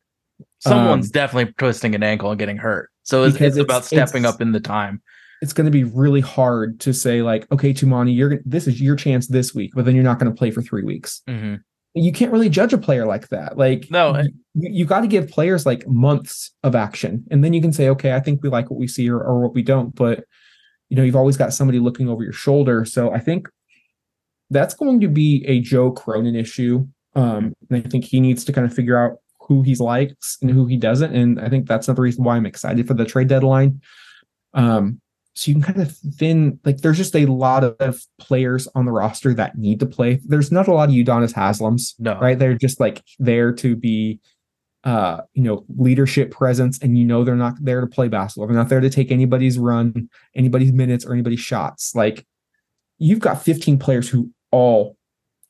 Someone's 0.61 1.07
Um, 1.07 1.11
definitely 1.13 1.53
twisting 1.59 1.95
an 1.95 2.03
ankle 2.03 2.31
and 2.31 2.39
getting 2.39 2.57
hurt. 2.57 2.91
So 3.03 3.25
it's, 3.25 3.35
Because 3.35 3.57
it's 3.57 3.65
about 3.65 3.85
stepping 3.85 4.23
it's- 4.23 4.35
up 4.35 4.41
in 4.41 4.53
the 4.53 4.61
time. 4.61 5.03
It's 5.43 5.53
going 5.53 5.67
to 5.67 5.71
be 5.71 5.85
really 5.85 6.21
hard 6.23 6.81
to 6.81 6.95
say 6.95 7.21
like, 7.23 7.51
okay, 7.53 7.75
Toumani, 7.75 8.17
you're 8.17 8.39
this 8.47 8.67
is 8.67 8.81
your 8.81 8.97
chance 8.97 9.27
this 9.27 9.55
week, 9.55 9.73
but 9.75 9.85
then 9.85 9.95
you're 9.95 10.05
not 10.05 10.19
going 10.19 10.33
to 10.33 10.37
play 10.39 10.51
for 10.51 10.63
three 10.63 10.83
weeks. 10.85 11.21
Mhm. 11.29 11.61
You 11.97 12.13
can't 12.13 12.33
really 12.33 12.49
judge 12.49 12.73
a 12.73 12.79
player 12.79 13.05
like 13.07 13.29
that. 13.29 13.59
Like, 13.59 13.89
No, 13.91 14.17
you, 14.19 14.31
you 14.55 14.85
got 14.85 15.01
to 15.03 15.07
give 15.07 15.29
players 15.29 15.67
like 15.67 15.87
months 15.87 16.53
of 16.63 16.75
action, 16.75 17.25
and 17.31 17.45
then 17.45 17.53
you 17.53 17.61
can 17.61 17.73
say, 17.73 17.89
okay, 17.91 18.15
I 18.15 18.21
think 18.21 18.43
we 18.43 18.49
like 18.49 18.71
what 18.71 18.81
we 18.81 18.89
see 18.89 19.09
or, 19.11 19.21
or 19.21 19.41
what 19.43 19.55
we 19.55 19.63
don't. 19.63 19.95
But 19.95 20.25
you 20.95 21.01
know, 21.01 21.03
you've 21.03 21.17
always 21.17 21.37
got 21.37 21.53
somebody 21.53 21.81
looking 21.81 22.09
over 22.09 22.23
your 22.23 22.33
shoulder. 22.33 22.85
So 22.85 23.13
I 23.13 23.19
think 23.19 23.49
that's 24.49 24.75
going 24.75 25.01
to 25.01 25.09
be 25.09 25.45
a 25.45 25.59
Joe 25.59 25.91
Cronin 25.91 26.37
issue. 26.37 26.87
Um, 27.17 27.53
and 27.69 27.85
I 27.85 27.89
think 27.89 28.05
he 28.05 28.21
needs 28.21 28.45
to 28.45 28.53
kind 28.53 28.65
of 28.65 28.73
figure 28.73 28.97
out 28.97 29.17
who 29.41 29.63
he 29.63 29.75
likes 29.75 30.39
and 30.41 30.53
who 30.53 30.67
he 30.67 30.77
doesn't. 30.77 31.13
And 31.13 31.41
I 31.41 31.49
think 31.49 31.67
that's 31.67 31.89
another 31.89 32.03
reason 32.03 32.23
why 32.23 32.37
I'm 32.37 32.47
excited 32.47 32.87
for 32.87 32.95
the 32.95 33.05
trade 33.05 33.27
deadline. 33.27 33.81
Um, 34.53 35.01
so 35.35 35.51
you 35.51 35.57
can 35.57 35.65
kind 35.65 35.83
of 35.83 35.97
thin 35.97 36.61
like 36.65 36.77
there's 36.77 36.97
just 36.97 37.17
a 37.17 37.27
lot 37.27 37.65
of 37.65 38.01
players 38.21 38.69
on 38.77 38.85
the 38.85 38.93
roster 38.93 39.35
that 39.35 39.59
need 39.59 39.81
to 39.81 39.87
play. 39.87 40.21
There's 40.25 40.53
not 40.53 40.69
a 40.69 40.73
lot 40.73 40.91
of 40.91 40.95
Udonis 40.95 41.35
Haslams, 41.35 41.95
No. 41.99 42.21
right? 42.21 42.39
They're 42.39 42.55
just 42.55 42.79
like 42.79 43.03
there 43.19 43.53
to 43.55 43.75
be 43.75 44.21
uh, 44.85 45.23
you 45.33 45.43
know, 45.43 45.65
leadership 45.77 46.31
presence, 46.31 46.79
and 46.81 46.97
you 46.99 47.05
know 47.05 47.25
they're 47.25 47.37
not 47.37 47.55
there 47.61 47.81
to 47.81 47.87
play 47.87 48.09
basketball. 48.09 48.47
They're 48.47 48.57
not 48.57 48.69
there 48.69 48.81
to 48.81 48.91
take 48.91 49.11
anybody's 49.11 49.59
run, 49.59 50.09
anybody's 50.35 50.73
minutes, 50.73 51.05
or 51.05 51.13
anybody's 51.15 51.41
shots. 51.41 51.95
Like 51.95 52.27
you've 52.99 53.21
got 53.21 53.43
15 53.43 53.79
players 53.79 54.09
who 54.09 54.31
all 54.51 54.97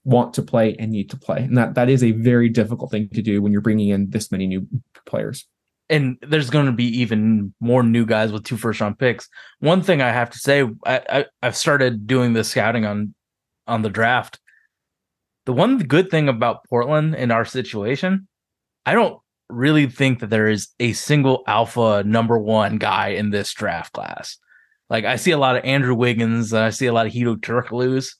want 0.05 0.35
to 0.35 0.43
play 0.43 0.77
and 0.79 0.93
need 0.93 1.11
to 1.11 1.17
play. 1.17 1.39
And 1.39 1.57
that 1.57 1.75
that 1.75 1.89
is 1.89 2.05
a 2.05 2.13
very 2.13 2.49
difficult 2.49 2.91
thing 2.91 3.09
to 3.11 3.23
do 3.23 3.43
when 3.43 3.53
you're 3.53 3.61
bringing 3.61 3.89
in 3.89 4.11
this 4.11 4.31
many 4.31 4.47
new 4.47 4.67
players. 5.07 5.47
and 5.91 6.17
there's 6.23 6.49
going 6.49 6.67
to 6.67 6.73
be 6.73 6.87
even 7.01 7.55
more 7.61 7.83
new 7.83 8.07
guys 8.07 8.33
with 8.33 8.45
two 8.45 8.57
first 8.57 8.81
round 8.81 8.99
picks. 8.99 9.29
One 9.61 9.83
thing 9.83 10.01
I 10.01 10.11
have 10.11 10.31
to 10.31 10.39
say, 10.39 10.63
I, 10.87 11.01
I 11.11 11.27
I've 11.43 11.57
started 11.57 12.07
doing 12.07 12.33
the 12.33 12.45
scouting 12.45 12.85
on 12.85 13.15
on 13.67 13.83
the 13.83 13.91
draft. 13.91 14.41
The 15.47 15.53
one 15.53 15.79
good 15.79 16.11
thing 16.11 16.29
about 16.29 16.65
Portland 16.69 17.15
in 17.15 17.31
our 17.31 17.45
situation, 17.45 18.29
I 18.87 18.95
don't 18.95 19.21
really 19.49 19.87
think 19.87 20.21
that 20.21 20.31
there 20.31 20.49
is 20.49 20.69
a 20.81 20.93
single 20.93 21.43
alpha 21.47 22.03
number 22.05 22.39
one 22.39 22.79
guy 22.79 23.09
in 23.09 23.31
this 23.31 23.53
draft 23.53 23.93
class. 23.93 24.39
Like 24.91 25.05
I 25.05 25.17
see 25.17 25.31
a 25.31 25.39
lot 25.39 25.57
of 25.57 25.65
Andrew 25.65 25.95
Wiggins, 25.95 26.53
I 26.53 26.71
see 26.71 26.87
a 26.87 26.93
lot 26.93 27.07
of 27.07 27.13
Hedo 27.13 27.37
Turkoglu's. 27.37 28.17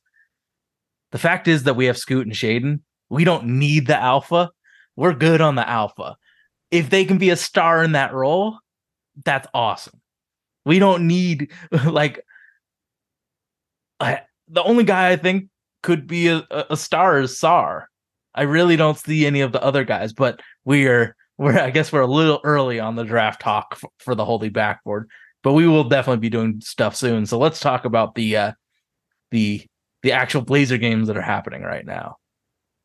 The 1.13 1.19
fact 1.19 1.49
is 1.49 1.65
that 1.65 1.75
we 1.75 1.87
have 1.87 1.99
Scoot 1.99 2.27
and 2.27 2.35
Shaedon. 2.35 2.81
We 3.09 3.25
don't 3.25 3.47
need 3.59 3.87
the 3.87 3.97
alpha. 3.97 4.51
We're 4.97 5.15
good 5.15 5.41
on 5.41 5.55
the 5.55 5.69
alpha 5.69 6.17
if 6.75 6.91
they 6.91 7.05
can 7.05 7.19
be 7.19 7.31
a 7.31 7.37
star 7.37 7.85
in 7.85 7.93
that 7.93 8.13
role, 8.13 8.59
that's 9.25 9.47
awesome. 9.55 10.01
We 10.65 10.81
don't 10.81 11.07
need 11.07 11.53
like 11.85 12.21
I, 14.01 14.23
the 14.49 14.63
only 14.65 14.83
guy 14.83 15.11
I 15.11 15.17
think 15.17 15.51
could 15.85 16.09
be 16.09 16.29
a 16.29 16.45
a 16.51 16.77
star 16.77 17.21
is 17.21 17.39
Sarr. 17.39 17.85
I 18.35 18.43
really 18.43 18.77
don't 18.77 18.99
see 18.99 19.27
any 19.27 19.41
of 19.41 19.53
the 19.53 19.63
other 19.63 19.85
guys, 19.85 20.13
but 20.13 20.41
we 20.65 20.87
are 20.87 21.17
we're 21.39 21.59
I 21.59 21.71
guess 21.71 21.93
we're 21.93 22.01
a 22.01 22.07
little 22.07 22.41
early 22.45 22.81
on 22.81 22.97
the 22.97 23.05
draft 23.05 23.41
talk 23.41 23.69
f- 23.73 23.91
for 23.99 24.15
the 24.15 24.25
holy 24.25 24.49
backboard, 24.49 25.09
but 25.43 25.53
we 25.53 25.67
will 25.67 25.85
definitely 25.85 26.21
be 26.21 26.31
doing 26.31 26.61
stuff 26.61 26.97
soon. 26.97 27.27
So 27.27 27.39
let's 27.39 27.61
talk 27.61 27.85
about 27.85 28.15
the 28.15 28.37
uh 28.37 28.53
the 29.31 29.65
the 30.03 30.13
actual 30.13 30.43
Blazer 30.43 30.79
games 30.79 31.09
that 31.09 31.17
are 31.17 31.23
happening 31.23 31.63
right 31.63 31.87
now. 31.87 32.17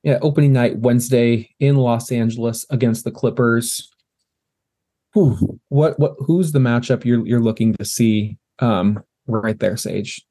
Yeah, 0.03 0.19
opening 0.21 0.53
night 0.53 0.77
Wednesday 0.77 1.49
in 1.59 1.75
Los 1.75 2.11
Angeles 2.11 2.65
against 2.69 3.03
the 3.03 3.11
Clippers. 3.11 3.91
Whew, 5.13 5.59
what 5.69 5.99
what 5.99 6.15
who's 6.19 6.51
the 6.51 6.59
matchup 6.59 7.03
you're 7.03 7.25
you're 7.25 7.41
looking 7.41 7.73
to 7.75 7.85
see 7.85 8.37
um 8.59 9.03
right 9.27 9.59
there, 9.59 9.77
Sage? 9.77 10.25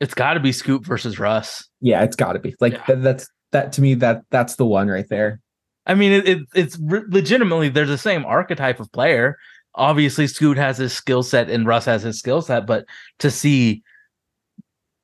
It's 0.00 0.14
got 0.14 0.34
to 0.34 0.40
be 0.40 0.52
Scoot 0.52 0.84
versus 0.84 1.18
Russ. 1.18 1.68
Yeah, 1.80 2.02
it's 2.04 2.16
got 2.16 2.34
to 2.34 2.38
be. 2.38 2.54
Like 2.60 2.74
Yeah. 2.74 2.84
that, 2.88 3.02
that's 3.02 3.28
that 3.52 3.72
to 3.72 3.80
me 3.80 3.94
that 3.94 4.22
that's 4.30 4.56
the 4.56 4.66
one 4.66 4.88
right 4.88 5.08
there. 5.08 5.40
I 5.86 5.94
mean, 5.94 6.12
it, 6.12 6.28
it 6.28 6.38
it's 6.54 6.78
re- 6.80 7.02
legitimately 7.08 7.70
they're 7.70 7.86
the 7.86 7.98
same 7.98 8.24
archetype 8.26 8.78
of 8.80 8.92
player. 8.92 9.36
Obviously, 9.74 10.26
Scoot 10.26 10.56
has 10.56 10.76
his 10.78 10.92
skill 10.92 11.22
set 11.22 11.48
and 11.50 11.66
Russ 11.66 11.84
has 11.86 12.02
his 12.02 12.18
skill 12.18 12.42
set, 12.42 12.66
but 12.66 12.84
to 13.20 13.30
see 13.30 13.82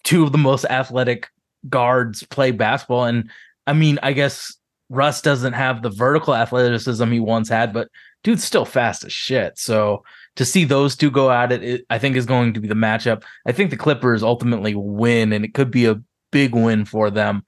two 0.05 0.23
of 0.25 0.33
the 0.33 0.39
most 0.39 0.65
athletic 0.67 1.29
guards 1.69 2.23
play 2.25 2.51
basketball, 2.51 3.05
and 3.05 3.31
I 3.67 3.73
mean, 3.73 3.99
I 4.03 4.13
guess 4.13 4.55
Russ 4.91 5.23
doesn't 5.23 5.55
have 5.55 5.83
the 5.83 5.91
vertical 5.91 6.35
athleticism 6.35 7.11
he 7.11 7.21
once 7.21 7.49
had, 7.49 7.73
but 7.73 7.89
dude's 8.23 8.45
still 8.45 8.65
fast 8.65 9.05
as 9.05 9.13
shit. 9.13 9.59
So 9.59 10.05
to 10.37 10.45
see 10.45 10.65
those 10.65 10.97
two 10.97 11.11
go 11.11 11.31
at 11.31 11.53
it, 11.53 11.63
it 11.63 11.87
I 11.91 11.99
think 11.99 12.17
is 12.17 12.27
going 12.27 12.55
to 12.55 12.61
be 12.61 12.69
the 12.69 12.75
matchup. 12.75 13.23
I 13.47 13.53
think 13.53 13.71
the 13.71 13.77
Clippers 13.77 14.23
ultimately 14.23 14.75
win, 14.75 15.33
and 15.33 15.45
it 15.45 15.55
could 15.55 15.71
be 15.71 15.87
a 15.87 16.01
big 16.33 16.55
win 16.55 16.85
for 16.85 17.11
them. 17.11 17.45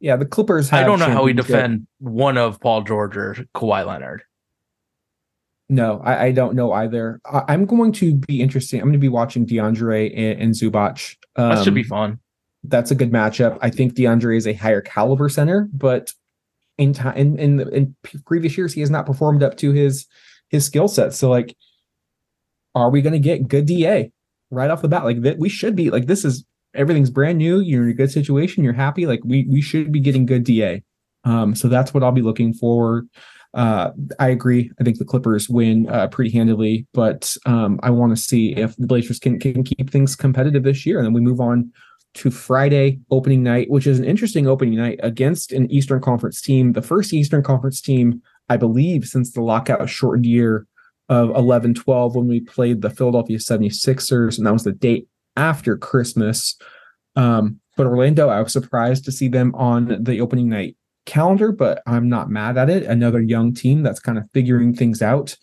Yeah, 0.00 0.16
the 0.16 0.26
Clippers. 0.26 0.68
Have 0.68 0.82
I 0.82 0.84
don't 0.84 0.98
know 0.98 1.10
how 1.10 1.24
we 1.24 1.32
defend 1.32 1.86
one 1.98 2.36
of 2.36 2.60
Paul 2.60 2.82
George 2.82 3.16
or 3.16 3.34
Kawhi 3.54 3.86
Leonard. 3.86 4.22
No, 5.70 6.00
I, 6.04 6.26
I 6.26 6.32
don't 6.32 6.54
know 6.54 6.72
either. 6.72 7.20
I, 7.24 7.42
I'm 7.48 7.64
going 7.64 7.92
to 7.92 8.14
be 8.14 8.42
interesting. 8.42 8.80
I'm 8.80 8.86
going 8.86 8.92
to 8.94 8.98
be 8.98 9.08
watching 9.08 9.46
DeAndre 9.46 10.12
and, 10.14 10.42
and 10.42 10.54
Zubac. 10.54 11.16
Um, 11.36 11.50
That 11.50 11.64
should 11.64 11.74
be 11.74 11.82
fun. 11.82 12.18
That's 12.64 12.90
a 12.90 12.94
good 12.94 13.12
matchup. 13.12 13.58
I 13.62 13.70
think 13.70 13.94
DeAndre 13.94 14.36
is 14.36 14.46
a 14.46 14.52
higher 14.52 14.80
caliber 14.80 15.28
center, 15.28 15.68
but 15.72 16.12
in 16.78 16.92
time 16.92 17.16
in 17.16 17.38
in, 17.38 17.60
in 17.72 17.96
previous 18.26 18.56
years 18.56 18.72
he 18.72 18.80
has 18.80 18.90
not 18.90 19.06
performed 19.06 19.42
up 19.42 19.56
to 19.58 19.72
his 19.72 20.06
his 20.48 20.64
skill 20.64 20.88
set. 20.88 21.12
So 21.14 21.30
like, 21.30 21.56
are 22.74 22.90
we 22.90 23.02
going 23.02 23.12
to 23.12 23.18
get 23.18 23.48
good 23.48 23.66
DA 23.66 24.10
right 24.50 24.70
off 24.70 24.82
the 24.82 24.88
bat? 24.88 25.04
Like 25.04 25.22
that, 25.22 25.38
we 25.38 25.48
should 25.48 25.76
be 25.76 25.90
like 25.90 26.06
this 26.06 26.24
is 26.24 26.44
everything's 26.74 27.10
brand 27.10 27.38
new. 27.38 27.60
You're 27.60 27.84
in 27.84 27.90
a 27.90 27.94
good 27.94 28.10
situation. 28.10 28.64
You're 28.64 28.72
happy. 28.72 29.06
Like 29.06 29.20
we 29.24 29.46
we 29.48 29.60
should 29.60 29.92
be 29.92 30.00
getting 30.00 30.26
good 30.26 30.44
DA. 30.44 30.82
Um, 31.24 31.54
so 31.54 31.68
that's 31.68 31.94
what 31.94 32.02
I'll 32.02 32.12
be 32.12 32.22
looking 32.22 32.52
for. 32.52 33.04
Uh, 33.54 33.92
I 34.18 34.28
agree. 34.28 34.70
I 34.80 34.84
think 34.84 34.98
the 34.98 35.04
Clippers 35.04 35.48
win 35.48 35.88
uh, 35.88 36.08
pretty 36.08 36.30
handily, 36.32 36.86
but 36.92 37.36
um, 37.46 37.78
I 37.84 37.90
want 37.90 38.10
to 38.14 38.20
see 38.20 38.52
if 38.56 38.76
the 38.76 38.86
Blazers 38.86 39.20
can 39.20 39.38
can 39.38 39.62
keep 39.62 39.90
things 39.90 40.16
competitive 40.16 40.64
this 40.64 40.84
year. 40.84 40.98
And 40.98 41.06
then 41.06 41.12
we 41.12 41.20
move 41.20 41.40
on 41.40 41.72
to 42.14 42.30
Friday 42.30 43.00
opening 43.10 43.42
night, 43.42 43.70
which 43.70 43.86
is 43.86 43.98
an 43.98 44.04
interesting 44.04 44.46
opening 44.46 44.76
night 44.76 45.00
against 45.02 45.52
an 45.52 45.70
Eastern 45.70 46.00
Conference 46.00 46.40
team, 46.40 46.72
the 46.72 46.82
first 46.82 47.12
Eastern 47.12 47.42
Conference 47.42 47.80
team, 47.80 48.22
I 48.48 48.56
believe, 48.56 49.04
since 49.04 49.32
the 49.32 49.42
lockout 49.42 49.88
shortened 49.88 50.26
year 50.26 50.66
of 51.08 51.30
11 51.30 51.74
12 51.74 52.14
when 52.14 52.28
we 52.28 52.40
played 52.40 52.82
the 52.82 52.90
Philadelphia 52.90 53.38
76ers, 53.38 54.38
and 54.38 54.46
that 54.46 54.52
was 54.52 54.64
the 54.64 54.72
date 54.72 55.08
after 55.36 55.76
Christmas. 55.76 56.56
Um, 57.16 57.60
but 57.76 57.86
Orlando, 57.86 58.28
I 58.28 58.40
was 58.40 58.52
surprised 58.52 59.04
to 59.04 59.12
see 59.12 59.28
them 59.28 59.54
on 59.54 60.02
the 60.02 60.20
opening 60.20 60.48
night 60.48 60.76
calendar, 61.06 61.52
but 61.52 61.82
I'm 61.86 62.08
not 62.08 62.30
mad 62.30 62.56
at 62.56 62.70
it. 62.70 62.84
Another 62.84 63.20
young 63.20 63.52
team 63.52 63.82
that's 63.82 64.00
kind 64.00 64.18
of 64.18 64.28
figuring 64.32 64.74
things 64.74 65.02
out. 65.02 65.36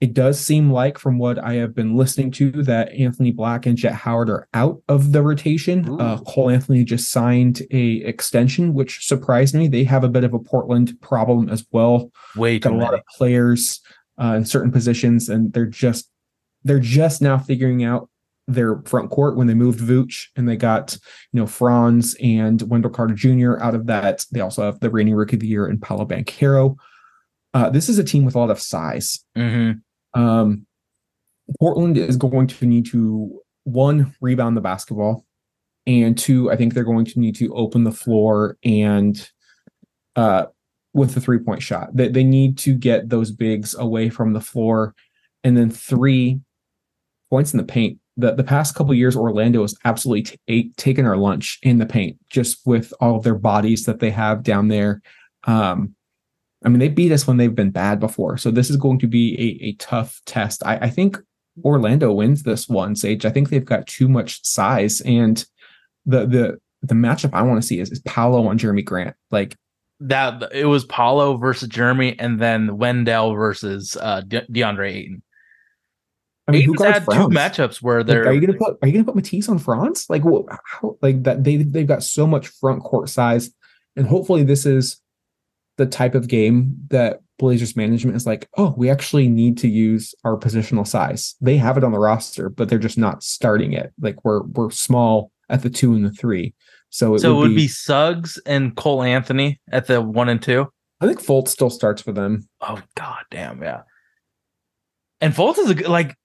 It 0.00 0.12
does 0.12 0.38
seem 0.38 0.70
like, 0.70 0.98
from 0.98 1.18
what 1.18 1.42
I 1.42 1.54
have 1.54 1.74
been 1.74 1.96
listening 1.96 2.30
to, 2.32 2.50
that 2.64 2.92
Anthony 2.92 3.30
Black 3.30 3.64
and 3.64 3.78
Jett 3.78 3.94
Howard 3.94 4.28
are 4.28 4.46
out 4.52 4.82
of 4.88 5.12
the 5.12 5.22
rotation. 5.22 5.98
Uh, 5.98 6.18
Cole 6.18 6.50
Anthony 6.50 6.84
just 6.84 7.10
signed 7.10 7.62
a 7.70 8.02
extension, 8.04 8.74
which 8.74 9.06
surprised 9.06 9.54
me. 9.54 9.68
They 9.68 9.84
have 9.84 10.04
a 10.04 10.08
bit 10.10 10.24
of 10.24 10.34
a 10.34 10.38
Portland 10.38 11.00
problem 11.00 11.48
as 11.48 11.64
well. 11.70 12.10
Way 12.36 12.58
Got 12.58 12.74
a 12.74 12.76
lot 12.76 12.94
of 12.94 13.00
players 13.16 13.80
uh, 14.20 14.34
in 14.34 14.44
certain 14.44 14.70
positions, 14.70 15.30
and 15.30 15.52
they're 15.54 15.64
just 15.64 16.10
they're 16.62 16.78
just 16.80 17.22
now 17.22 17.38
figuring 17.38 17.84
out 17.84 18.10
their 18.48 18.80
front 18.82 19.10
court 19.10 19.36
when 19.36 19.46
they 19.46 19.54
moved 19.54 19.80
Vooch 19.80 20.26
and 20.36 20.48
they 20.48 20.56
got 20.56 20.96
you 21.32 21.40
know 21.40 21.46
Franz 21.46 22.14
and 22.22 22.60
Wendell 22.62 22.90
Carter 22.90 23.14
Jr. 23.14 23.58
out 23.60 23.74
of 23.74 23.86
that. 23.86 24.26
They 24.30 24.40
also 24.40 24.62
have 24.62 24.80
the 24.80 24.90
reigning 24.90 25.14
rookie 25.14 25.36
of 25.36 25.40
the 25.40 25.46
year 25.46 25.66
in 25.66 25.80
Paolo 25.80 26.04
Banchero. 26.04 26.76
Uh, 27.54 27.70
this 27.70 27.88
is 27.88 27.98
a 27.98 28.04
team 28.04 28.24
with 28.24 28.34
a 28.34 28.38
lot 28.38 28.50
of 28.50 28.60
size. 28.60 29.24
Mhm. 29.36 29.80
Um, 30.16 30.66
Portland 31.60 31.96
is 31.96 32.16
going 32.16 32.46
to 32.48 32.66
need 32.66 32.86
to 32.86 33.40
one 33.64 34.14
rebound 34.20 34.56
the 34.56 34.62
basketball, 34.62 35.26
and 35.86 36.18
two, 36.18 36.50
I 36.50 36.56
think 36.56 36.74
they're 36.74 36.84
going 36.84 37.04
to 37.04 37.20
need 37.20 37.36
to 37.36 37.54
open 37.54 37.84
the 37.84 37.92
floor 37.92 38.56
and 38.64 39.30
uh, 40.16 40.46
with 40.94 41.14
the 41.14 41.20
three 41.20 41.38
point 41.38 41.62
shot. 41.62 41.94
They 41.94 42.08
they 42.08 42.24
need 42.24 42.56
to 42.58 42.74
get 42.74 43.10
those 43.10 43.30
bigs 43.30 43.74
away 43.74 44.08
from 44.08 44.32
the 44.32 44.40
floor, 44.40 44.94
and 45.44 45.56
then 45.56 45.70
three 45.70 46.40
points 47.28 47.52
in 47.52 47.58
the 47.58 47.64
paint. 47.64 47.98
The 48.16 48.34
the 48.34 48.44
past 48.44 48.74
couple 48.74 48.94
years, 48.94 49.16
Orlando 49.16 49.60
has 49.60 49.74
absolutely 49.84 50.22
t- 50.22 50.38
ate- 50.48 50.76
taken 50.78 51.04
our 51.04 51.18
lunch 51.18 51.58
in 51.62 51.76
the 51.78 51.86
paint, 51.86 52.18
just 52.30 52.66
with 52.66 52.94
all 53.00 53.16
of 53.16 53.22
their 53.22 53.34
bodies 53.34 53.84
that 53.84 54.00
they 54.00 54.10
have 54.10 54.42
down 54.42 54.68
there. 54.68 55.02
Um, 55.44 55.95
I 56.66 56.68
mean, 56.68 56.80
they 56.80 56.88
beat 56.88 57.12
us 57.12 57.28
when 57.28 57.36
they've 57.36 57.54
been 57.54 57.70
bad 57.70 58.00
before. 58.00 58.36
So 58.36 58.50
this 58.50 58.70
is 58.70 58.76
going 58.76 58.98
to 58.98 59.06
be 59.06 59.34
a, 59.38 59.66
a 59.66 59.72
tough 59.74 60.20
test. 60.26 60.66
I, 60.66 60.76
I 60.78 60.90
think 60.90 61.16
Orlando 61.64 62.12
wins 62.12 62.42
this 62.42 62.68
one, 62.68 62.96
Sage. 62.96 63.24
I 63.24 63.30
think 63.30 63.48
they've 63.48 63.64
got 63.64 63.86
too 63.86 64.08
much 64.08 64.44
size. 64.44 65.00
And 65.02 65.46
the 66.04 66.26
the 66.26 66.58
the 66.82 66.94
matchup 66.94 67.30
I 67.32 67.42
want 67.42 67.62
to 67.62 67.66
see 67.66 67.78
is, 67.78 67.90
is 67.90 68.00
Paolo 68.00 68.48
on 68.48 68.58
Jerami 68.58 68.84
Grant. 68.84 69.14
Like, 69.30 69.56
That 70.00 70.52
it 70.52 70.66
was 70.66 70.84
Paolo 70.84 71.36
versus 71.36 71.68
Jerami, 71.68 72.16
and 72.18 72.40
then 72.40 72.76
Wendell 72.76 73.34
versus 73.34 73.96
uh, 74.00 74.22
De- 74.22 74.46
DeAndre 74.46 74.92
Ayton. 74.92 75.22
I 76.48 76.52
mean, 76.52 76.62
who 76.62 76.74
Ayton's 76.74 76.78
guards 76.78 77.14
had 77.14 77.22
two 77.22 77.28
matchups 77.28 77.76
where 77.80 77.98
Like, 77.98 78.06
they're 78.08 78.26
are 78.26 78.32
you 78.32 78.40
gonna 78.40 78.58
put 78.58 78.76
are 78.82 78.88
you 78.88 78.92
gonna 78.92 79.04
put 79.04 79.16
Matisse 79.16 79.48
on 79.48 79.58
Franz? 79.58 80.06
Like 80.08 80.24
what 80.24 80.46
how 80.64 80.98
like 81.00 81.22
that 81.22 81.44
they 81.44 81.58
they've 81.58 81.86
got 81.86 82.02
so 82.02 82.26
much 82.26 82.48
front 82.48 82.82
court 82.82 83.08
size. 83.08 83.50
And 83.96 84.06
hopefully 84.06 84.42
this 84.42 84.66
is 84.66 85.00
the 85.76 85.86
type 85.86 86.14
of 86.14 86.28
game 86.28 86.74
that 86.88 87.20
Blazers 87.38 87.76
management 87.76 88.16
is 88.16 88.26
like, 88.26 88.48
oh, 88.56 88.74
we 88.76 88.88
actually 88.88 89.28
need 89.28 89.58
to 89.58 89.68
use 89.68 90.14
our 90.24 90.36
positional 90.36 90.86
size. 90.86 91.34
They 91.40 91.58
have 91.58 91.76
it 91.76 91.84
on 91.84 91.92
the 91.92 91.98
roster, 91.98 92.48
but 92.48 92.68
they're 92.68 92.78
just 92.78 92.98
not 92.98 93.22
starting 93.22 93.72
it. 93.72 93.92
Like 94.00 94.24
we're 94.24 94.42
we're 94.42 94.70
small 94.70 95.30
at 95.48 95.62
the 95.62 95.70
two 95.70 95.94
and 95.94 96.04
the 96.04 96.10
three. 96.10 96.54
So 96.90 97.14
it, 97.14 97.20
so 97.20 97.34
would, 97.34 97.38
it 97.38 97.40
would 97.40 97.48
be, 97.50 97.64
be 97.64 97.68
Suggs 97.68 98.38
and 98.46 98.74
Cole 98.74 99.02
Anthony 99.02 99.60
at 99.70 99.86
the 99.86 100.00
one 100.00 100.28
and 100.28 100.40
two. 100.40 100.68
I 101.00 101.06
think 101.06 101.22
Fultz 101.22 101.48
still 101.48 101.68
starts 101.68 102.00
for 102.00 102.12
them. 102.12 102.48
Oh 102.62 102.80
god 102.94 103.24
damn, 103.30 103.62
yeah. 103.62 103.82
And 105.20 105.34
Fultz 105.34 105.58
is 105.58 105.68
a 105.68 105.74
good 105.74 105.88
like 105.88 106.16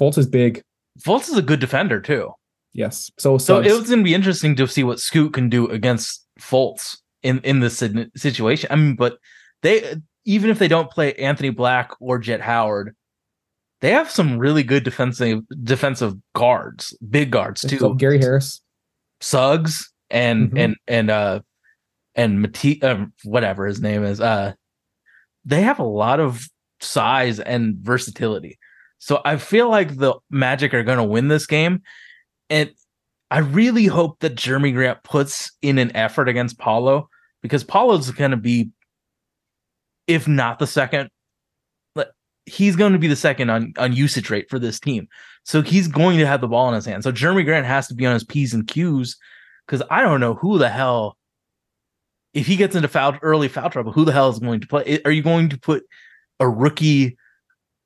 Fultz 0.00 0.16
is 0.16 0.26
big. 0.26 0.62
Fultz 1.00 1.28
is 1.28 1.36
a 1.36 1.42
good 1.42 1.60
defender 1.60 2.00
too. 2.00 2.32
Yes. 2.72 3.10
So 3.18 3.36
So 3.36 3.62
Suggs. 3.62 3.66
it 3.70 3.78
was 3.78 3.90
to 3.90 4.02
be 4.02 4.14
interesting 4.14 4.56
to 4.56 4.66
see 4.66 4.84
what 4.84 5.00
Scoot 5.00 5.34
can 5.34 5.50
do 5.50 5.68
against 5.68 6.26
Fultz 6.40 6.98
in 7.26 7.40
in 7.40 7.60
this 7.60 7.82
situation. 8.16 8.68
I 8.70 8.76
mean, 8.76 8.96
but 8.96 9.18
they 9.62 9.96
even 10.24 10.50
if 10.50 10.58
they 10.58 10.68
don't 10.68 10.90
play 10.90 11.14
Anthony 11.14 11.50
Black 11.50 11.90
or 12.00 12.18
Jett 12.18 12.40
Howard, 12.40 12.94
they 13.80 13.90
have 13.90 14.10
some 14.10 14.38
really 14.38 14.62
good 14.62 14.84
defensive 14.84 15.40
defensive 15.62 16.14
guards, 16.34 16.96
big 17.08 17.30
guards 17.30 17.62
too. 17.62 17.78
So 17.78 17.94
Gary 17.94 18.18
Harris. 18.18 18.62
Suggs 19.20 19.90
and 20.10 20.50
Mhm. 20.52 20.58
and 20.60 20.76
and 20.86 21.10
uh 21.10 21.40
and 22.14 22.40
Mati 22.40 22.80
um, 22.82 23.12
whatever 23.24 23.66
his 23.66 23.80
name 23.80 24.04
is. 24.04 24.20
Uh, 24.20 24.52
they 25.44 25.62
have 25.62 25.78
a 25.78 25.84
lot 25.84 26.20
of 26.20 26.46
size 26.80 27.40
and 27.40 27.76
versatility. 27.76 28.58
So 28.98 29.20
I 29.24 29.36
feel 29.36 29.68
like 29.68 29.96
the 29.96 30.14
Magic 30.30 30.72
are 30.74 30.82
going 30.82 30.98
to 30.98 31.04
win 31.04 31.28
this 31.28 31.46
game, 31.46 31.82
and 32.48 32.70
I 33.30 33.38
really 33.38 33.86
hope 33.86 34.20
that 34.20 34.34
Jerami 34.36 34.72
Grant 34.72 35.02
puts 35.02 35.52
in 35.60 35.78
an 35.78 35.94
effort 35.96 36.28
against 36.28 36.58
Paolo 36.58 37.08
because 37.46 37.64
Paolo's 37.64 38.10
going 38.10 38.32
to 38.32 38.36
be, 38.36 38.70
if 40.06 40.28
not 40.28 40.58
the 40.58 40.66
second, 40.66 41.10
he's 42.46 42.76
going 42.76 42.92
to 42.92 42.98
be 42.98 43.08
the 43.08 43.16
second 43.16 43.50
on 43.50 43.74
on 43.76 43.92
usage 43.92 44.30
rate 44.30 44.48
for 44.48 44.58
this 44.58 44.80
team. 44.80 45.08
So 45.44 45.62
he's 45.62 45.88
going 45.88 46.18
to 46.18 46.26
have 46.26 46.40
the 46.40 46.48
ball 46.48 46.68
in 46.68 46.74
his 46.74 46.86
hand. 46.86 47.02
So 47.02 47.12
Jerami 47.12 47.44
Grant 47.44 47.66
has 47.66 47.88
to 47.88 47.94
be 47.94 48.06
on 48.06 48.14
his 48.14 48.24
p's 48.24 48.54
and 48.54 48.66
q's 48.66 49.16
because 49.66 49.82
I 49.90 50.00
don't 50.00 50.20
know 50.20 50.34
who 50.34 50.58
the 50.58 50.68
hell. 50.68 51.16
If 52.34 52.46
he 52.46 52.56
gets 52.56 52.76
into 52.76 52.88
foul 52.88 53.18
early 53.22 53.48
foul 53.48 53.70
trouble, 53.70 53.92
who 53.92 54.04
the 54.04 54.12
hell 54.12 54.28
is 54.28 54.38
going 54.38 54.60
to 54.60 54.66
play? 54.66 55.00
Are 55.04 55.10
you 55.10 55.22
going 55.22 55.48
to 55.50 55.58
put 55.58 55.84
a 56.40 56.48
rookie? 56.48 57.16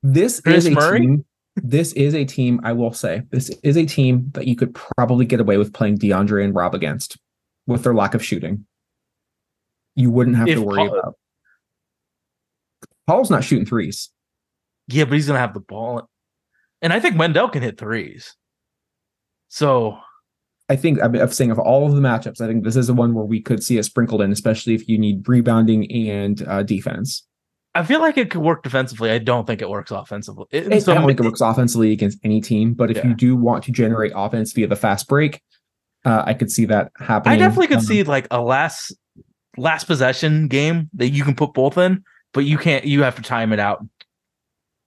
This 0.03 0.41
Kris 0.41 0.65
is 0.65 0.67
a 0.67 0.71
Murray? 0.73 1.01
team. 1.01 1.25
This 1.57 1.93
is 1.93 2.15
a 2.15 2.25
team. 2.25 2.61
I 2.65 2.73
will 2.73 2.93
say 2.93 3.23
this 3.31 3.51
is 3.63 3.77
a 3.77 3.85
team 3.85 4.31
that 4.35 4.47
you 4.47 4.57
could 4.57 4.75
probably 4.75 5.25
get 5.25 5.41
away 5.41 5.57
with 5.57 5.73
playing 5.73 5.99
DeAndre 5.99 6.45
and 6.45 6.55
Rob 6.55 6.75
against, 6.75 7.19
with 7.67 7.83
their 7.83 7.95
lack 7.95 8.15
of 8.15 8.25
shooting. 8.25 8.67
You 9.97 10.11
wouldn't 10.11 10.36
have 10.36 10.49
If 10.49 10.57
to 10.57 10.62
worry 10.62 10.88
Paul- 10.88 10.99
about. 10.99 11.14
Paul's 13.07 13.30
not 13.30 13.45
shooting 13.45 13.66
threes. 13.66 14.11
Yeah, 14.88 15.05
but 15.05 15.14
he's 15.14 15.26
gonna 15.26 15.38
have 15.38 15.55
the 15.55 15.61
ball, 15.61 16.09
and 16.82 16.93
I 16.93 17.01
think 17.01 17.18
Wendell 17.18 17.49
can 17.49 17.62
hit 17.62 17.78
threes. 17.78 18.34
So 19.49 19.99
I 20.68 20.76
think 20.76 21.01
I'm, 21.03 21.14
I'm 21.16 21.28
saying 21.30 21.51
of 21.51 21.59
all 21.59 21.86
of 21.86 21.95
the 21.95 22.01
matchups, 22.01 22.41
I 22.41 22.47
think 22.47 22.64
this 22.64 22.76
is 22.76 22.86
the 22.86 22.95
one 22.95 23.14
where 23.14 23.24
we 23.24 23.41
could 23.41 23.62
see 23.62 23.78
it 23.78 23.82
sprinkled 23.84 24.22
in, 24.22 24.30
especially 24.32 24.74
if 24.74 24.88
you 24.88 24.99
need 24.99 25.28
rebounding 25.28 25.91
and 26.09 26.47
uh, 26.47 26.62
defense. 26.62 27.26
I 27.74 27.84
feel 27.84 28.01
like 28.01 28.16
it 28.18 28.30
could 28.30 28.43
work 28.43 28.62
defensively. 28.64 29.11
I 29.11 29.18
don't 29.18 29.47
think 29.47 29.62
it 29.62 29.68
works 29.68 29.91
offensively. 29.93 30.47
It- 30.51 30.72
It, 30.72 30.82
so 30.82 30.93
I 30.93 30.97
don't 30.97 31.07
think 31.07 31.20
it 31.20 31.24
works 31.24 31.41
offensively 31.41 31.93
against 31.93 32.18
any 32.24 32.41
team, 32.41 32.74
but 32.74 32.91
if 32.91 32.99
Yeah. 32.99 33.09
you 33.09 33.14
do 33.14 33.36
want 33.36 33.64
to 33.64 33.72
generate 33.72 34.12
offense 34.14 34.53
via 34.53 34.66
the 34.66 34.76
fast 34.76 35.09
break, 35.09 35.41
uh, 36.05 36.22
I 36.26 36.34
could 36.34 36.51
see 36.51 36.64
that 36.66 36.91
happening. 36.99 37.34
I 37.34 37.38
definitely 37.38 37.68
could 37.68 37.78
Um, 37.78 37.84
see 37.84 38.03
like 38.05 38.26
a 38.30 38.41
last 38.41 38.93
last 39.57 39.84
possession 39.84 40.48
game 40.48 40.88
that 40.94 41.11
you 41.11 41.24
can 41.24 41.34
put 41.34 41.55
both 41.55 41.78
in, 41.78 42.05
but 42.32 42.44
you 42.44 42.59
can't. 42.59 42.84
You 42.84 43.03
have 43.03 43.16
to 43.16 43.22
time 43.22 43.53
it 43.53 43.59
out 43.59 43.84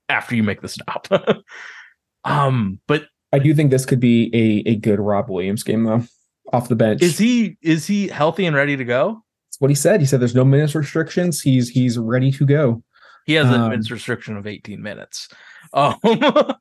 after 0.10 0.36
you 0.36 0.44
make 0.44 0.62
the 0.62 0.68
stop. 0.68 1.08
um, 2.24 2.80
but 2.88 3.06
I 3.32 3.40
do 3.40 3.54
think 3.54 3.72
this 3.72 3.86
could 3.86 4.00
be 4.00 4.30
a 4.34 4.70
a 4.70 4.76
good 4.76 5.00
Rob 5.00 5.30
Williams 5.30 5.64
game 5.64 5.84
though, 5.84 6.04
off 6.52 6.70
the 6.70 6.76
bench. 6.76 7.02
is 7.02 7.18
he 7.18 7.58
is 7.62 7.88
he 7.88 8.08
healthy 8.08 8.46
and 8.46 8.56
ready 8.56 8.78
to 8.78 8.84
go? 8.86 9.24
That's 9.50 9.60
what 9.60 9.70
he 9.70 9.76
said. 9.76 10.00
He 10.00 10.06
said 10.06 10.20
there's 10.20 10.36
no 10.36 10.46
minutes 10.46 10.76
restrictions. 10.76 11.42
He's 11.42 11.70
he's 11.70 11.98
ready 11.98 12.32
to 12.32 12.46
go. 12.46 12.84
He 13.26 13.34
has 13.34 13.50
a 13.50 13.54
Um, 13.54 13.70
minutes 13.70 13.90
restriction 13.90 14.36
of 14.36 14.46
18 14.48 14.82
minutes. 14.82 15.30
Um, 15.74 15.96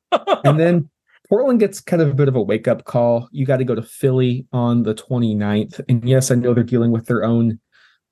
And 0.45 0.59
then 0.59 0.89
Portland 1.29 1.59
gets 1.59 1.79
kind 1.79 2.01
of 2.01 2.09
a 2.09 2.13
bit 2.13 2.27
of 2.27 2.35
a 2.35 2.41
wake 2.41 2.67
up 2.67 2.85
call. 2.85 3.27
You 3.31 3.45
got 3.45 3.57
to 3.57 3.63
go 3.63 3.75
to 3.75 3.81
Philly 3.81 4.45
on 4.51 4.83
the 4.83 4.93
29th. 4.93 5.81
And 5.89 6.07
yes, 6.07 6.31
I 6.31 6.35
know 6.35 6.53
they're 6.53 6.63
dealing 6.63 6.91
with 6.91 7.05
their 7.05 7.23
own 7.23 7.59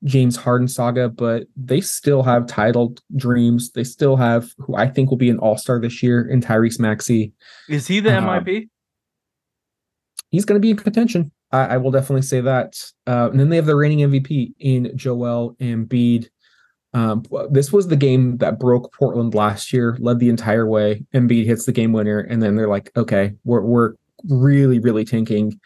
James 0.04 0.36
Harden 0.36 0.68
saga, 0.68 1.10
but 1.10 1.44
they 1.56 1.80
still 1.82 2.24
have 2.24 2.48
titled 2.48 3.02
dreams. 3.16 3.72
They 3.72 3.84
still 3.84 4.16
have 4.16 4.52
who 4.58 4.76
I 4.76 4.88
think 4.88 5.10
will 5.10 5.18
be 5.18 5.30
an 5.30 5.38
all 5.40 5.58
star 5.58 5.80
this 5.80 6.02
year 6.02 6.28
in 6.28 6.42
Tyrese 6.42 6.80
Maxey. 6.80 7.34
is 7.70 7.88
he 7.88 8.00
the 8.00 8.18
Um, 8.18 8.26
MIP? 8.26 8.70
He's 10.30 10.46
going 10.46 10.56
to 10.60 10.62
be 10.66 10.72
in 10.72 10.78
contention. 10.78 11.32
I, 11.52 11.66
I 11.66 11.78
will 11.78 11.92
definitely 11.92 12.22
say 12.22 12.42
that. 12.42 12.74
Uh, 13.06 13.30
and 13.32 13.40
then 13.40 13.50
they 13.50 13.58
have 13.58 13.66
the 13.66 13.76
reigning 13.76 14.00
MVP 14.10 14.54
in 14.60 14.92
Joel 14.96 15.56
Embiid. 15.60 16.30
Um, 16.94 17.24
this 17.50 17.72
was 17.72 17.88
the 17.88 17.96
game 17.96 18.38
that 18.38 18.60
broke 18.60 18.94
Portland 18.94 19.34
last 19.34 19.72
year, 19.72 19.98
led 20.00 20.20
the 20.20 20.30
entire 20.30 20.68
way. 20.68 21.06
Embiid 21.14 21.46
hits 21.46 21.66
the 21.66 21.72
game 21.72 21.94
winner, 21.94 22.20
and 22.20 22.42
then 22.42 22.56
they're 22.56 22.68
like, 22.68 22.92
okay, 22.98 23.34
we're 23.46 23.62
we're 23.62 23.94
really 24.30 24.80
really 24.80 25.06
tanking. 25.06 25.60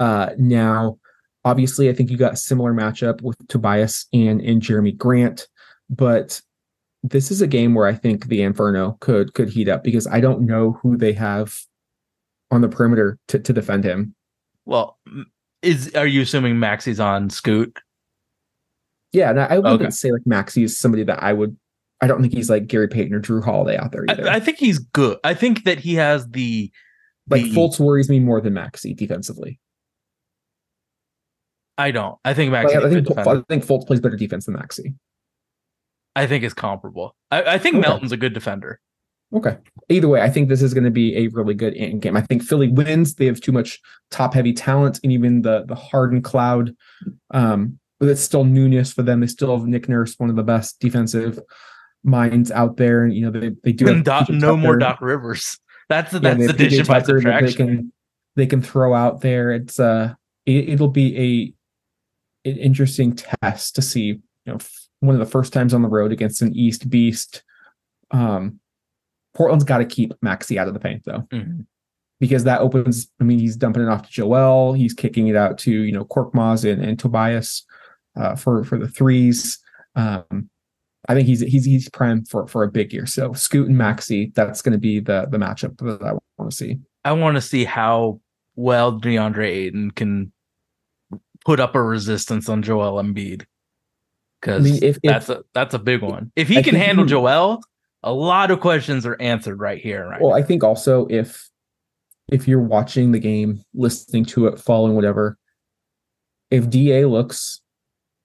Uh, 0.00 0.30
now, 0.36 0.98
obviously, 1.44 1.88
I 1.88 1.92
think 1.92 2.10
you 2.10 2.16
got 2.16 2.34
a 2.34 2.36
similar 2.36 2.72
matchup 2.72 3.22
with 3.22 3.36
Tobias 3.48 4.06
and 4.12 4.40
and 4.40 4.62
Jerami 4.62 4.96
Grant, 4.96 5.46
but 5.90 6.40
this 7.02 7.30
is 7.30 7.42
a 7.42 7.46
game 7.46 7.74
where 7.74 7.86
I 7.86 7.94
think 7.94 8.26
the 8.28 8.42
Inferno 8.42 8.96
could 9.00 9.34
could 9.34 9.48
heat 9.50 9.68
up 9.68 9.84
because 9.84 10.06
I 10.06 10.20
don't 10.20 10.42
know 10.46 10.72
who 10.82 10.96
they 10.96 11.12
have 11.12 11.56
on 12.50 12.60
the 12.60 12.68
perimeter 12.68 13.18
to, 13.28 13.38
to 13.38 13.52
defend 13.52 13.84
him. 13.84 14.14
Well, 14.64 14.98
is 15.62 15.94
are 15.94 16.06
you 16.06 16.22
assuming 16.22 16.58
Maxey's 16.58 17.00
on 17.00 17.30
Scoot? 17.30 17.78
Yeah, 19.12 19.30
and 19.30 19.40
I, 19.40 19.44
I 19.46 19.58
wouldn't 19.58 19.82
Okay. 19.82 19.90
say 19.90 20.12
like 20.12 20.26
Maxey 20.26 20.64
is 20.64 20.78
somebody 20.78 21.04
that 21.04 21.22
I 21.22 21.32
would. 21.32 21.56
I 22.00 22.06
don't 22.06 22.20
think 22.20 22.34
he's 22.34 22.50
like 22.50 22.66
Gary 22.66 22.88
Payton 22.88 23.14
or 23.14 23.20
Jrue 23.20 23.42
Holiday 23.44 23.76
out 23.78 23.92
there 23.92 24.04
either. 24.08 24.28
I, 24.28 24.34
I 24.36 24.40
think 24.40 24.58
he's 24.58 24.78
good. 24.78 25.18
I 25.24 25.32
think 25.34 25.64
that 25.64 25.78
he 25.78 25.94
has 25.94 26.28
the 26.30 26.70
like 27.30 27.42
the- 27.44 27.50
Fultz 27.54 27.78
worries 27.78 28.08
me 28.10 28.18
more 28.18 28.40
than 28.40 28.54
Maxey 28.54 28.92
defensively. 28.94 29.60
I 31.76 31.90
don't. 31.90 32.18
I 32.24 32.34
think 32.34 32.52
Maxey. 32.52 32.76
I 32.76 32.88
think 32.88 33.18
I 33.18 33.40
think 33.48 33.64
Fultz 33.64 33.86
plays 33.86 34.00
better 34.00 34.16
defense 34.16 34.46
than 34.46 34.54
Maxey. 34.54 34.94
I 36.16 36.26
think 36.26 36.44
it's 36.44 36.54
comparable. 36.54 37.16
I, 37.30 37.54
I 37.54 37.58
think 37.58 37.76
Okay. 37.76 37.88
Melton's 37.88 38.12
a 38.12 38.16
good 38.16 38.32
defender. 38.32 38.80
Okay. 39.32 39.56
Either 39.88 40.08
way, 40.08 40.20
I 40.20 40.30
think 40.30 40.48
this 40.48 40.62
is 40.62 40.72
going 40.72 40.84
to 40.84 40.90
be 40.90 41.16
a 41.16 41.26
really 41.28 41.54
good 41.54 41.74
end 41.74 42.02
game. 42.02 42.16
I 42.16 42.20
think 42.20 42.42
Philly 42.42 42.68
wins. 42.68 43.16
They 43.16 43.26
have 43.26 43.40
too 43.40 43.50
much 43.50 43.80
top 44.10 44.34
heavy 44.34 44.52
talent, 44.52 45.00
and 45.02 45.12
even 45.12 45.42
the 45.42 45.64
the 45.66 45.74
Harden 45.74 46.22
cloud. 46.22 46.74
Um, 47.32 47.78
but 47.98 48.08
it's 48.08 48.20
still 48.20 48.44
newness 48.44 48.92
for 48.92 49.02
them. 49.02 49.20
They 49.20 49.26
still 49.26 49.56
have 49.56 49.66
Nick 49.66 49.88
Nurse, 49.88 50.14
one 50.18 50.30
of 50.30 50.36
the 50.36 50.42
best 50.42 50.78
defensive 50.78 51.40
minds 52.04 52.52
out 52.52 52.76
there, 52.76 53.02
and 53.02 53.12
you 53.12 53.24
know 53.28 53.40
they 53.40 53.50
they 53.64 53.72
do 53.72 53.86
have 53.86 53.96
And 53.96 54.04
Doc, 54.04 54.28
no 54.28 54.56
more 54.56 54.76
Doc 54.76 55.00
Rivers. 55.00 55.58
That's 55.88 56.12
Yeah, 56.12 56.20
that's 56.20 56.38
they 56.38 56.46
have 56.46 56.54
addition 56.54 56.86
by 56.86 57.00
that 57.00 57.42
they 57.44 57.52
can 57.52 57.92
they 58.36 58.46
can 58.46 58.62
throw 58.62 58.94
out 58.94 59.20
there. 59.20 59.50
It's 59.52 59.80
uh 59.80 60.14
it, 60.46 60.68
it'll 60.70 60.88
be 60.88 61.18
a 61.18 61.54
an 62.44 62.56
interesting 62.56 63.14
test 63.14 63.74
to 63.76 63.82
see, 63.82 64.02
you 64.02 64.22
know, 64.46 64.58
one 65.00 65.14
of 65.14 65.18
the 65.18 65.30
first 65.30 65.52
times 65.52 65.74
on 65.74 65.82
the 65.82 65.88
road 65.88 66.12
against 66.12 66.42
an 66.42 66.54
East 66.54 66.88
Beast. 66.88 67.42
Um 68.10 68.60
Portland's 69.34 69.64
got 69.64 69.78
to 69.78 69.84
keep 69.84 70.12
Maxey 70.22 70.58
out 70.58 70.68
of 70.68 70.74
the 70.74 70.80
paint 70.80 71.02
though. 71.04 71.26
Mhm. 71.32 71.66
Because 72.20 72.44
that 72.44 72.60
opens, 72.60 73.10
I 73.20 73.24
mean, 73.24 73.40
he's 73.40 73.56
dumping 73.56 73.82
it 73.82 73.88
off 73.88 74.06
to 74.06 74.10
Joel, 74.10 74.72
he's 74.72 74.94
kicking 74.94 75.26
it 75.26 75.34
out 75.34 75.58
to, 75.58 75.72
you 75.72 75.90
know, 75.90 76.04
Korkmaz 76.04 76.70
and, 76.70 76.82
and 76.82 76.98
Tobias 76.98 77.64
uh, 78.16 78.36
for 78.36 78.62
for 78.64 78.78
the 78.78 78.88
threes. 78.88 79.58
Um, 79.96 80.48
I 81.08 81.14
think 81.14 81.26
he's 81.26 81.40
he's 81.40 81.64
he's 81.64 81.88
prime 81.90 82.24
for 82.24 82.46
for 82.46 82.62
a 82.62 82.70
big 82.70 82.92
year. 82.92 83.06
So 83.06 83.32
Scoot 83.32 83.68
and 83.68 83.76
Maxey, 83.76 84.32
that's 84.34 84.62
going 84.62 84.72
to 84.72 84.78
be 84.78 85.00
the 85.00 85.26
the 85.30 85.38
matchup 85.38 85.76
that 85.78 86.02
I 86.02 86.12
want 86.38 86.50
to 86.50 86.56
see. 86.56 86.78
I 87.04 87.12
want 87.12 87.36
to 87.36 87.42
see 87.42 87.64
how 87.64 88.20
well 88.56 88.98
DeAndre 88.98 89.46
Ayton 89.46 89.90
can 89.90 90.32
put 91.44 91.60
up 91.60 91.74
a 91.74 91.82
resistance 91.82 92.48
on 92.48 92.62
Joel 92.62 93.02
Embiid. 93.02 93.42
I 93.42 93.46
Because 94.40 94.64
mean, 94.64 94.82
if, 94.82 94.96
if 95.02 95.02
that's 95.02 95.28
a 95.28 95.44
that's 95.54 95.74
a 95.74 95.78
big 95.78 96.02
one. 96.02 96.32
If 96.36 96.48
he 96.48 96.58
I 96.58 96.62
can 96.62 96.74
handle 96.74 97.04
he- 97.04 97.10
Joel, 97.10 97.62
a 98.02 98.12
lot 98.12 98.50
of 98.50 98.60
questions 98.60 99.06
are 99.06 99.20
answered 99.20 99.58
right 99.60 99.80
here. 99.80 100.08
Right. 100.08 100.20
well, 100.20 100.34
I 100.34 100.42
think 100.42 100.62
also 100.62 101.06
if 101.08 101.48
if 102.28 102.48
you're 102.48 102.60
watching 102.60 103.12
the 103.12 103.18
game, 103.18 103.62
listening 103.74 104.24
to 104.26 104.46
it, 104.46 104.58
following 104.58 104.94
whatever, 104.94 105.38
if 106.50 106.68
DA 106.70 107.04
looks 107.04 107.60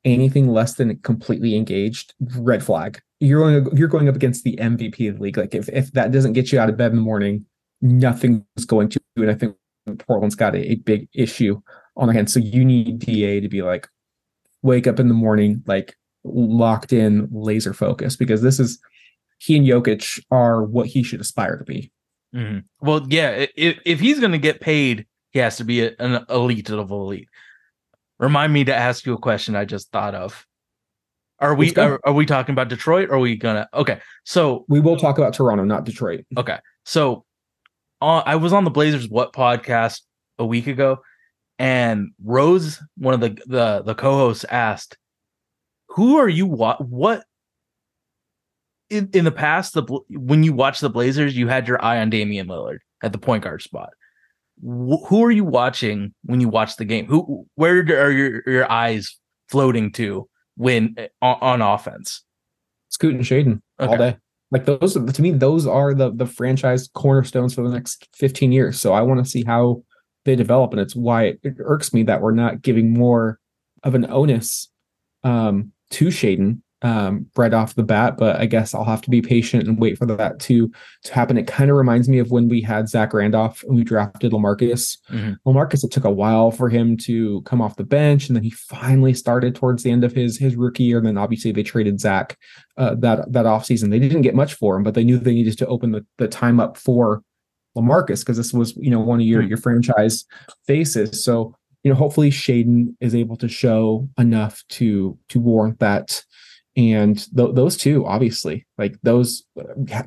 anything 0.05 0.47
less 0.47 0.75
than 0.75 0.97
completely 0.99 1.55
engaged, 1.55 2.13
red 2.37 2.63
flag. 2.63 3.01
You're 3.19 3.61
going 3.61 3.77
you're 3.77 3.89
going 3.89 4.07
up 4.07 4.15
against 4.15 4.43
the 4.43 4.55
MVP 4.55 5.09
of 5.09 5.17
the 5.17 5.21
league. 5.23 5.37
Like 5.37 5.53
if 5.53 5.67
if 5.69 5.91
that 5.93 6.11
doesn't 6.11 6.33
get 6.33 6.51
you 6.51 6.59
out 6.59 6.69
of 6.69 6.77
bed 6.77 6.91
in 6.91 6.97
the 6.97 7.03
morning, 7.03 7.45
nothing's 7.81 8.43
going 8.65 8.89
to. 8.89 8.99
And 9.17 9.29
I 9.29 9.33
think 9.33 9.55
Portland's 9.99 10.35
got 10.35 10.55
a, 10.55 10.71
a 10.71 10.75
big 10.75 11.09
issue 11.13 11.59
on 11.99 12.07
their 12.07 12.15
hands. 12.15 12.33
So 12.33 12.39
you 12.39 12.65
need 12.65 12.97
DA 12.99 13.39
to 13.41 13.47
be 13.47 13.61
like 13.61 13.87
wake 14.63 14.87
up 14.87 14.99
in 14.99 15.07
the 15.07 15.13
morning 15.13 15.63
like 15.67 15.95
locked 16.23 16.91
in, 16.91 17.27
laser 17.31 17.73
focused 17.73 18.17
because 18.19 18.41
this 18.41 18.59
is 18.59 18.79
he 19.37 19.55
and 19.57 19.65
Jokic 19.65 20.21
are 20.31 20.63
what 20.63 20.87
he 20.87 21.03
should 21.03 21.21
aspire 21.21 21.57
to 21.57 21.63
be. 21.63 21.91
Mhm. 22.35 22.63
Well, 22.81 23.05
yeah. 23.09 23.45
If 23.55 23.79
if 23.85 23.99
he's 23.99 24.19
going 24.19 24.31
to 24.33 24.37
get 24.37 24.59
paid, 24.59 25.05
he 25.31 25.39
has 25.39 25.57
to 25.57 25.63
be 25.63 25.81
a- 25.85 25.95
an 25.99 26.25
elite 26.29 26.69
of 26.69 26.91
elite. 26.91 27.29
Remind 28.19 28.51
me 28.51 28.65
to 28.65 28.75
ask 28.75 29.05
you 29.05 29.13
a 29.13 29.17
question 29.17 29.55
I 29.55 29.65
just 29.65 29.91
thought 29.91 30.13
of. 30.15 30.45
Are 31.39 31.55
we 31.55 31.73
are, 31.75 32.01
are 32.03 32.11
we 32.13 32.25
talking 32.25 32.51
about 32.51 32.67
Detroit? 32.67 33.09
Or 33.09 33.13
are 33.15 33.19
we 33.19 33.37
gonna? 33.37 33.69
Okay, 33.73 33.99
so 34.25 34.65
We 34.67 34.81
will 34.81 34.97
talk 34.97 35.17
about 35.17 35.33
Toronto, 35.33 35.63
not 35.63 35.85
Detroit. 35.85 36.25
Okay. 36.37 36.57
So 36.85 37.23
uh, 38.01 38.23
I 38.25 38.35
was 38.35 38.51
on 38.51 38.65
the 38.65 38.69
Blazers 38.71 39.07
What 39.09 39.31
podcast 39.31 40.01
a 40.37 40.45
week 40.45 40.67
ago, 40.67 40.99
and 41.59 42.11
Rose, 42.23 42.81
one 42.97 43.13
of 43.13 43.19
the 43.19 43.37
the, 43.45 43.83
the 43.83 43.93
co-hosts, 43.93 44.45
asked, 44.45 44.97
"Who 45.89 46.17
are 46.17 46.29
you? 46.29 46.47
What 46.47 46.83
what?" 46.83 47.25
In, 48.89 49.09
in 49.13 49.25
the 49.25 49.31
past, 49.31 49.73
the 49.73 49.83
when 50.09 50.43
you 50.43 50.53
watch 50.53 50.79
the 50.79 50.89
Blazers, 50.89 51.37
you 51.37 51.49
had 51.49 51.67
your 51.67 51.83
eye 51.83 51.99
on 51.99 52.09
Damian 52.09 52.47
Lillard 52.47 52.79
at 53.03 53.11
the 53.11 53.19
point 53.19 53.43
guard 53.43 53.61
spot. 53.61 53.89
Wh- 54.61 55.05
who 55.07 55.23
are 55.23 55.31
you 55.31 55.43
watching 55.43 56.13
when 56.23 56.39
you 56.39 56.47
watch 56.47 56.77
the 56.77 56.85
game? 56.85 57.05
Who 57.05 57.45
where 57.55 57.79
are 57.79 58.11
your, 58.11 58.41
your 58.47 58.71
eyes 58.71 59.19
floating 59.49 59.91
to 59.93 60.29
when 60.55 60.95
on, 61.21 61.37
on 61.41 61.61
offense? 61.61 62.23
Scoot 62.87 63.15
and 63.15 63.23
Shaedon 63.23 63.61
all 63.79 63.97
day. 63.97 64.17
Like 64.49 64.65
those 64.65 64.93
to 64.93 65.21
me, 65.21 65.31
those 65.31 65.67
are 65.67 65.93
the 65.93 66.11
the 66.11 66.25
franchise 66.25 66.87
cornerstones 66.87 67.53
for 67.53 67.61
the 67.61 67.69
next 67.69 68.07
15 68.15 68.53
years. 68.53 68.79
So 68.79 68.93
I 68.93 69.01
want 69.01 69.23
to 69.23 69.29
see 69.29 69.43
how 69.45 69.83
they 70.29 70.35
develop. 70.35 70.71
And 70.71 70.79
it's 70.79 70.95
why 70.95 71.23
it, 71.23 71.39
it 71.43 71.55
irks 71.59 71.93
me 71.93 72.03
that 72.03 72.21
we're 72.21 72.31
not 72.31 72.61
giving 72.61 72.93
more 72.93 73.39
of 73.83 73.95
an 73.95 74.05
onus 74.09 74.69
um 75.23 75.71
to 75.89 76.07
Shaedon 76.07 76.61
um 76.81 77.25
right 77.35 77.53
off 77.53 77.75
the 77.75 77.83
bat. 77.83 78.15
But 78.17 78.37
I 78.39 78.45
guess 78.45 78.73
I'll 78.73 78.85
have 78.85 79.01
to 79.01 79.09
be 79.09 79.21
patient 79.21 79.67
and 79.67 79.79
wait 79.79 79.97
for 79.97 80.05
that 80.05 80.39
to 80.41 80.71
to 81.03 81.13
happen. 81.13 81.37
It 81.37 81.47
kind 81.47 81.69
of 81.69 81.75
reminds 81.75 82.07
me 82.07 82.19
of 82.19 82.31
when 82.31 82.47
we 82.47 82.61
had 82.61 82.87
Zach 82.87 83.13
Randolph 83.13 83.63
and 83.63 83.75
we 83.75 83.83
drafted 83.83 84.31
Lamarcus. 84.31 84.97
Mhm. 85.11 85.35
Lamarcus, 85.45 85.83
it 85.83 85.91
took 85.91 86.05
a 86.05 86.11
while 86.11 86.51
for 86.51 86.69
him 86.69 86.95
to 86.97 87.41
come 87.41 87.61
off 87.61 87.75
the 87.75 87.83
bench, 87.83 88.29
and 88.29 88.35
then 88.35 88.43
he 88.43 88.51
finally 88.51 89.13
started 89.13 89.55
towards 89.55 89.83
the 89.83 89.91
end 89.91 90.03
of 90.03 90.13
his 90.13 90.37
his 90.37 90.55
rookie 90.55 90.83
year. 90.83 90.99
And 90.99 91.07
then 91.07 91.17
obviously 91.17 91.51
they 91.51 91.63
traded 91.63 91.99
Zach 91.99 92.37
uh, 92.77 92.95
that 92.99 93.33
that 93.33 93.45
offseason. 93.45 93.89
They 93.89 93.99
didn't 93.99 94.21
get 94.21 94.35
much 94.35 94.53
for 94.53 94.77
him, 94.77 94.83
but 94.83 94.93
they 94.93 95.03
knew 95.03 95.17
they 95.17 95.33
needed 95.33 95.57
to 95.57 95.67
open 95.67 95.91
the, 95.91 96.05
the 96.17 96.29
time 96.29 96.59
up 96.61 96.77
for 96.77 97.23
Lamarcus 97.77 98.19
because 98.19 98.37
this 98.37 98.53
was 98.53 98.75
you 98.77 98.89
know 98.89 98.99
one 98.99 99.19
of 99.19 99.25
your 99.25 99.41
Hmm. 99.41 99.49
your 99.49 99.57
franchise 99.57 100.25
faces. 100.67 101.23
So 101.23 101.55
you 101.83 101.91
know 101.91 101.97
hopefully 101.97 102.31
Shaedon 102.31 102.95
is 102.99 103.15
able 103.15 103.37
to 103.37 103.47
show 103.47 104.09
enough 104.17 104.63
to 104.69 105.17
to 105.29 105.39
warrant 105.39 105.79
that 105.79 106.23
and 106.77 107.17
th- 107.35 107.55
those 107.55 107.75
two, 107.75 108.05
obviously, 108.05 108.65
like 108.77 108.95
those, 109.03 109.43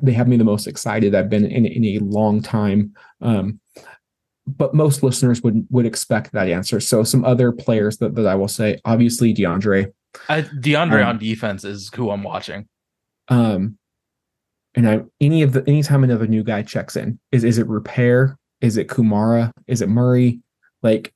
they 0.01 0.13
have 0.13 0.27
me 0.27 0.37
the 0.37 0.43
most 0.43 0.65
excited 0.65 1.13
I've 1.13 1.29
been 1.29 1.45
in 1.45 1.65
in 1.65 1.83
a 1.85 1.99
long 1.99 2.41
time. 2.41 2.93
Um, 3.21 3.59
but 4.47 4.73
most 4.73 5.03
listeners 5.03 5.43
would 5.43 5.67
would 5.69 5.85
expect 5.85 6.31
that 6.31 6.49
answer. 6.49 6.79
So 6.79 7.03
some 7.03 7.23
other 7.25 7.51
players 7.51 7.97
that, 7.97 8.15
that 8.15 8.25
I 8.25 8.35
will 8.35 8.47
say, 8.47 8.79
obviously 8.85 9.33
DeAndre. 9.33 9.91
I, 10.29 10.41
DeAndre 10.41 11.01
Um, 11.01 11.09
on 11.09 11.17
defense 11.19 11.63
is 11.63 11.91
who 11.93 12.09
I'm 12.09 12.23
watching. 12.23 12.67
Um, 13.27 13.77
and 14.75 14.89
I 14.89 15.01
any 15.21 15.41
of 15.43 15.53
the 15.53 15.63
anytime 15.67 16.03
another 16.03 16.27
new 16.27 16.43
guy 16.43 16.61
checks 16.63 16.95
in, 16.95 17.19
is 17.31 17.43
is 17.43 17.57
it 17.57 17.67
repair? 17.67 18.37
Is 18.61 18.77
it 18.77 18.89
Camara? 18.89 19.51
Is 19.67 19.81
it 19.81 19.89
Murray? 19.89 20.39
Like, 20.81 21.13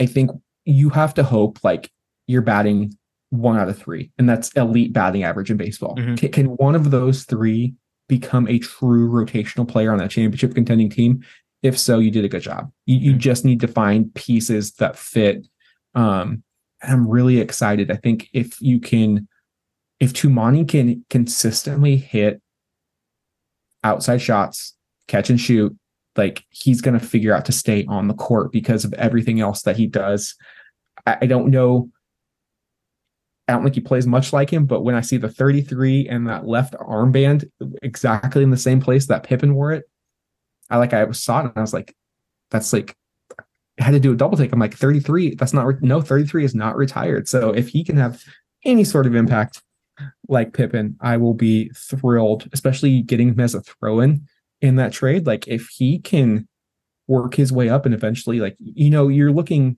I 0.00 0.06
think 0.06 0.30
you 0.64 0.90
have 0.90 1.14
to 1.14 1.22
hope 1.22 1.58
like 1.64 1.90
you're 2.26 2.42
batting 2.42 2.96
one 3.30 3.56
out 3.58 3.68
of 3.68 3.78
three, 3.78 4.10
and 4.18 4.28
that's 4.28 4.50
elite 4.52 4.92
batting 4.92 5.22
average 5.24 5.50
in 5.50 5.56
baseball. 5.56 5.96
Mhm. 5.96 6.18
Can, 6.18 6.30
can 6.32 6.46
one 6.56 6.74
of 6.74 6.90
those 6.90 7.24
three 7.24 7.74
become 8.08 8.46
a 8.48 8.58
true 8.58 9.08
rotational 9.10 9.66
player 9.68 9.92
on 9.92 9.98
that 9.98 10.10
championship 10.10 10.54
contending 10.54 10.88
team? 10.90 11.22
If 11.62 11.78
so, 11.78 11.98
you 11.98 12.10
did 12.10 12.24
a 12.24 12.28
good 12.28 12.42
job. 12.42 12.70
You, 12.86 12.96
you 12.98 13.12
Mhm. 13.14 13.18
just 13.18 13.44
need 13.44 13.60
to 13.60 13.68
find 13.68 14.14
pieces 14.14 14.72
that 14.74 14.96
fit. 14.96 15.46
Um, 15.94 16.42
and 16.82 16.92
I'm 16.92 17.08
really 17.08 17.40
excited. 17.40 17.90
I 17.90 17.96
think 17.96 18.28
if 18.32 18.60
you 18.60 18.78
can, 18.80 19.26
if 20.00 20.12
Toumani 20.12 20.68
can 20.68 21.04
consistently 21.10 21.96
hit 21.96 22.40
outside 23.82 24.18
shots, 24.18 24.74
catch 25.06 25.30
and 25.30 25.40
shoot, 25.40 25.76
like 26.16 26.44
he's 26.50 26.80
going 26.80 26.98
to 26.98 27.04
figure 27.04 27.34
out 27.34 27.44
to 27.46 27.52
stay 27.52 27.84
on 27.86 28.08
the 28.08 28.14
court 28.14 28.52
because 28.52 28.84
of 28.84 28.92
everything 28.94 29.40
else 29.40 29.62
that 29.62 29.76
he 29.76 29.86
does. 29.86 30.34
I, 31.06 31.18
I 31.22 31.26
don't 31.26 31.50
know. 31.50 31.90
I 33.46 33.52
don't 33.52 33.62
think 33.62 33.76
he 33.76 33.80
plays 33.80 34.06
much 34.06 34.32
like 34.32 34.50
him, 34.50 34.66
but 34.66 34.82
when 34.82 34.94
I 34.94 35.00
see 35.00 35.16
the 35.16 35.30
33 35.30 36.08
and 36.08 36.28
that 36.28 36.46
left 36.46 36.74
armband 36.74 37.48
exactly 37.82 38.42
in 38.42 38.50
the 38.50 38.58
same 38.58 38.80
place 38.80 39.06
that 39.06 39.22
Pippen 39.22 39.54
wore 39.54 39.72
it, 39.72 39.84
I 40.68 40.76
like 40.76 40.92
I 40.92 41.10
saw 41.12 41.40
it 41.40 41.44
and 41.44 41.52
I 41.56 41.60
was 41.62 41.72
like, 41.72 41.96
that's 42.50 42.72
like 42.72 42.94
I 43.80 43.84
had 43.84 43.92
to 43.92 44.00
do 44.00 44.12
a 44.12 44.16
double 44.16 44.36
take. 44.36 44.52
I'm 44.52 44.58
like 44.58 44.74
33. 44.74 45.36
That's 45.36 45.54
not 45.54 45.66
re- 45.66 45.78
no 45.80 46.02
33 46.02 46.44
is 46.44 46.54
not 46.54 46.76
retired. 46.76 47.26
So 47.26 47.50
if 47.50 47.68
he 47.68 47.84
can 47.84 47.96
have 47.96 48.22
any 48.64 48.84
sort 48.84 49.06
of 49.06 49.14
impact 49.14 49.62
like 50.28 50.52
Pippen, 50.52 50.96
I 51.00 51.16
will 51.16 51.34
be 51.34 51.70
thrilled, 51.70 52.48
especially 52.52 53.02
getting 53.02 53.28
him 53.28 53.40
as 53.40 53.54
a 53.54 53.62
throw-in 53.62 54.26
in 54.60 54.76
that 54.76 54.92
trade. 54.92 55.26
Like 55.26 55.48
if 55.48 55.68
he 55.68 55.98
can 55.98 56.48
work 57.06 57.34
his 57.34 57.52
way 57.52 57.68
up 57.68 57.86
and 57.86 57.94
eventually, 57.94 58.40
like 58.40 58.56
you 58.58 58.90
know, 58.90 59.08
you're 59.08 59.32
looking. 59.32 59.76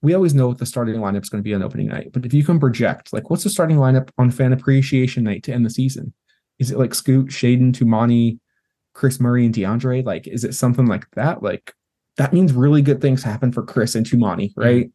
We 0.00 0.14
always 0.14 0.32
know 0.32 0.46
what 0.46 0.58
the 0.58 0.66
starting 0.66 0.94
lineup 0.94 1.24
is 1.24 1.28
going 1.28 1.42
to 1.42 1.48
be 1.48 1.54
on 1.54 1.62
opening 1.62 1.88
night, 1.88 2.10
but 2.12 2.24
if 2.24 2.32
you 2.32 2.44
can 2.44 2.60
project, 2.60 3.12
like, 3.12 3.30
what's 3.30 3.42
the 3.42 3.50
starting 3.50 3.78
lineup 3.78 4.10
on 4.16 4.30
fan 4.30 4.52
appreciation 4.52 5.24
night 5.24 5.42
to 5.42 5.52
end 5.52 5.66
the 5.66 5.70
season? 5.70 6.12
Is 6.60 6.70
it 6.70 6.78
like 6.78 6.94
Scoot, 6.94 7.30
Shaedon, 7.30 7.72
Toumani, 7.72 8.38
Kris 8.94 9.18
Murray, 9.18 9.44
and 9.44 9.52
DeAndre? 9.52 10.04
Like, 10.04 10.28
is 10.28 10.44
it 10.44 10.54
something 10.54 10.86
like 10.86 11.10
that? 11.16 11.42
Like, 11.42 11.74
that 12.16 12.32
means 12.32 12.52
really 12.52 12.80
good 12.80 13.00
things 13.00 13.24
happen 13.24 13.50
for 13.50 13.64
Kris 13.64 13.96
and 13.96 14.06
Toumani, 14.06 14.50
mm-hmm. 14.50 14.60
right? 14.60 14.90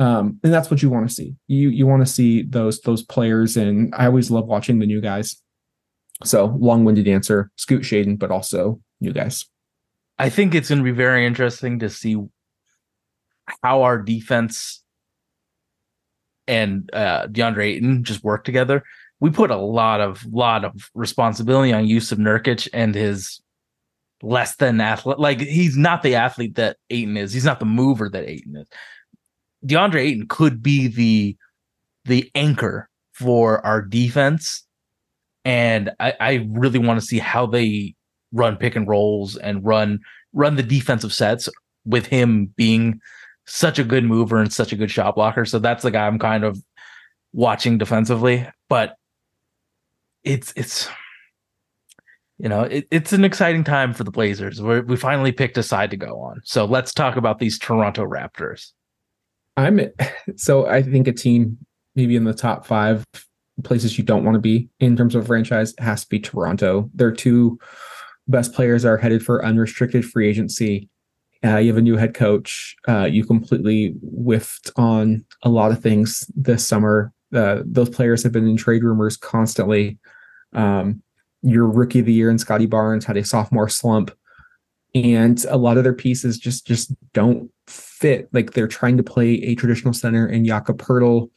Um, 0.00 0.40
and 0.42 0.52
that's 0.52 0.70
what 0.70 0.82
you 0.82 0.88
want 0.88 1.06
to 1.06 1.14
see. 1.14 1.36
You 1.46 1.68
you 1.68 1.86
want 1.86 2.04
to 2.04 2.10
see 2.10 2.42
those 2.42 2.80
those 2.80 3.02
players, 3.02 3.58
and 3.58 3.94
I 3.94 4.06
always 4.06 4.30
love 4.30 4.46
watching 4.46 4.78
the 4.78 4.86
new 4.86 5.02
guys. 5.02 5.40
So 6.24 6.56
long-winded 6.58 7.06
answer, 7.06 7.50
Scoot 7.56 7.82
Shaedon, 7.82 8.18
but 8.18 8.30
also 8.30 8.80
new 9.00 9.12
guys. 9.12 9.44
I 10.18 10.30
think 10.30 10.54
it's 10.54 10.70
going 10.70 10.78
to 10.78 10.84
be 10.84 10.90
very 10.90 11.26
interesting 11.26 11.78
to 11.80 11.90
see 11.90 12.16
how 13.62 13.82
our 13.82 13.98
defense 13.98 14.82
and 16.46 16.88
uh, 16.94 17.26
DeAndre 17.26 17.64
Ayton 17.66 18.02
just 18.02 18.24
work 18.24 18.44
together. 18.44 18.82
We 19.20 19.30
put 19.30 19.50
a 19.50 19.56
lot 19.56 20.00
of 20.00 20.24
lot 20.24 20.64
of 20.64 20.90
responsibility 20.94 21.74
on 21.74 21.84
Jusuf 21.84 22.18
Nurkic 22.18 22.68
and 22.72 22.94
his 22.94 23.40
less 24.22 24.56
than 24.56 24.80
athlete. 24.80 25.18
Like 25.18 25.40
he's 25.40 25.76
not 25.76 26.02
the 26.02 26.14
athlete 26.14 26.54
that 26.54 26.78
Ayton 26.88 27.18
is. 27.18 27.34
He's 27.34 27.44
not 27.44 27.60
the 27.60 27.66
mover 27.66 28.08
that 28.08 28.26
Ayton 28.26 28.56
is. 28.56 28.68
DeAndre 29.66 30.00
Ayton 30.00 30.26
could 30.28 30.62
be 30.62 30.88
the 30.88 31.36
the 32.06 32.30
anchor 32.34 32.88
for 33.12 33.64
our 33.64 33.82
defense, 33.82 34.64
and 35.44 35.90
I, 36.00 36.14
I 36.18 36.48
really 36.50 36.78
want 36.78 37.00
to 37.00 37.06
see 37.06 37.18
how 37.18 37.46
they 37.46 37.94
run 38.32 38.56
pick 38.56 38.76
and 38.76 38.88
rolls 38.88 39.36
and 39.36 39.64
run 39.64 40.00
run 40.32 40.56
the 40.56 40.62
defensive 40.62 41.12
sets 41.12 41.48
with 41.84 42.06
him 42.06 42.46
being 42.56 43.00
such 43.46 43.78
a 43.78 43.84
good 43.84 44.04
mover 44.04 44.38
and 44.38 44.52
such 44.52 44.72
a 44.72 44.76
good 44.76 44.90
shot 44.90 45.16
blocker. 45.16 45.44
So 45.44 45.58
that's 45.58 45.82
the 45.82 45.90
guy 45.90 46.06
I'm 46.06 46.18
kind 46.18 46.44
of 46.44 46.62
watching 47.32 47.78
defensively. 47.78 48.48
But 48.68 48.94
it's 50.22 50.52
it's 50.56 50.88
you 52.38 52.48
know 52.48 52.62
it, 52.62 52.86
it's 52.90 53.12
an 53.12 53.24
exciting 53.24 53.64
time 53.64 53.92
for 53.92 54.04
the 54.04 54.10
Blazers. 54.10 54.62
We're, 54.62 54.82
we 54.82 54.96
finally 54.96 55.32
picked 55.32 55.58
a 55.58 55.62
side 55.62 55.90
to 55.90 55.96
go 55.96 56.20
on. 56.20 56.40
So 56.44 56.64
let's 56.64 56.94
talk 56.94 57.16
about 57.16 57.38
these 57.38 57.58
Toronto 57.58 58.06
Raptors. 58.06 58.72
I'm 59.60 59.80
so 60.36 60.66
I 60.66 60.82
think 60.82 61.08
a 61.08 61.12
team 61.12 61.58
maybe 61.94 62.16
in 62.16 62.24
the 62.24 62.34
top 62.34 62.66
five 62.66 63.04
places 63.64 63.98
you 63.98 64.04
don't 64.04 64.24
want 64.24 64.34
to 64.34 64.40
be 64.40 64.68
in 64.80 64.96
terms 64.96 65.14
of 65.14 65.26
franchise 65.26 65.74
has 65.78 66.02
to 66.02 66.08
be 66.08 66.18
Toronto. 66.18 66.90
Their 66.94 67.12
two 67.12 67.58
best 68.26 68.54
players 68.54 68.84
are 68.84 68.96
headed 68.96 69.22
for 69.22 69.44
unrestricted 69.44 70.04
free 70.04 70.28
agency. 70.28 70.88
Uh, 71.44 71.56
you 71.56 71.68
have 71.68 71.78
a 71.78 71.82
new 71.82 71.96
head 71.96 72.14
coach. 72.14 72.76
Uh, 72.88 73.04
you 73.04 73.24
completely 73.24 73.94
whiffed 74.02 74.70
on 74.76 75.24
a 75.42 75.48
lot 75.48 75.72
of 75.72 75.82
things 75.82 76.30
this 76.34 76.66
summer. 76.66 77.12
Uh, 77.34 77.62
those 77.64 77.88
players 77.88 78.22
have 78.22 78.32
been 78.32 78.48
in 78.48 78.56
trade 78.56 78.84
rumors 78.84 79.16
constantly. 79.16 79.98
Um, 80.52 81.02
your 81.42 81.66
rookie 81.66 82.00
of 82.00 82.06
the 82.06 82.12
year 82.12 82.28
and 82.28 82.40
Scottie 82.40 82.66
Barnes 82.66 83.04
had 83.04 83.16
a 83.16 83.24
sophomore 83.24 83.68
slump, 83.68 84.10
and 84.94 85.44
a 85.48 85.56
lot 85.56 85.76
of 85.76 85.84
their 85.84 85.94
pieces 85.94 86.38
just 86.38 86.66
just 86.66 86.92
don't 87.12 87.50
fit. 87.66 88.28
Like 88.32 88.52
they're 88.52 88.68
trying 88.68 88.96
to 88.96 89.02
play 89.02 89.34
a 89.42 89.54
traditional 89.54 89.94
center 89.94 90.26
in 90.26 90.44
Jakob 90.44 90.78
Poeltl. 90.78 91.30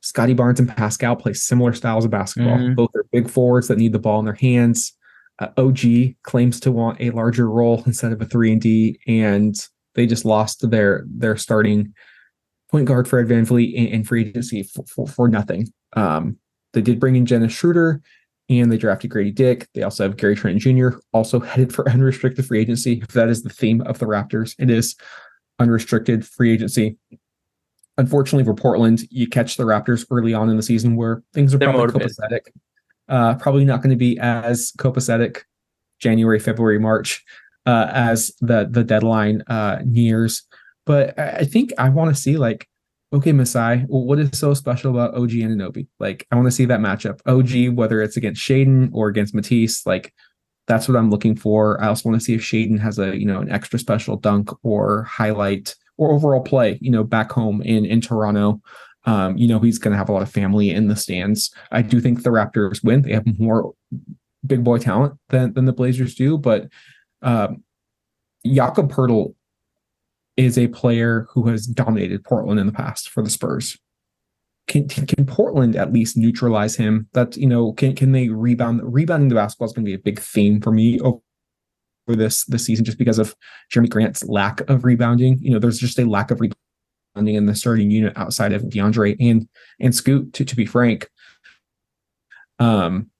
Scottie 0.00 0.34
Barnes 0.34 0.60
and 0.60 0.68
Pascal 0.68 1.16
play 1.16 1.32
similar 1.32 1.72
styles 1.72 2.04
of 2.04 2.10
basketball. 2.10 2.58
Mhm. 2.58 2.76
Both 2.76 2.90
are 2.94 3.06
big 3.10 3.28
forwards 3.28 3.68
that 3.68 3.78
need 3.78 3.92
the 3.92 3.98
ball 3.98 4.18
in 4.18 4.26
their 4.26 4.34
hands. 4.34 4.92
Uh, 5.38 5.48
OG 5.56 6.14
claims 6.22 6.60
to 6.60 6.70
want 6.70 7.00
a 7.00 7.10
larger 7.10 7.48
role 7.48 7.82
instead 7.86 8.12
of 8.12 8.20
a 8.20 8.26
three 8.26 8.52
and 8.52 8.60
D, 8.60 9.00
and 9.06 9.56
they 9.94 10.06
just 10.06 10.24
lost 10.24 10.70
their 10.70 11.04
their 11.08 11.36
starting 11.36 11.94
point 12.70 12.86
guard 12.86 13.08
Fred 13.08 13.26
VanVleet 13.26 13.72
in, 13.72 13.86
in 13.86 14.04
free 14.04 14.26
agency 14.26 14.62
for, 14.62 14.84
for, 14.86 15.06
for 15.06 15.28
nothing. 15.28 15.68
Um, 15.94 16.36
they 16.72 16.82
did 16.82 17.00
bring 17.00 17.16
in 17.16 17.24
Dennis 17.24 17.52
Schroeder, 17.52 18.02
and 18.48 18.70
they 18.70 18.76
drafted 18.76 19.10
Gradey 19.10 19.34
Dick. 19.34 19.68
They 19.74 19.82
also 19.82 20.04
have 20.04 20.16
Gary 20.16 20.36
Trent 20.36 20.58
Jr. 20.58 20.98
also 21.12 21.40
headed 21.40 21.74
for 21.74 21.88
unrestricted 21.90 22.44
free 22.46 22.60
agency. 22.60 23.00
If 23.02 23.08
that 23.08 23.28
is 23.28 23.42
the 23.42 23.50
theme 23.50 23.80
of 23.82 23.98
the 23.98 24.06
Raptors, 24.06 24.54
it 24.58 24.70
is 24.70 24.96
unrestricted 25.58 26.26
free 26.26 26.52
agency. 26.52 26.96
Unfortunately 27.96 28.44
for 28.44 28.54
Portland, 28.54 29.02
you 29.10 29.28
catch 29.28 29.56
the 29.56 29.64
Raptors 29.64 30.04
early 30.10 30.34
on 30.34 30.50
in 30.50 30.56
the 30.56 30.62
season 30.62 30.96
where 30.96 31.22
things 31.32 31.54
are 31.54 31.58
They're 31.58 31.72
probably 31.72 31.92
motivated. 31.92 32.16
copacetic. 32.16 32.40
Uh, 33.08 33.34
probably 33.36 33.64
not 33.64 33.82
going 33.82 33.90
to 33.90 33.96
be 33.96 34.18
as 34.18 34.72
copacetic 34.78 35.42
January, 36.00 36.38
February, 36.38 36.78
March 36.78 37.24
uh, 37.66 37.88
as 37.92 38.32
the 38.40 38.68
the 38.70 38.82
deadline 38.84 39.42
uh, 39.46 39.78
nears. 39.84 40.42
But 40.86 41.18
I 41.18 41.30
I 41.38 41.44
think 41.44 41.72
I 41.78 41.88
want 41.88 42.14
to 42.14 42.20
see 42.20 42.36
like, 42.36 42.68
okay, 43.12 43.32
Masai, 43.32 43.84
well, 43.88 44.04
what 44.04 44.18
is 44.18 44.36
so 44.38 44.54
special 44.54 44.90
about 44.90 45.14
OG 45.14 45.30
Anunoby? 45.30 45.86
Like, 46.00 46.26
I 46.30 46.36
want 46.36 46.46
to 46.46 46.52
see 46.52 46.64
that 46.64 46.80
matchup. 46.80 47.20
OG, 47.26 47.76
whether 47.76 48.02
it's 48.02 48.16
against 48.16 48.42
Shaedon 48.42 48.90
or 48.92 49.08
against 49.08 49.34
Matisse, 49.34 49.86
like 49.86 50.12
that's 50.66 50.88
what 50.88 50.96
I'm 50.96 51.10
looking 51.10 51.36
for. 51.36 51.80
I 51.82 51.88
also 51.88 52.08
want 52.08 52.20
to 52.20 52.24
see 52.24 52.34
if 52.34 52.40
Shaedon 52.40 52.80
has 52.80 52.98
a 52.98 53.16
you 53.18 53.26
know 53.26 53.40
an 53.40 53.50
extra 53.50 53.78
special 53.78 54.16
dunk 54.16 54.50
or 54.64 55.04
highlight 55.04 55.74
or 55.96 56.12
overall 56.12 56.42
play. 56.42 56.78
You 56.80 56.90
know, 56.90 57.04
back 57.04 57.30
home 57.30 57.62
in 57.62 57.84
in 57.84 58.00
Toronto. 58.00 58.60
Um, 59.06 59.36
you 59.36 59.46
know, 59.46 59.58
he's 59.58 59.78
going 59.78 59.92
to 59.92 59.98
have 59.98 60.08
a 60.08 60.12
lot 60.12 60.22
of 60.22 60.30
family 60.30 60.70
in 60.70 60.88
the 60.88 60.96
stands. 60.96 61.54
I 61.70 61.82
do 61.82 62.00
think 62.00 62.22
the 62.22 62.30
Raptors 62.30 62.82
win. 62.82 63.02
They 63.02 63.12
have 63.12 63.38
more 63.38 63.74
big 64.46 64.64
boy 64.64 64.78
talent 64.78 65.14
than 65.28 65.52
than 65.52 65.66
the 65.66 65.72
Blazers 65.72 66.14
do, 66.14 66.38
but 66.38 66.68
um, 67.22 67.62
Jakob 68.46 68.90
Poeltl 68.90 69.34
is 70.36 70.58
a 70.58 70.68
player 70.68 71.26
who 71.30 71.48
has 71.48 71.66
dominated 71.66 72.24
Portland 72.24 72.58
in 72.60 72.66
the 72.66 72.72
past 72.72 73.08
for 73.08 73.22
the 73.22 73.30
Spurs. 73.30 73.78
Can 74.66 74.88
can 74.88 75.26
Portland 75.26 75.76
at 75.76 75.92
least 75.92 76.16
neutralize 76.16 76.74
him? 76.74 77.06
That 77.12 77.36
you 77.36 77.46
know, 77.46 77.72
can 77.72 77.94
can 77.94 78.12
they 78.12 78.30
rebound? 78.30 78.80
Rebounding 78.82 79.28
the 79.28 79.34
basketball 79.34 79.66
is 79.66 79.72
going 79.72 79.84
to 79.84 79.90
be 79.90 79.94
a 79.94 79.98
big 79.98 80.18
theme 80.18 80.60
for 80.60 80.72
me 80.72 80.98
over 81.00 81.20
this 82.08 82.44
this 82.46 82.64
season, 82.64 82.84
just 82.84 82.98
because 82.98 83.18
of 83.18 83.36
Jerami 83.72 83.90
Grant's 83.90 84.24
lack 84.24 84.68
of 84.70 84.84
rebounding. 84.84 85.38
You 85.40 85.52
know, 85.52 85.58
there's 85.58 85.78
just 85.78 85.98
a 85.98 86.06
lack 86.06 86.30
of 86.30 86.40
rebounding 86.40 87.34
in 87.34 87.44
the 87.44 87.54
starting 87.54 87.90
unit 87.90 88.14
outside 88.16 88.52
of 88.54 88.62
DeAndre 88.62 89.16
and 89.20 89.46
and 89.80 89.94
Scoot. 89.94 90.32
To 90.32 90.46
to 90.46 90.56
be 90.56 90.64
frank, 90.64 91.10
um, 92.58 93.10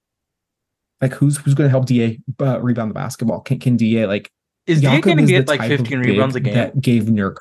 like 1.02 1.12
who's 1.12 1.36
who's 1.36 1.54
going 1.54 1.66
to 1.66 1.70
help 1.70 1.86
Da 1.86 2.18
uh, 2.40 2.60
rebound 2.60 2.90
the 2.90 2.94
basketball? 2.94 3.40
Can 3.40 3.58
can 3.58 3.76
Da 3.76 4.06
like 4.06 4.30
Is 4.66 4.80
DA 4.80 4.88
Jakob 4.88 5.04
going 5.04 5.18
to 5.18 5.26
get 5.26 5.48
like 5.48 5.60
15 5.60 6.00
big 6.00 6.10
rebounds 6.10 6.36
a 6.36 6.40
game? 6.40 6.54
That 6.54 6.80
gave 6.80 7.04
Nurk. 7.04 7.36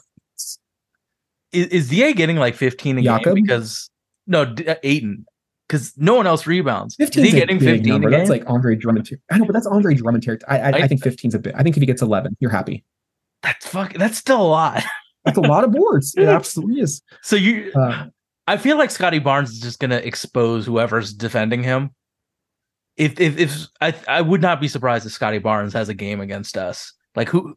Is, 1.52 1.68
is 1.68 1.90
DA 1.90 2.14
getting 2.14 2.38
like 2.38 2.56
15 2.56 2.98
a 2.98 3.02
game? 3.02 3.34
Because 3.36 3.90
no 4.28 4.46
D- 4.46 4.68
uh, 4.68 4.76
Ayton 4.84 5.26
because 5.68 5.94
no 5.98 6.14
one 6.16 6.28
else 6.28 6.46
rebounds. 6.46 6.94
Is 7.00 7.08
15 7.10 7.24
he 7.24 7.30
is 7.30 7.36
getting 7.36 7.60
15 7.60 7.86
number. 7.88 8.08
a 8.08 8.12
game? 8.12 8.20
That's 8.20 8.30
like 8.30 8.44
Andre 8.48 8.76
Drummond. 8.76 9.10
I 9.32 9.38
know, 9.38 9.46
but 9.46 9.54
that's 9.54 9.66
Andre 9.68 9.96
Drummond 9.96 10.24
territory. 10.24 10.60
I, 10.60 10.70
I, 10.70 10.72
I 10.84 10.88
think 10.88 11.02
15 11.02 11.30
is 11.30 11.36
a 11.36 11.40
bit. 11.40 11.56
I 11.58 11.64
think 11.64 11.76
if 11.78 11.82
he 11.82 11.88
gets 11.88 12.02
11, 12.02 12.38
you're 12.40 12.52
happy. 12.52 12.84
that's 13.42 13.66
fuck. 13.68 13.94
That's 13.94 14.18
still 14.18 14.42
a 14.42 14.48
lot. 14.48 14.84
That's 15.26 15.38
a 15.38 15.42
lot 15.42 15.64
of 15.64 15.72
boards. 15.72 16.14
It 16.18 16.26
absolutely 16.28 16.82
is. 16.82 17.02
So 17.22 17.38
you, 17.38 17.72
Uh, 17.74 18.08
I 18.46 18.58
feel 18.58 18.78
like 18.78 18.92
Scottie 18.92 19.20
Barnes 19.20 19.52
is 19.52 19.62
just 19.62 19.80
gonna 19.80 19.96
expose 19.96 20.66
whoever's 20.66 21.14
defending 21.14 21.64
him. 21.64 21.92
If 22.98 23.22
if 23.22 23.38
if 23.40 23.68
I 23.80 23.94
I 24.06 24.20
would 24.20 24.42
not 24.42 24.60
be 24.60 24.68
surprised 24.68 25.06
if 25.06 25.14
Scottie 25.14 25.38
Barnes 25.40 25.72
has 25.72 25.88
a 25.88 25.94
game 25.94 26.20
against 26.20 26.58
us. 26.58 26.92
Like 27.16 27.30
who 27.30 27.56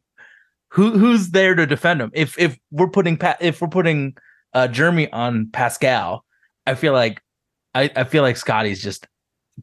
who 0.71 0.99
who's 0.99 1.31
there 1.31 1.55
to 1.55 1.67
defend 1.67 2.01
him? 2.01 2.11
If 2.15 2.39
if 2.39 2.59
we're 2.71 2.89
putting 2.89 3.17
Pat 3.17 3.39
if 3.41 3.61
we're 3.61 3.69
putting 3.69 4.17
uh 4.53 4.69
Jerami 4.69 5.09
on 5.13 5.51
Pascal, 5.53 6.25
I 6.67 6.75
feel 6.75 6.93
like 6.93 7.23
I 7.75 7.91
I 7.97 8.05
feel 8.05 8.23
like 8.23 8.37
Scottie's 8.37 8.83
just 8.83 9.07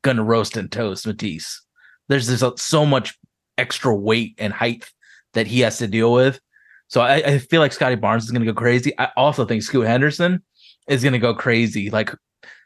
gonna 0.01 0.23
roast 0.23 0.57
and 0.57 0.71
toast 0.71 1.05
Matisse. 1.05 1.61
There's 2.09 2.27
just 2.27 2.59
so 2.59 2.85
much 2.85 3.17
extra 3.57 3.95
weight 3.95 4.35
and 4.37 4.51
height 4.51 4.89
that 5.33 5.47
he 5.47 5.61
has 5.61 5.77
to 5.77 5.87
deal 5.87 6.11
with. 6.11 6.39
So 6.87 7.01
I, 7.01 7.15
I 7.15 7.37
feel 7.37 7.61
like 7.61 7.73
Scottie 7.73 7.95
Barnes 7.95 8.23
is 8.23 8.31
gonna 8.31 8.45
go 8.45 8.53
crazy. 8.53 8.97
I 8.99 9.09
also 9.15 9.45
think 9.45 9.63
Scoot 9.63 9.87
Henderson 9.87 10.43
is 10.87 11.03
to 11.03 11.19
go 11.19 11.33
crazy. 11.33 11.89
Like 11.89 12.11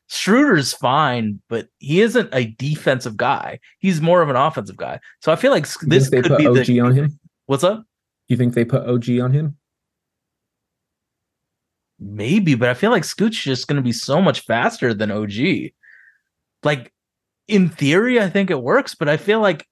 Schroeder's 0.08 0.74
fine, 0.74 1.42
but 1.50 1.68
he 1.80 2.02
isn't 2.02 2.30
a 2.34 2.46
defensive 2.46 3.18
guy. 3.18 3.60
He's 3.80 4.02
more 4.02 4.22
of 4.22 4.30
an 4.30 4.36
offensive 4.36 4.78
guy. 4.78 5.00
So 5.22 5.32
I 5.32 5.36
feel 5.36 5.52
like 5.52 5.66
you 5.82 5.88
this 5.90 6.10
they 6.10 6.22
could 6.22 6.32
put 6.32 6.40
be 6.40 6.48
OG 6.48 6.66
the 6.66 6.80
on 6.80 6.94
him? 6.94 7.20
what's 7.46 7.64
up? 7.64 7.86
You 8.28 8.38
think 8.38 8.54
they 8.54 8.66
put 8.66 8.88
OG 8.88 9.20
on 9.22 9.34
him? 9.34 9.58
Maybe, 12.00 12.56
but 12.56 12.70
I 12.70 12.74
feel 12.74 12.92
like 12.92 13.04
Scoot's 13.04 13.42
just 13.42 13.68
going 13.68 13.78
to 13.78 13.82
be 13.82 13.92
so 13.92 14.22
much 14.22 14.42
faster 14.42 14.94
than 14.94 15.12
OG. 15.12 15.72
Like 16.64 16.94
in 17.48 17.70
theory, 17.70 18.22
I 18.22 18.30
think 18.30 18.50
it 18.50 18.62
works, 18.62 18.96
but 18.96 19.10
I 19.10 19.18
feel 19.18 19.42
like 19.42 19.68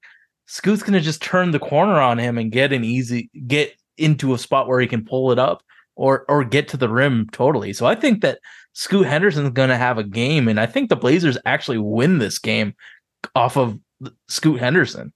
Scoot's 0.47 0.83
going 0.83 0.93
to 0.93 1.01
just 1.01 1.21
turn 1.21 1.51
the 1.51 1.59
corner 1.59 1.99
on 1.99 2.17
him 2.17 2.37
and 2.37 2.51
get 2.51 2.73
an 2.73 2.83
easy 2.83 3.29
get 3.47 3.73
into 3.97 4.33
a 4.33 4.37
spot 4.37 4.67
where 4.67 4.79
he 4.79 4.87
can 4.87 5.05
pull 5.05 5.31
it 5.31 5.39
up 5.39 5.63
or 5.95 6.25
or 6.27 6.43
get 6.43 6.67
to 6.69 6.77
the 6.77 6.89
rim 6.89 7.27
totally. 7.31 7.73
So 7.73 7.85
I 7.85 7.95
think 7.95 8.21
that 8.21 8.39
Scoot 8.75 9.07
Henderson's 9.07 9.51
going 9.51 9.69
to 9.69 9.77
have 9.77 9.97
a 9.97 10.03
game, 10.03 10.47
and 10.49 10.59
I 10.59 10.65
think 10.65 10.89
the 10.89 10.97
Blazers 10.97 11.37
actually 11.45 11.77
win 11.77 12.19
this 12.19 12.37
game 12.37 12.75
off 13.33 13.57
of 13.57 13.79
Scoot 14.27 14.59
Henderson. 14.59 15.13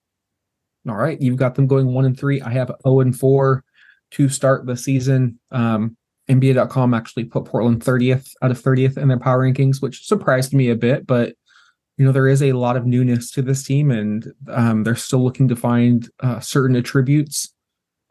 All 0.88 0.96
right, 0.96 1.20
you've 1.22 1.36
got 1.36 1.56
them 1.56 1.68
going 1.68 1.94
one 1.94 2.06
and 2.06 2.18
three. 2.18 2.42
I 2.42 2.52
have 2.52 2.72
0 2.84 3.02
and 3.02 3.18
four 3.18 3.66
to 4.12 4.30
start 4.30 4.66
the 4.66 4.78
season. 4.78 5.40
Um, 5.52 5.98
NBA.com 6.30 6.94
actually 6.94 7.26
put 7.26 7.46
Portland 7.46 7.84
30th 7.84 8.32
out 8.42 8.52
of 8.52 8.62
30th 8.62 8.98
in 8.98 9.10
their 9.10 9.20
power 9.20 9.40
rankings, 9.40 9.82
which 9.82 10.08
surprised 10.08 10.54
me 10.54 10.70
a 10.70 10.76
bit. 10.76 11.06
But 11.06 11.36
you 11.98 12.06
know 12.06 12.14
there 12.14 12.30
is 12.30 12.42
a 12.42 12.54
lot 12.54 12.78
of 12.78 12.86
newness 12.86 13.30
to 13.32 13.42
this 13.42 13.64
team, 13.64 13.92
and 13.92 14.34
um, 14.48 14.84
they're 14.84 14.96
still 14.96 15.22
looking 15.22 15.50
to 15.50 15.56
find 15.58 16.10
uh, 16.22 16.40
certain 16.40 16.78
attributes. 16.78 17.54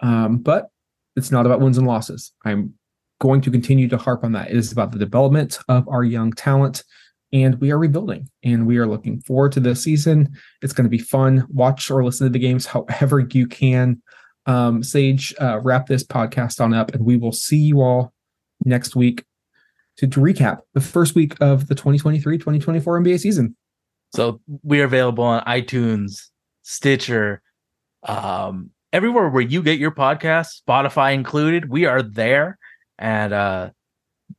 Um, 0.01 0.38
but 0.38 0.68
it's 1.16 1.30
not 1.30 1.46
about 1.46 1.61
wins 1.61 1.78
and 1.78 1.86
losses. 1.86 2.32
I'm 2.44 2.74
going 3.21 3.41
to 3.43 3.51
continue 3.51 3.89
to 3.89 3.97
harp 3.97 4.25
on 4.25 4.33
that. 4.33 4.51
It 4.51 4.57
is 4.57 4.73
about 4.73 4.93
the 4.93 4.99
development 4.99 5.59
of 5.69 5.89
our 5.89 6.05
young 6.05 6.33
talent, 6.33 6.85
and 7.33 7.61
we 7.61 7.71
are 7.71 7.79
rebuilding, 7.79 8.29
and 8.43 8.66
we 8.66 8.79
are 8.79 8.87
looking 8.87 9.21
forward 9.21 9.53
to 9.53 9.61
this 9.61 9.83
season. 9.83 10.33
It's 10.62 10.73
going 10.73 10.85
to 10.85 10.91
be 10.91 10.99
fun. 10.99 11.47
Watch 11.51 11.91
or 11.91 12.05
listen 12.05 12.27
to 12.27 12.33
the 12.33 12.39
games 12.39 12.66
however 12.66 13.27
you 13.31 13.47
can. 13.47 14.03
Um, 14.47 14.83
Sage, 14.83 15.35
uh, 15.41 15.61
wrap 15.61 15.87
this 15.87 16.05
podcast 16.05 16.61
on 16.61 16.73
up, 16.73 16.95
and 16.95 17.05
we 17.05 17.16
will 17.16 17.33
see 17.33 17.59
you 17.59 17.83
all 17.83 18.12
next 18.64 18.97
week 18.97 19.25
to, 19.99 20.07
to 20.07 20.21
recap 20.21 20.61
the 20.75 20.81
first 20.81 21.14
week 21.14 21.35
of 21.41 21.69
the 21.69 21.75
2023 21.75 22.39
2024 22.39 23.01
NBA 23.01 23.21
season. 23.21 23.57
So 24.14 24.41
we 24.62 24.81
are 24.81 24.85
available 24.85 25.25
on 25.25 25.45
iTunes, 25.45 26.29
Stitcher, 26.62 27.43
um, 28.05 28.71
everywhere 28.93 29.29
where 29.29 29.43
you 29.43 29.62
get 29.62 29.79
your 29.79 29.91
podcasts, 29.91 30.62
Spotify 30.66 31.12
included. 31.12 31.69
We 31.69 31.85
are 31.85 32.03
there. 32.03 32.57
And 32.99 33.32
uh 33.32 33.70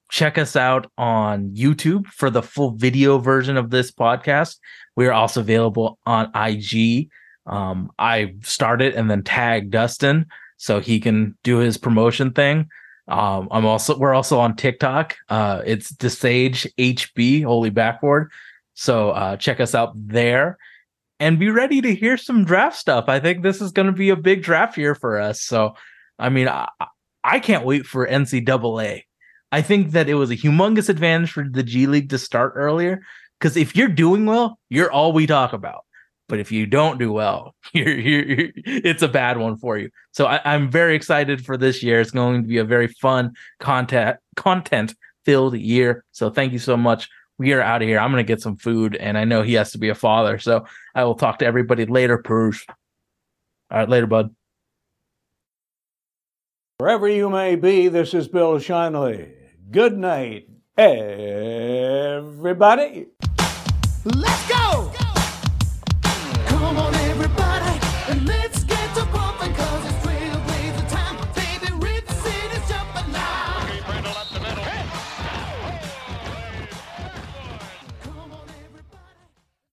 check 0.10 0.38
us 0.38 0.56
out 0.56 0.92
on 0.98 1.50
YouTube 1.52 2.08
for 2.08 2.30
the 2.30 2.42
full 2.42 2.72
video 2.72 3.20
version 3.20 3.58
of 3.58 3.70
this 3.70 3.92
podcast. 3.92 4.58
We 4.96 5.08
are 5.08 5.14
also 5.14 5.42
available 5.42 6.00
on 6.06 6.32
IG. 6.36 7.10
Um, 7.46 7.92
I 7.98 8.36
started 8.42 8.96
and 8.96 9.10
then 9.10 9.24
tagged 9.24 9.72
Dustin 9.72 10.26
so 10.58 10.80
he 10.80 11.00
can 11.00 11.38
do 11.44 11.58
his 11.58 11.78
promotion 11.78 12.32
thing. 12.32 12.68
Um, 13.08 13.48
I'm 13.50 13.66
also 13.66 13.98
we're 13.98 14.14
also 14.14 14.40
on 14.40 14.56
TikTok. 14.56 15.16
Uh, 15.30 15.62
it's 15.66 15.92
dasage 15.92 16.68
HB 16.78 17.44
Holy 17.44 17.72
Backboard. 17.72 18.30
So 18.76 19.12
uh, 19.12 19.38
check 19.38 19.60
us 19.60 19.74
out 19.74 19.94
there 19.96 20.58
and 21.20 21.40
be 21.40 21.50
ready 21.50 21.82
to 21.82 21.94
hear 21.94 22.18
some 22.18 22.46
draft 22.46 22.78
stuff. 22.78 23.06
I 23.08 23.20
think 23.20 23.42
this 23.42 23.62
is 23.62 23.72
going 23.72 23.88
to 23.88 23.94
be 23.94 24.10
a 24.10 24.16
big 24.16 24.44
draft 24.44 24.78
year 24.78 24.96
for 24.96 25.20
us. 25.20 25.42
So, 25.42 25.76
I 26.18 26.30
mean, 26.30 26.48
I, 26.48 26.70
I 27.24 27.40
can't 27.40 27.66
wait 27.66 27.86
for 27.86 28.08
NCAA. 28.08 29.04
I 29.52 29.62
think 29.62 29.92
that 29.92 30.10
it 30.10 30.14
was 30.14 30.30
a 30.30 30.38
humongous 30.38 30.90
advantage 30.90 31.32
for 31.32 31.46
the 31.50 31.64
G 31.64 31.88
League 31.88 32.10
to 32.10 32.18
start 32.18 32.54
earlier 32.56 33.02
because 33.40 33.58
if 33.58 33.76
you're 33.76 33.88
doing 33.88 34.26
well, 34.26 34.60
you're 34.70 34.92
all 34.92 35.12
we 35.12 35.26
talk 35.26 35.54
about. 35.54 35.86
But 36.28 36.40
if 36.40 36.52
you 36.52 36.68
don't 36.68 37.00
do 37.00 37.12
well, 37.12 37.56
you're, 37.74 37.90
you're, 37.90 38.26
you're 38.26 38.52
it's 38.56 39.02
a 39.02 39.08
bad 39.08 39.38
one 39.38 39.58
for 39.58 39.78
you. 39.78 39.90
So 40.12 40.28
I, 40.28 40.40
I'm 40.46 40.70
very 40.70 40.96
excited 40.96 41.44
for 41.44 41.58
this 41.58 41.82
year. 41.82 42.00
It's 42.00 42.12
going 42.12 42.44
to 42.44 42.48
be 42.48 42.58
a 42.58 42.64
very 42.64 42.88
fun 42.88 43.34
content 43.60 44.18
content 44.36 44.94
filled 45.26 45.58
year. 45.58 46.06
So 46.12 46.30
thank 46.30 46.54
you 46.54 46.60
so 46.60 46.78
much 46.78 47.10
we 47.40 47.54
are 47.54 47.62
out 47.62 47.82
of 47.82 47.88
here. 47.88 48.00
I'm 48.00 48.12
going 48.12 48.24
to 48.24 48.28
get 48.28 48.42
some 48.42 48.58
food, 48.58 48.96
and 48.98 49.18
I 49.18 49.24
know 49.24 49.42
he 49.42 49.54
has 49.54 49.72
to 49.72 49.80
be 49.80 49.90
a 49.90 49.96
father. 49.96 50.38
So 50.38 50.66
I 50.94 51.06
will 51.06 51.16
talk 51.16 51.40
to 51.40 51.46
everybody 51.46 51.86
later, 51.86 52.20
Purge. 52.20 52.66
All 53.72 53.80
right, 53.80 53.90
later, 53.90 54.08
bud. 54.08 54.36
Wherever 56.80 57.10
you 57.10 57.30
may 57.30 57.58
be, 57.58 57.90
this 57.90 58.14
is 58.14 58.30
Bill 58.30 58.54
Schonely. 58.54 59.34
Good 59.70 59.98
night, 59.98 60.48
everybody. 60.78 62.28
Let's 64.06 64.48
go! 64.48 64.59